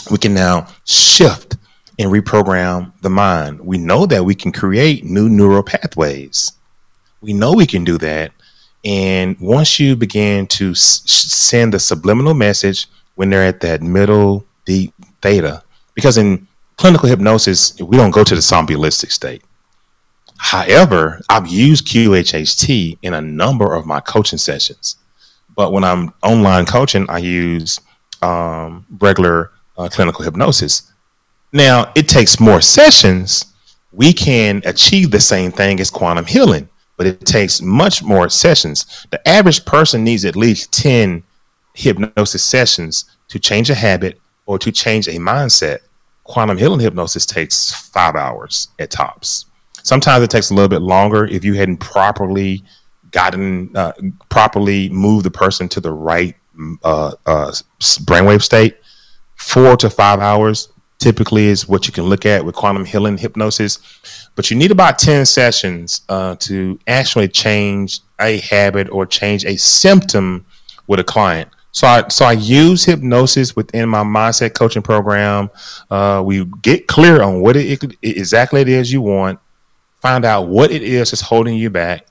we 0.10 0.18
can 0.18 0.34
now 0.34 0.68
shift 0.86 1.58
and 1.98 2.12
reprogram 2.12 2.92
the 3.02 3.10
mind. 3.10 3.60
We 3.62 3.78
know 3.78 4.06
that 4.06 4.26
we 4.26 4.36
can 4.36 4.52
create 4.52 5.04
new 5.06 5.30
neural 5.30 5.64
pathways. 5.64 6.52
We 7.22 7.34
know 7.34 7.54
we 7.54 7.66
can 7.66 7.84
do 7.84 7.98
that 8.00 8.32
and 8.86 9.36
once 9.40 9.80
you 9.80 9.96
begin 9.96 10.46
to 10.46 10.72
s- 10.72 11.02
send 11.08 11.74
the 11.74 11.80
subliminal 11.80 12.36
message 12.36 12.88
when 13.16 13.30
they're 13.32 13.44
at 13.44 13.62
that 13.62 13.82
middle 13.82 14.46
deep 14.66 14.94
theta, 15.22 15.64
because 15.96 16.18
in 16.18 16.48
clinical 16.78 17.10
hypnosis, 17.10 17.80
we 17.82 17.98
don't 17.98 18.12
go 18.12 18.24
to 18.24 18.36
the 18.36 18.42
somnambulistic 18.42 19.12
state. 19.12 19.42
However, 20.38 21.20
I've 21.30 21.48
used 21.48 21.88
QHHT 21.88 23.00
in 23.02 23.14
a 23.16 23.22
number 23.22 23.74
of 23.74 23.88
my 23.88 24.02
coaching 24.02 24.38
sessions. 24.38 24.98
But 25.56 25.72
when 25.72 25.84
I'm 25.84 26.14
online 26.22 26.66
coaching, 26.66 27.10
I 27.10 27.20
use 27.20 27.80
um, 28.22 28.86
regular 29.00 29.52
uh, 29.78 29.90
clinical 29.90 30.24
hypnosis. 30.24 30.92
Now, 31.52 31.92
it 31.96 32.08
takes 32.08 32.40
more 32.40 32.62
sessions. 32.62 33.46
We 33.92 34.14
can 34.14 34.62
achieve 34.66 35.12
the 35.12 35.20
same 35.20 35.52
thing 35.52 35.80
as 35.80 35.90
quantum 35.90 36.26
healing 36.26 36.70
but 36.98 37.08
it 37.08 37.26
takes 37.26 37.62
much 37.62 38.04
more 38.04 38.30
sessions. 38.30 39.06
The 39.12 39.26
average 39.28 39.66
person 39.66 40.04
needs 40.04 40.26
at 40.26 40.36
least 40.36 40.72
10 40.74 41.24
hypnosis 41.74 42.44
sessions 42.44 43.06
to 43.28 43.40
change 43.40 43.70
a 43.70 43.76
habit 43.76 44.20
or 44.46 44.58
to 44.60 44.72
change 44.72 45.08
a 45.08 45.14
mindset. 45.14 45.80
Quantum 46.24 46.58
healing 46.58 46.80
hypnosis 46.80 47.26
takes 47.26 47.74
five 47.90 48.16
hours 48.16 48.70
at 48.80 48.92
tops. 48.92 49.46
Sometimes 49.84 50.24
it 50.24 50.30
takes 50.30 50.50
a 50.50 50.54
little 50.54 50.70
bit 50.70 50.82
longer 50.82 51.26
if 51.26 51.44
you 51.44 51.54
hadn't 51.54 51.78
properly 51.78 52.64
gotten, 53.12 53.76
uh, 53.76 53.92
properly 54.30 54.90
moved 54.90 55.26
the 55.26 55.32
person 55.32 55.70
to 55.70 55.80
the 55.80 55.92
right 55.92 56.36
uh, 56.84 57.12
uh, 57.26 57.52
brainwave 57.80 58.42
state. 58.42 58.78
Four 59.36 59.78
to 59.78 59.90
five 59.90 60.20
hours 60.20 60.70
typically 60.98 61.48
is 61.48 61.68
what 61.68 61.88
you 61.88 61.94
can 61.94 62.06
look 62.06 62.26
at 62.26 62.44
with 62.44 62.56
quantum 62.56 62.86
healing 62.86 63.18
hypnosis. 63.18 63.80
But 64.36 64.50
you 64.50 64.58
need 64.58 64.72
about 64.72 64.98
10 64.98 65.26
sessions 65.26 66.02
uh, 66.10 66.36
to 66.40 66.80
actually 66.88 67.28
change 67.28 68.02
a 68.20 68.40
habit 68.40 68.90
or 68.90 69.06
change 69.06 69.46
a 69.46 69.58
symptom 69.58 70.46
with 70.88 71.00
a 71.00 71.04
client. 71.04 71.50
So 71.72 71.88
I 71.88 72.08
so 72.08 72.24
I 72.24 72.32
use 72.32 72.86
hypnosis 72.86 73.56
within 73.56 73.90
my 73.90 74.04
mindset 74.04 74.54
coaching 74.54 74.82
program. 74.82 75.50
Uh, 75.92 76.24
we 76.26 76.46
get 76.62 76.88
clear 76.88 77.22
on 77.22 77.42
what 77.42 77.58
it, 77.58 77.84
it, 77.84 77.98
exactly 78.02 78.62
it 78.62 78.70
is 78.70 78.94
you 78.94 79.02
want, 79.02 79.40
find 80.00 80.24
out 80.24 80.48
what 80.48 80.72
it 80.72 80.82
is 80.82 81.12
that's 81.12 81.20
holding 81.20 81.56
you 81.58 81.70
back, 81.70 82.08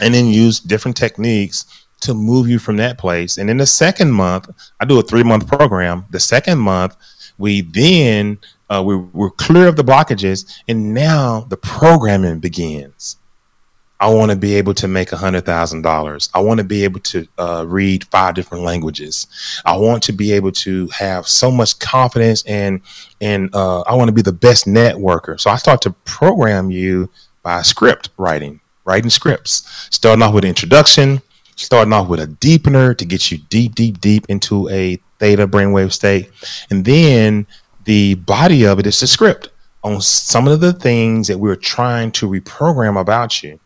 and 0.00 0.14
then 0.14 0.26
use 0.26 0.60
different 0.60 0.96
techniques 0.96 1.81
to 2.02 2.14
move 2.14 2.48
you 2.48 2.58
from 2.58 2.76
that 2.76 2.98
place. 2.98 3.38
And 3.38 3.50
in 3.50 3.56
the 3.56 3.66
second 3.66 4.12
month, 4.12 4.50
I 4.80 4.84
do 4.84 4.98
a 4.98 5.02
three 5.02 5.22
month 5.22 5.46
program. 5.46 6.04
The 6.10 6.20
second 6.20 6.58
month, 6.58 6.96
we 7.38 7.62
then 7.62 8.38
uh, 8.70 8.82
we, 8.82 8.96
we're 8.96 9.30
clear 9.30 9.68
of 9.68 9.76
the 9.76 9.84
blockages, 9.84 10.60
and 10.68 10.94
now 10.94 11.40
the 11.48 11.56
programming 11.56 12.38
begins. 12.38 13.16
I 14.02 14.08
want 14.08 14.32
to 14.32 14.36
be 14.36 14.56
able 14.56 14.74
to 14.74 14.88
make 14.88 15.12
a 15.12 15.16
hundred 15.16 15.46
thousand 15.46 15.82
dollars. 15.82 16.28
I 16.34 16.40
want 16.40 16.58
to 16.58 16.64
be 16.64 16.82
able 16.82 16.98
to 17.00 17.26
uh, 17.38 17.64
read 17.68 18.04
five 18.06 18.34
different 18.34 18.64
languages. 18.64 19.28
I 19.64 19.76
want 19.76 20.02
to 20.04 20.12
be 20.12 20.32
able 20.32 20.50
to 20.52 20.88
have 20.88 21.28
so 21.28 21.52
much 21.52 21.78
confidence 21.78 22.42
and 22.44 22.80
and 23.20 23.54
uh, 23.54 23.82
I 23.82 23.94
want 23.94 24.08
to 24.08 24.12
be 24.12 24.22
the 24.22 24.32
best 24.32 24.66
networker. 24.66 25.38
So 25.38 25.50
I 25.50 25.56
start 25.56 25.82
to 25.82 25.92
program 26.04 26.72
you 26.72 27.10
by 27.44 27.62
script 27.62 28.10
writing, 28.16 28.60
writing 28.84 29.10
scripts, 29.10 29.88
starting 29.92 30.22
off 30.22 30.34
with 30.34 30.44
introduction, 30.44 31.22
starting 31.62 31.92
off 31.92 32.08
with 32.08 32.20
a 32.20 32.26
deepener 32.26 32.96
to 32.96 33.04
get 33.04 33.30
you 33.30 33.38
deep, 33.48 33.74
deep, 33.74 34.00
deep 34.00 34.26
into 34.28 34.68
a 34.68 34.98
theta 35.18 35.46
brainwave 35.46 35.92
state, 35.92 36.30
and 36.70 36.84
then 36.84 37.46
the 37.84 38.14
body 38.14 38.66
of 38.66 38.78
it 38.78 38.86
is 38.86 39.00
the 39.00 39.06
script 39.06 39.50
on 39.82 40.00
some 40.00 40.46
of 40.46 40.60
the 40.60 40.72
things 40.72 41.28
that 41.28 41.38
we're 41.38 41.56
trying 41.56 42.12
to 42.12 42.28
reprogram 42.28 43.00
about 43.00 43.42
you. 43.42 43.58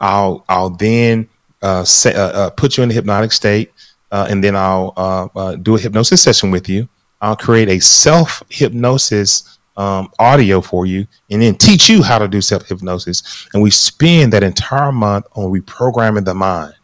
I'll 0.00 0.44
I'll 0.48 0.70
then 0.70 1.28
uh, 1.62 1.84
uh, 2.06 2.08
uh, 2.10 2.50
put 2.50 2.76
you 2.76 2.82
in 2.82 2.90
a 2.90 2.94
hypnotic 2.94 3.32
state, 3.32 3.72
uh, 4.10 4.26
and 4.30 4.42
then 4.42 4.56
I'll 4.56 4.92
uh, 4.96 5.28
uh, 5.36 5.56
do 5.56 5.76
a 5.76 5.78
hypnosis 5.78 6.22
session 6.22 6.50
with 6.50 6.68
you. 6.68 6.88
I'll 7.20 7.36
create 7.36 7.68
a 7.68 7.80
self 7.80 8.42
hypnosis 8.48 9.56
um, 9.76 10.10
audio 10.18 10.60
for 10.60 10.86
you 10.86 11.06
and 11.30 11.42
then 11.42 11.54
teach 11.54 11.88
you 11.88 12.02
how 12.02 12.18
to 12.18 12.28
do 12.28 12.40
self 12.40 12.66
hypnosis. 12.66 13.48
And 13.52 13.62
we 13.62 13.70
spend 13.70 14.32
that 14.32 14.42
entire 14.42 14.92
month 14.92 15.26
on 15.34 15.52
reprogramming 15.52 16.24
the 16.24 16.34
mind, 16.34 16.74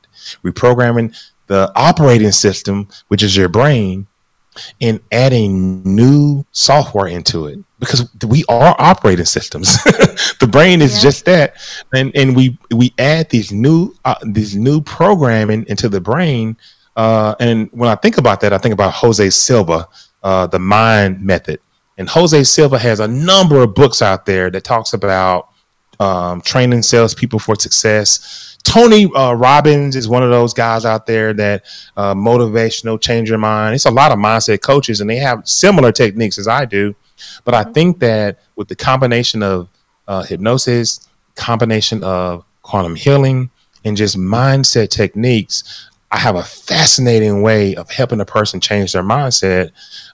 reprogramming 0.45 1.17
the 1.47 1.71
operating 1.77 2.33
system, 2.33 2.89
which 3.09 3.23
is 3.23 3.37
your 3.37 3.49
brain, 3.49 4.07
and 4.81 5.01
adding 5.11 5.83
new 5.83 6.45
software 6.53 7.07
into 7.07 7.47
it 7.47 7.59
because 7.81 8.07
we 8.29 8.45
are 8.49 8.77
operating 8.79 9.25
systems. 9.25 9.83
the 10.41 10.49
brain 10.51 10.83
is 10.83 10.97
Yeah. 10.97 11.01
just 11.01 11.25
that, 11.25 11.57
and 11.95 12.15
and 12.15 12.37
we 12.37 12.59
we 12.75 12.93
add 12.99 13.31
these 13.31 13.51
new 13.53 13.95
uh, 14.05 14.15
these 14.25 14.55
new 14.57 14.81
programming 14.83 15.65
into 15.69 15.89
the 15.89 16.01
brain. 16.01 16.57
Uh, 16.97 17.35
and 17.41 17.71
when 17.73 17.89
I 17.89 17.95
think 17.95 18.19
about 18.19 18.41
that, 18.43 18.53
I 18.53 18.59
think 18.59 18.75
about 18.75 18.93
Jose 18.93 19.31
Silva, 19.31 19.89
uh, 20.23 20.47
the 20.47 20.59
Mind 20.59 21.23
Method, 21.23 21.59
and 21.97 22.07
Jose 22.09 22.45
Silva 22.45 22.79
has 22.79 23.01
a 23.01 23.09
number 23.09 23.63
of 23.63 23.75
books 23.75 24.03
out 24.03 24.27
there 24.27 24.51
that 24.51 24.63
talks 24.65 24.93
about 24.93 25.49
um, 26.03 26.41
training 26.41 26.83
salespeople 26.83 27.39
for 27.39 27.55
success. 27.55 28.59
Tony 28.65 29.13
uh, 29.15 29.33
Robbins 29.35 29.95
is 29.95 30.09
one 30.09 30.23
of 30.23 30.31
those 30.31 30.53
guys 30.53 30.85
out 30.85 31.07
there 31.07 31.33
that 31.33 31.65
uh, 31.97 32.15
motivational, 32.15 33.01
change 33.01 33.29
your 33.29 33.39
mind. 33.39 33.75
It's 33.75 33.87
a 33.87 33.91
lot 33.91 34.11
of 34.11 34.19
mindset 34.19 34.61
coaches, 34.63 35.01
and 35.01 35.09
they 35.09 35.17
have 35.17 35.47
similar 35.49 35.93
techniques 35.93 36.39
as 36.39 36.49
I 36.49 36.65
do. 36.65 36.95
But 37.45 37.55
I 37.55 37.65
think 37.65 38.01
that 38.01 38.41
with 38.57 38.69
the 38.69 38.75
combination 38.75 39.43
of 39.43 39.69
uh, 40.09 40.25
hypnosis, 40.25 41.09
combination 41.37 42.03
of 42.03 42.45
quantum 42.63 42.97
healing, 42.97 43.51
and 43.85 43.97
just 43.97 44.17
mindset 44.17 44.91
techniques, 44.91 45.89
I 46.11 46.19
have 46.19 46.37
a 46.37 46.43
fascinating 46.43 47.43
way 47.43 47.75
of 47.77 47.91
helping 47.91 48.21
a 48.21 48.25
person 48.25 48.61
change 48.61 48.93
their 48.93 49.03
mindset 49.05 49.71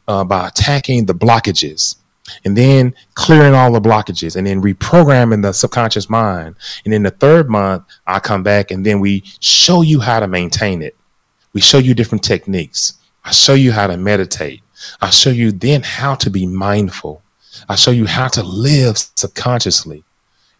uh, 0.07 0.24
by 0.24 0.49
attacking 0.49 1.07
the 1.07 1.14
blockages 1.14 1.97
and 2.45 2.57
then 2.57 2.95
clearing 3.14 3.55
all 3.55 3.72
the 3.72 3.81
blockages 3.81 4.37
and 4.37 4.47
then 4.47 4.62
reprogramming 4.62 5.43
the 5.43 5.53
subconscious 5.53 6.09
mind. 6.11 6.57
And 6.85 6.95
in 6.95 7.03
the 7.03 7.11
third 7.11 7.49
month, 7.49 7.85
I 8.07 8.18
come 8.18 8.43
back 8.43 8.70
and 8.70 8.85
then 8.85 9.01
we 9.01 9.22
show 9.41 9.83
you 9.83 10.01
how 10.01 10.20
to 10.20 10.26
maintain 10.26 10.83
it. 10.83 10.97
We 11.53 11.61
show 11.61 11.79
you 11.79 11.95
different 11.95 12.24
techniques. 12.24 12.95
I 13.24 13.33
show 13.33 13.55
you 13.55 13.72
how 13.72 13.87
to 13.87 13.97
meditate. 13.97 14.62
I 15.01 15.11
show 15.11 15.31
you 15.31 15.53
then 15.53 15.83
how 15.83 16.14
to 16.16 16.31
be 16.31 16.47
mindful. 16.47 17.22
I 17.68 17.74
show 17.74 17.91
you 17.91 18.07
how 18.07 18.29
to 18.29 18.43
live 18.43 18.97
subconsciously. 19.16 20.05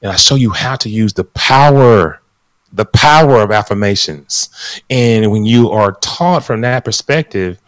And 0.03 0.13
I 0.13 0.17
show 0.17 0.35
you 0.35 0.51
how 0.51 0.77
to 0.77 0.89
use 0.89 1.13
the 1.13 1.25
power, 1.25 2.21
the 2.73 2.85
power 2.85 3.43
of 3.43 3.51
affirmations. 3.51 4.83
And 4.91 5.31
when 5.31 5.45
you 5.45 5.71
are 5.71 5.93
taught 6.01 6.45
from 6.45 6.61
that 6.63 6.85
perspective, 6.85 7.61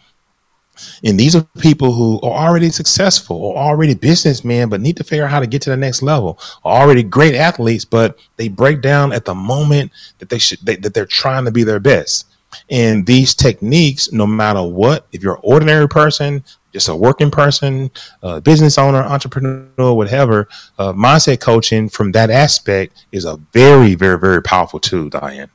and 1.03 1.19
these 1.19 1.35
are 1.35 1.43
people 1.59 1.93
who 1.93 2.19
are 2.21 2.47
already 2.47 2.69
successful 2.69 3.37
or 3.37 3.57
already 3.57 3.93
businessmen, 3.93 4.69
but 4.69 4.81
need 4.81 4.97
to 4.97 5.03
figure 5.03 5.25
out 5.25 5.31
how 5.31 5.39
to 5.39 5.47
get 5.47 5.61
to 5.63 5.69
the 5.69 5.77
next 5.77 6.01
level. 6.01 6.39
Are 6.63 6.81
already 6.81 7.03
great 7.03 7.35
athletes, 7.35 7.85
but 7.85 8.17
they 8.37 8.47
break 8.47 8.81
down 8.81 9.13
at 9.13 9.25
the 9.25 9.35
moment 9.35 9.91
that 10.19 10.29
they 10.29 10.39
should 10.39 10.59
they, 10.65 10.75
that 10.77 10.93
they're 10.93 11.05
trying 11.05 11.45
to 11.45 11.51
be 11.51 11.63
their 11.63 11.79
best. 11.79 12.27
And 12.69 13.05
these 13.05 13.33
techniques, 13.33 14.11
no 14.11 14.27
matter 14.27 14.61
what, 14.61 15.07
if 15.11 15.23
you're 15.23 15.35
an 15.35 15.41
ordinary 15.43 15.87
person, 15.87 16.43
just 16.73 16.87
a 16.87 16.95
working 16.95 17.31
person, 17.31 17.91
a 18.23 18.41
business 18.41 18.77
owner, 18.77 18.99
entrepreneur, 18.99 19.93
whatever, 19.93 20.47
uh, 20.77 20.93
mindset 20.93 21.39
coaching 21.39 21.89
from 21.89 22.11
that 22.13 22.29
aspect 22.29 23.05
is 23.11 23.25
a 23.25 23.37
very, 23.53 23.95
very, 23.95 24.17
very 24.17 24.41
powerful 24.41 24.79
tool, 24.79 25.09
Diane. 25.09 25.49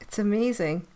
It's 0.00 0.18
amazing. 0.18 0.86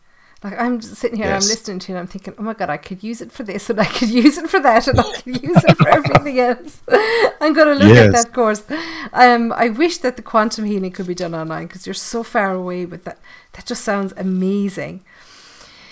Like 0.43 0.59
I'm 0.59 0.81
just 0.81 0.97
sitting 0.97 1.19
here, 1.19 1.27
and 1.27 1.35
I'm 1.35 1.41
listening 1.41 1.79
to 1.79 1.93
you, 1.93 1.97
and 1.97 2.01
I'm 2.01 2.09
thinking, 2.09 2.35
oh 2.37 2.43
my 2.43 2.55
god, 2.55 2.69
I 2.69 2.77
could 2.77 3.03
use 3.03 3.21
it 3.21 3.31
for 3.31 3.45
this, 3.45 3.71
and 3.71 3.81
I 3.81 3.85
could 3.85 4.09
use 4.23 4.39
it 4.39 4.51
for 4.51 4.61
that, 4.61 4.89
and 4.89 4.99
I 4.99 5.13
could 5.21 5.43
use 5.43 5.65
it 5.65 5.77
for 5.77 5.89
everything 5.99 6.41
else. 6.41 6.83
I'm 7.41 7.53
going 7.53 7.79
to 7.79 7.85
look 7.85 7.97
at 7.97 8.13
that 8.13 8.33
course. 8.33 8.65
Um, 9.13 9.53
I 9.53 9.69
wish 9.69 9.99
that 9.99 10.17
the 10.17 10.23
quantum 10.23 10.65
healing 10.65 10.91
could 10.91 11.07
be 11.07 11.15
done 11.15 11.35
online 11.35 11.69
because 11.69 11.87
you're 11.87 11.95
so 11.95 12.25
far 12.25 12.53
away 12.53 12.87
with 12.87 13.05
that. 13.05 13.19
That 13.53 13.67
just 13.67 13.85
sounds 13.85 14.13
amazing. 14.17 15.05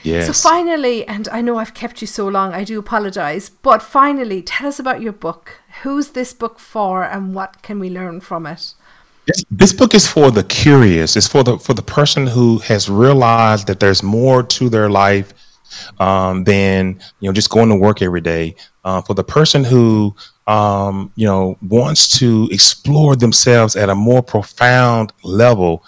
Yes. 0.03 0.27
So 0.27 0.49
finally, 0.49 1.07
and 1.07 1.29
I 1.29 1.43
know 1.43 1.59
I've 1.59 1.75
kept 1.75 2.01
you 2.01 2.07
so 2.07 2.27
long, 2.27 2.53
I 2.53 2.65
do 2.65 2.79
apologize, 2.79 3.51
but 3.51 3.83
finally, 3.83 4.43
tell 4.43 4.67
us 4.67 4.79
about 4.79 5.01
your 5.01 5.13
book. 5.13 5.61
Who's 5.83 6.11
this 6.11 6.33
book 6.33 6.59
for, 6.59 7.05
and 7.05 7.35
what 7.35 7.63
can 7.63 7.79
we 7.79 7.91
learn 7.91 8.21
from 8.21 8.47
it? 8.47 8.75
This, 9.33 9.45
this 9.51 9.73
book 9.73 9.95
is 9.95 10.07
for 10.07 10.31
the 10.31 10.43
curious. 10.45 11.17
It's 11.17 11.27
for 11.29 11.43
the 11.45 11.59
for 11.59 11.75
the 11.75 11.83
person 11.83 12.27
who 12.27 12.59
has 12.59 12.89
realized 12.89 13.67
that 13.69 13.79
there's 13.81 14.03
more 14.03 14.43
to 14.43 14.69
their 14.69 14.89
life 14.91 15.33
um, 15.99 16.45
than 16.45 17.01
you 17.21 17.29
know 17.29 17.33
just 17.33 17.51
going 17.51 17.69
to 17.69 17.77
work 17.77 18.03
every 18.03 18.21
day. 18.21 18.57
Uh, 18.85 19.01
for 19.03 19.15
the 19.15 19.23
person 19.25 19.63
who 19.63 20.15
um, 20.47 21.13
you 21.17 21.27
know 21.27 21.57
wants 21.63 22.19
to 22.19 22.49
explore 22.51 23.15
themselves 23.15 23.77
at 23.77 23.89
a 23.91 23.95
more 23.95 24.23
profound 24.23 25.13
level, 25.23 25.85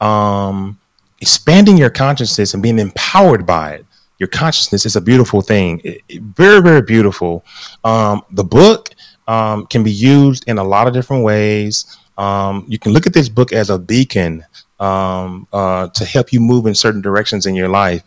um, 0.00 0.78
expanding 1.20 1.76
your 1.76 1.90
consciousness 1.90 2.54
and 2.54 2.62
being 2.62 2.78
empowered 2.78 3.46
by 3.46 3.72
it. 3.74 3.86
Your 4.18 4.28
consciousness 4.28 4.86
is 4.86 4.94
a 4.94 5.00
beautiful 5.00 5.40
thing, 5.42 5.80
It- 5.84 6.02
it- 6.08 6.22
very 6.22 6.60
very 6.62 6.82
beautiful. 6.82 7.44
Um, 7.82 8.22
the 8.30 8.44
book 8.44 8.90
um, 9.26 9.66
can 9.66 9.82
be 9.82 9.90
used 9.90 10.44
in 10.46 10.58
a 10.58 10.64
lot 10.64 10.86
of 10.86 10.92
different 10.92 11.24
ways. 11.24 11.86
Um, 12.16 12.64
you 12.68 12.78
can 12.78 12.92
look 12.92 13.06
at 13.06 13.12
this 13.12 13.28
book 13.28 13.52
as 13.52 13.70
a 13.70 13.78
beacon 13.78 14.44
um, 14.80 15.46
uh, 15.52 15.88
to 15.88 16.04
help 16.04 16.32
you 16.32 16.40
move 16.40 16.66
in 16.66 16.74
certain 16.74 17.00
directions 17.00 17.46
in 17.46 17.54
your 17.54 17.68
life. 17.68 18.02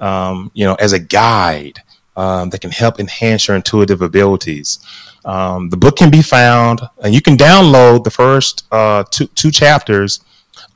Um, 0.00 0.50
you 0.54 0.64
know, 0.64 0.74
as 0.74 0.92
a 0.92 0.98
guide 0.98 1.80
um, 2.16 2.50
that 2.50 2.60
can 2.60 2.70
help 2.70 2.98
enhance 3.00 3.48
your 3.48 3.56
intuitive 3.56 4.02
abilities. 4.02 4.78
Um, 5.24 5.70
the 5.70 5.76
book 5.76 5.96
can 5.96 6.10
be 6.10 6.20
found, 6.20 6.80
and 7.02 7.14
you 7.14 7.22
can 7.22 7.36
download 7.36 8.04
the 8.04 8.10
first 8.10 8.66
uh, 8.70 9.04
two 9.10 9.26
two 9.28 9.50
chapters 9.50 10.20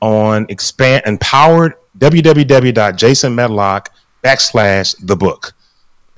on 0.01 0.45
expand 0.49 1.03
empowered 1.05 1.73
www.jasonmedlock 1.97 3.87
backslash 4.23 4.95
the 5.05 5.15
book 5.15 5.53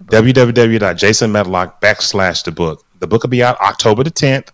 www.jasonmedlock 0.05 1.81
backslash 1.81 2.43
the 2.43 2.51
book 2.51 2.85
the 2.99 3.07
book 3.07 3.23
will 3.23 3.29
be 3.29 3.43
out 3.43 3.59
october 3.59 4.03
the 4.03 4.11
10th 4.11 4.49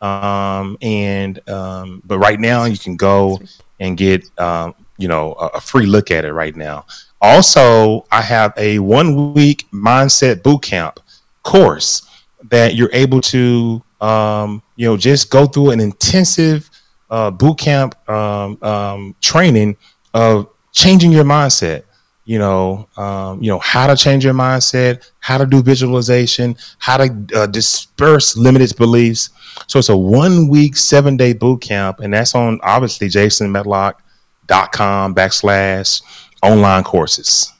um, 0.00 0.76
and 0.80 1.48
um, 1.48 2.02
but 2.04 2.18
right 2.18 2.40
now 2.40 2.64
you 2.64 2.78
can 2.78 2.96
go 2.96 3.38
and 3.78 3.96
get 3.96 4.28
um, 4.38 4.74
you 4.98 5.08
know 5.08 5.34
a, 5.34 5.46
a 5.48 5.60
free 5.60 5.86
look 5.86 6.10
at 6.10 6.24
it 6.24 6.32
right 6.32 6.56
now. 6.56 6.86
Also 7.22 8.06
i 8.10 8.22
have 8.22 8.54
a 8.56 8.78
one 8.78 9.34
week 9.34 9.66
mindset 9.72 10.42
boot 10.42 10.62
camp 10.62 11.00
course 11.42 12.08
that 12.50 12.74
you're 12.74 12.90
able 12.92 13.20
to 13.20 13.82
um, 14.00 14.62
you 14.76 14.86
know 14.86 14.96
just 14.96 15.30
go 15.30 15.46
through 15.46 15.70
an 15.70 15.80
intensive 15.80 16.70
uh, 17.10 17.30
boot 17.30 17.58
camp 17.58 17.94
um, 18.08 18.56
um, 18.62 19.14
training 19.20 19.76
of 20.14 20.48
changing 20.72 21.12
your 21.12 21.24
mindset 21.24 21.82
you 22.30 22.38
know 22.38 22.88
um, 22.96 23.42
you 23.42 23.50
know 23.50 23.58
how 23.58 23.88
to 23.88 23.96
change 23.96 24.24
your 24.24 24.34
mindset 24.34 25.10
how 25.18 25.36
to 25.36 25.44
do 25.44 25.60
visualization 25.60 26.56
how 26.78 26.96
to 26.96 27.12
uh, 27.34 27.48
disperse 27.48 28.36
limited 28.36 28.76
beliefs 28.76 29.30
so 29.66 29.80
it's 29.80 29.88
a 29.88 29.96
one 29.96 30.46
week 30.46 30.76
seven 30.76 31.16
day 31.16 31.32
boot 31.32 31.60
camp 31.60 31.98
and 31.98 32.14
that's 32.14 32.36
on 32.36 32.60
obviously 32.62 33.08
jasonmedlock.com 33.08 35.12
backslash 35.12 36.02
online 36.40 36.84
courses 36.84 37.52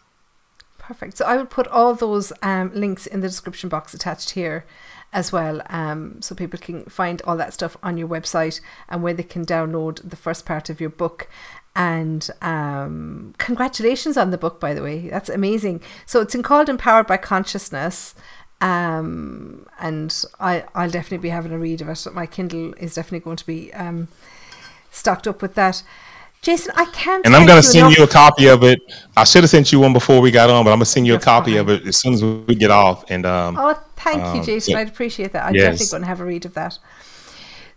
Perfect. 0.78 1.18
So 1.18 1.24
I 1.24 1.36
will 1.36 1.46
put 1.46 1.68
all 1.68 1.94
those 1.94 2.32
um, 2.42 2.72
links 2.74 3.06
in 3.06 3.20
the 3.20 3.28
description 3.28 3.68
box 3.68 3.94
attached 3.94 4.30
here 4.30 4.66
as 5.12 5.30
well, 5.30 5.62
um, 5.70 6.20
so 6.20 6.34
people 6.34 6.58
can 6.58 6.84
find 6.86 7.22
all 7.22 7.36
that 7.36 7.54
stuff 7.54 7.76
on 7.80 7.96
your 7.96 8.08
website 8.08 8.60
and 8.88 9.00
where 9.00 9.14
they 9.14 9.22
can 9.22 9.46
download 9.46 10.00
the 10.08 10.16
first 10.16 10.44
part 10.44 10.68
of 10.68 10.80
your 10.80 10.90
book. 10.90 11.28
And 11.76 12.28
um, 12.42 13.34
congratulations 13.38 14.16
on 14.16 14.30
the 14.30 14.38
book, 14.38 14.58
by 14.60 14.74
the 14.74 14.82
way. 14.82 15.08
That's 15.08 15.28
amazing. 15.28 15.80
So 16.04 16.20
it's 16.20 16.34
in 16.34 16.42
called 16.42 16.68
Empowered 16.68 17.06
by 17.06 17.16
Consciousness. 17.16 18.14
Um, 18.60 19.66
and 19.78 20.24
I, 20.38 20.64
I'll 20.74 20.90
definitely 20.90 21.18
be 21.18 21.28
having 21.30 21.52
a 21.52 21.58
read 21.58 21.80
of 21.80 21.88
it. 21.88 22.06
My 22.14 22.26
Kindle 22.26 22.74
is 22.74 22.94
definitely 22.94 23.20
going 23.20 23.36
to 23.38 23.46
be 23.46 23.72
um, 23.72 24.08
stocked 24.90 25.26
up 25.26 25.40
with 25.42 25.54
that. 25.54 25.82
Jason, 26.42 26.72
I 26.74 26.86
can't. 26.86 27.26
and 27.26 27.36
i'm 27.36 27.46
going 27.46 27.60
to 27.60 27.62
send 27.62 27.86
enough- 27.88 27.98
you 27.98 28.04
a 28.04 28.08
copy 28.08 28.46
of 28.48 28.64
it 28.64 28.80
i 29.14 29.24
should 29.24 29.42
have 29.42 29.50
sent 29.50 29.72
you 29.72 29.78
one 29.78 29.92
before 29.92 30.22
we 30.22 30.30
got 30.30 30.48
on 30.48 30.64
but 30.64 30.70
i'm 30.70 30.78
going 30.78 30.86
to 30.86 30.86
send 30.86 31.06
you 31.06 31.12
You're 31.12 31.20
a 31.20 31.22
copy 31.22 31.50
fine. 31.50 31.60
of 31.60 31.68
it 31.68 31.86
as 31.86 31.98
soon 31.98 32.14
as 32.14 32.24
we 32.24 32.54
get 32.54 32.70
off 32.70 33.04
and 33.10 33.26
um, 33.26 33.58
Oh, 33.58 33.74
thank 33.96 34.16
you, 34.16 34.40
Um, 34.40 34.42
Jason. 34.42 34.72
yeah. 34.72 34.78
I'd 34.78 34.88
appreciate 34.88 35.32
that. 35.32 35.44
I'm 35.44 35.54
Yes. 35.54 35.64
definitely 35.78 35.90
going 35.90 36.00
to 36.00 36.06
have 36.06 36.20
a 36.20 36.24
read 36.24 36.46
of 36.46 36.54
that. 36.54 36.78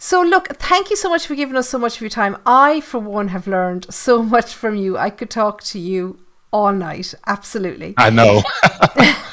So, 0.03 0.21
look, 0.21 0.57
thank 0.57 0.89
you 0.89 0.97
so 0.97 1.09
much 1.09 1.25
for 1.25 1.34
giving 1.34 1.55
us 1.55 1.69
so 1.69 1.80
much 1.80 1.95
of 1.95 2.01
your 2.01 2.09
time. 2.09 2.35
I, 2.45 2.81
for 2.81 2.99
one, 2.99 3.30
have 3.30 3.47
learned 3.47 3.85
so 3.89 4.21
much 4.35 4.53
from 4.53 4.75
you. 4.75 4.97
I 4.97 5.09
could 5.09 5.30
talk 5.30 5.63
to 5.63 5.80
you 5.80 6.19
all 6.51 6.73
night. 6.73 7.15
Absolutely. 7.25 7.93
i 7.97 8.09
know 8.09 8.43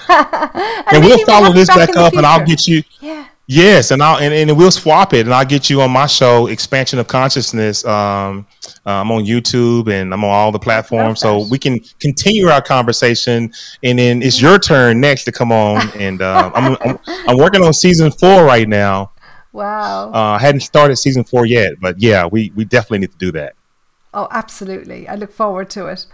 And 0.08 0.96
and 0.96 1.04
we'll 1.04 1.26
follow 1.26 1.52
this 1.52 1.68
back 1.68 1.88
back 1.88 1.96
up 1.96 2.14
and 2.14 2.24
i'll 2.24 2.46
get 2.46 2.66
you 2.66 2.82
Yeah. 3.00 3.26
Yes, 3.52 3.90
and 3.90 4.00
I'll 4.00 4.18
and, 4.18 4.32
and 4.32 4.56
we'll 4.56 4.70
swap 4.70 5.12
it, 5.12 5.26
and 5.26 5.34
I'll 5.34 5.44
get 5.44 5.68
you 5.68 5.82
on 5.82 5.90
my 5.90 6.06
show, 6.06 6.46
Expansion 6.46 7.00
of 7.00 7.08
Consciousness. 7.08 7.84
Um, 7.84 8.46
uh, 8.86 8.90
I'm 8.90 9.10
on 9.10 9.24
YouTube 9.24 9.92
and 9.92 10.14
I'm 10.14 10.22
on 10.22 10.30
all 10.30 10.52
the 10.52 10.58
platforms, 10.60 11.18
so 11.18 11.48
we 11.48 11.58
can 11.58 11.80
continue 11.98 12.46
our 12.46 12.62
conversation. 12.62 13.52
And 13.82 13.98
then 13.98 14.22
it's 14.22 14.40
your 14.40 14.60
turn 14.60 15.00
next 15.00 15.24
to 15.24 15.32
come 15.32 15.50
on, 15.50 15.90
and 15.98 16.22
uh, 16.22 16.52
I'm, 16.54 16.76
I'm 16.80 16.98
I'm 17.26 17.38
working 17.38 17.60
on 17.64 17.74
season 17.74 18.12
four 18.12 18.44
right 18.44 18.68
now. 18.68 19.10
Wow. 19.52 20.10
Uh, 20.12 20.36
I 20.36 20.38
hadn't 20.38 20.60
started 20.60 20.96
season 20.96 21.24
four 21.24 21.46
yet, 21.46 21.80
but 21.80 22.00
yeah, 22.00 22.26
we 22.26 22.52
we 22.54 22.64
definitely 22.64 23.00
need 23.00 23.12
to 23.12 23.18
do 23.18 23.32
that. 23.32 23.54
Oh, 24.12 24.28
absolutely. 24.30 25.08
I 25.08 25.14
look 25.14 25.32
forward 25.32 25.70
to 25.70 25.86
it. 25.86 26.06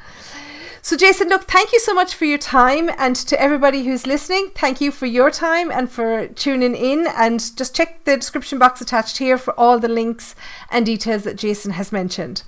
So, 0.87 0.97
Jason, 0.97 1.29
look, 1.29 1.51
thank 1.51 1.73
you 1.73 1.81
so 1.81 1.93
much 1.93 2.15
for 2.15 2.27
your 2.27 2.39
time. 2.39 2.91
And 2.97 3.17
to 3.17 3.41
everybody 3.43 3.83
who's 3.83 4.07
listening, 4.07 4.53
thank 4.55 4.81
you 4.81 4.93
for 4.93 5.07
your 5.07 5.33
time 5.33 5.73
and 5.73 5.91
for 5.91 6.29
tuning 6.29 6.77
in. 6.77 7.09
And 7.09 7.41
just 7.57 7.75
check 7.75 8.05
the 8.05 8.17
description 8.17 8.61
box 8.61 8.81
attached 8.81 9.19
here 9.19 9.37
for 9.37 9.53
all 9.59 9.81
the 9.81 9.89
links 9.89 10.37
and 10.71 10.87
details 10.87 11.25
that 11.25 11.39
Jason 11.39 11.73
has 11.73 11.91
mentioned. 11.91 12.45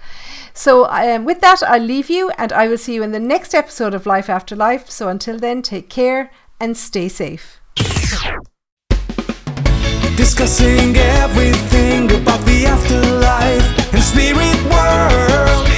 So, 0.55 0.87
um, 0.89 1.25
with 1.25 1.41
that, 1.41 1.65
I'll 1.65 1.83
leave 1.83 2.11
you 2.11 2.31
and 2.39 2.53
I 2.53 2.69
will 2.69 2.79
see 2.79 2.95
you 2.95 3.03
in 3.03 3.11
the 3.11 3.19
next 3.19 3.55
episode 3.57 3.93
of 3.93 4.07
Life 4.07 4.31
After 4.31 4.55
Life. 4.55 4.89
So, 4.89 5.09
until 5.09 5.37
then, 5.37 5.61
take 5.61 5.91
care 5.91 6.31
and 6.61 6.77
stay 6.77 7.09
safe 7.09 7.61
discussing 10.19 10.97
everything 10.97 12.11
about 12.11 12.45
the 12.45 12.67
afterlife 12.67 13.95
and 13.95 14.03
spirit 14.03 14.59
world. 14.65 15.78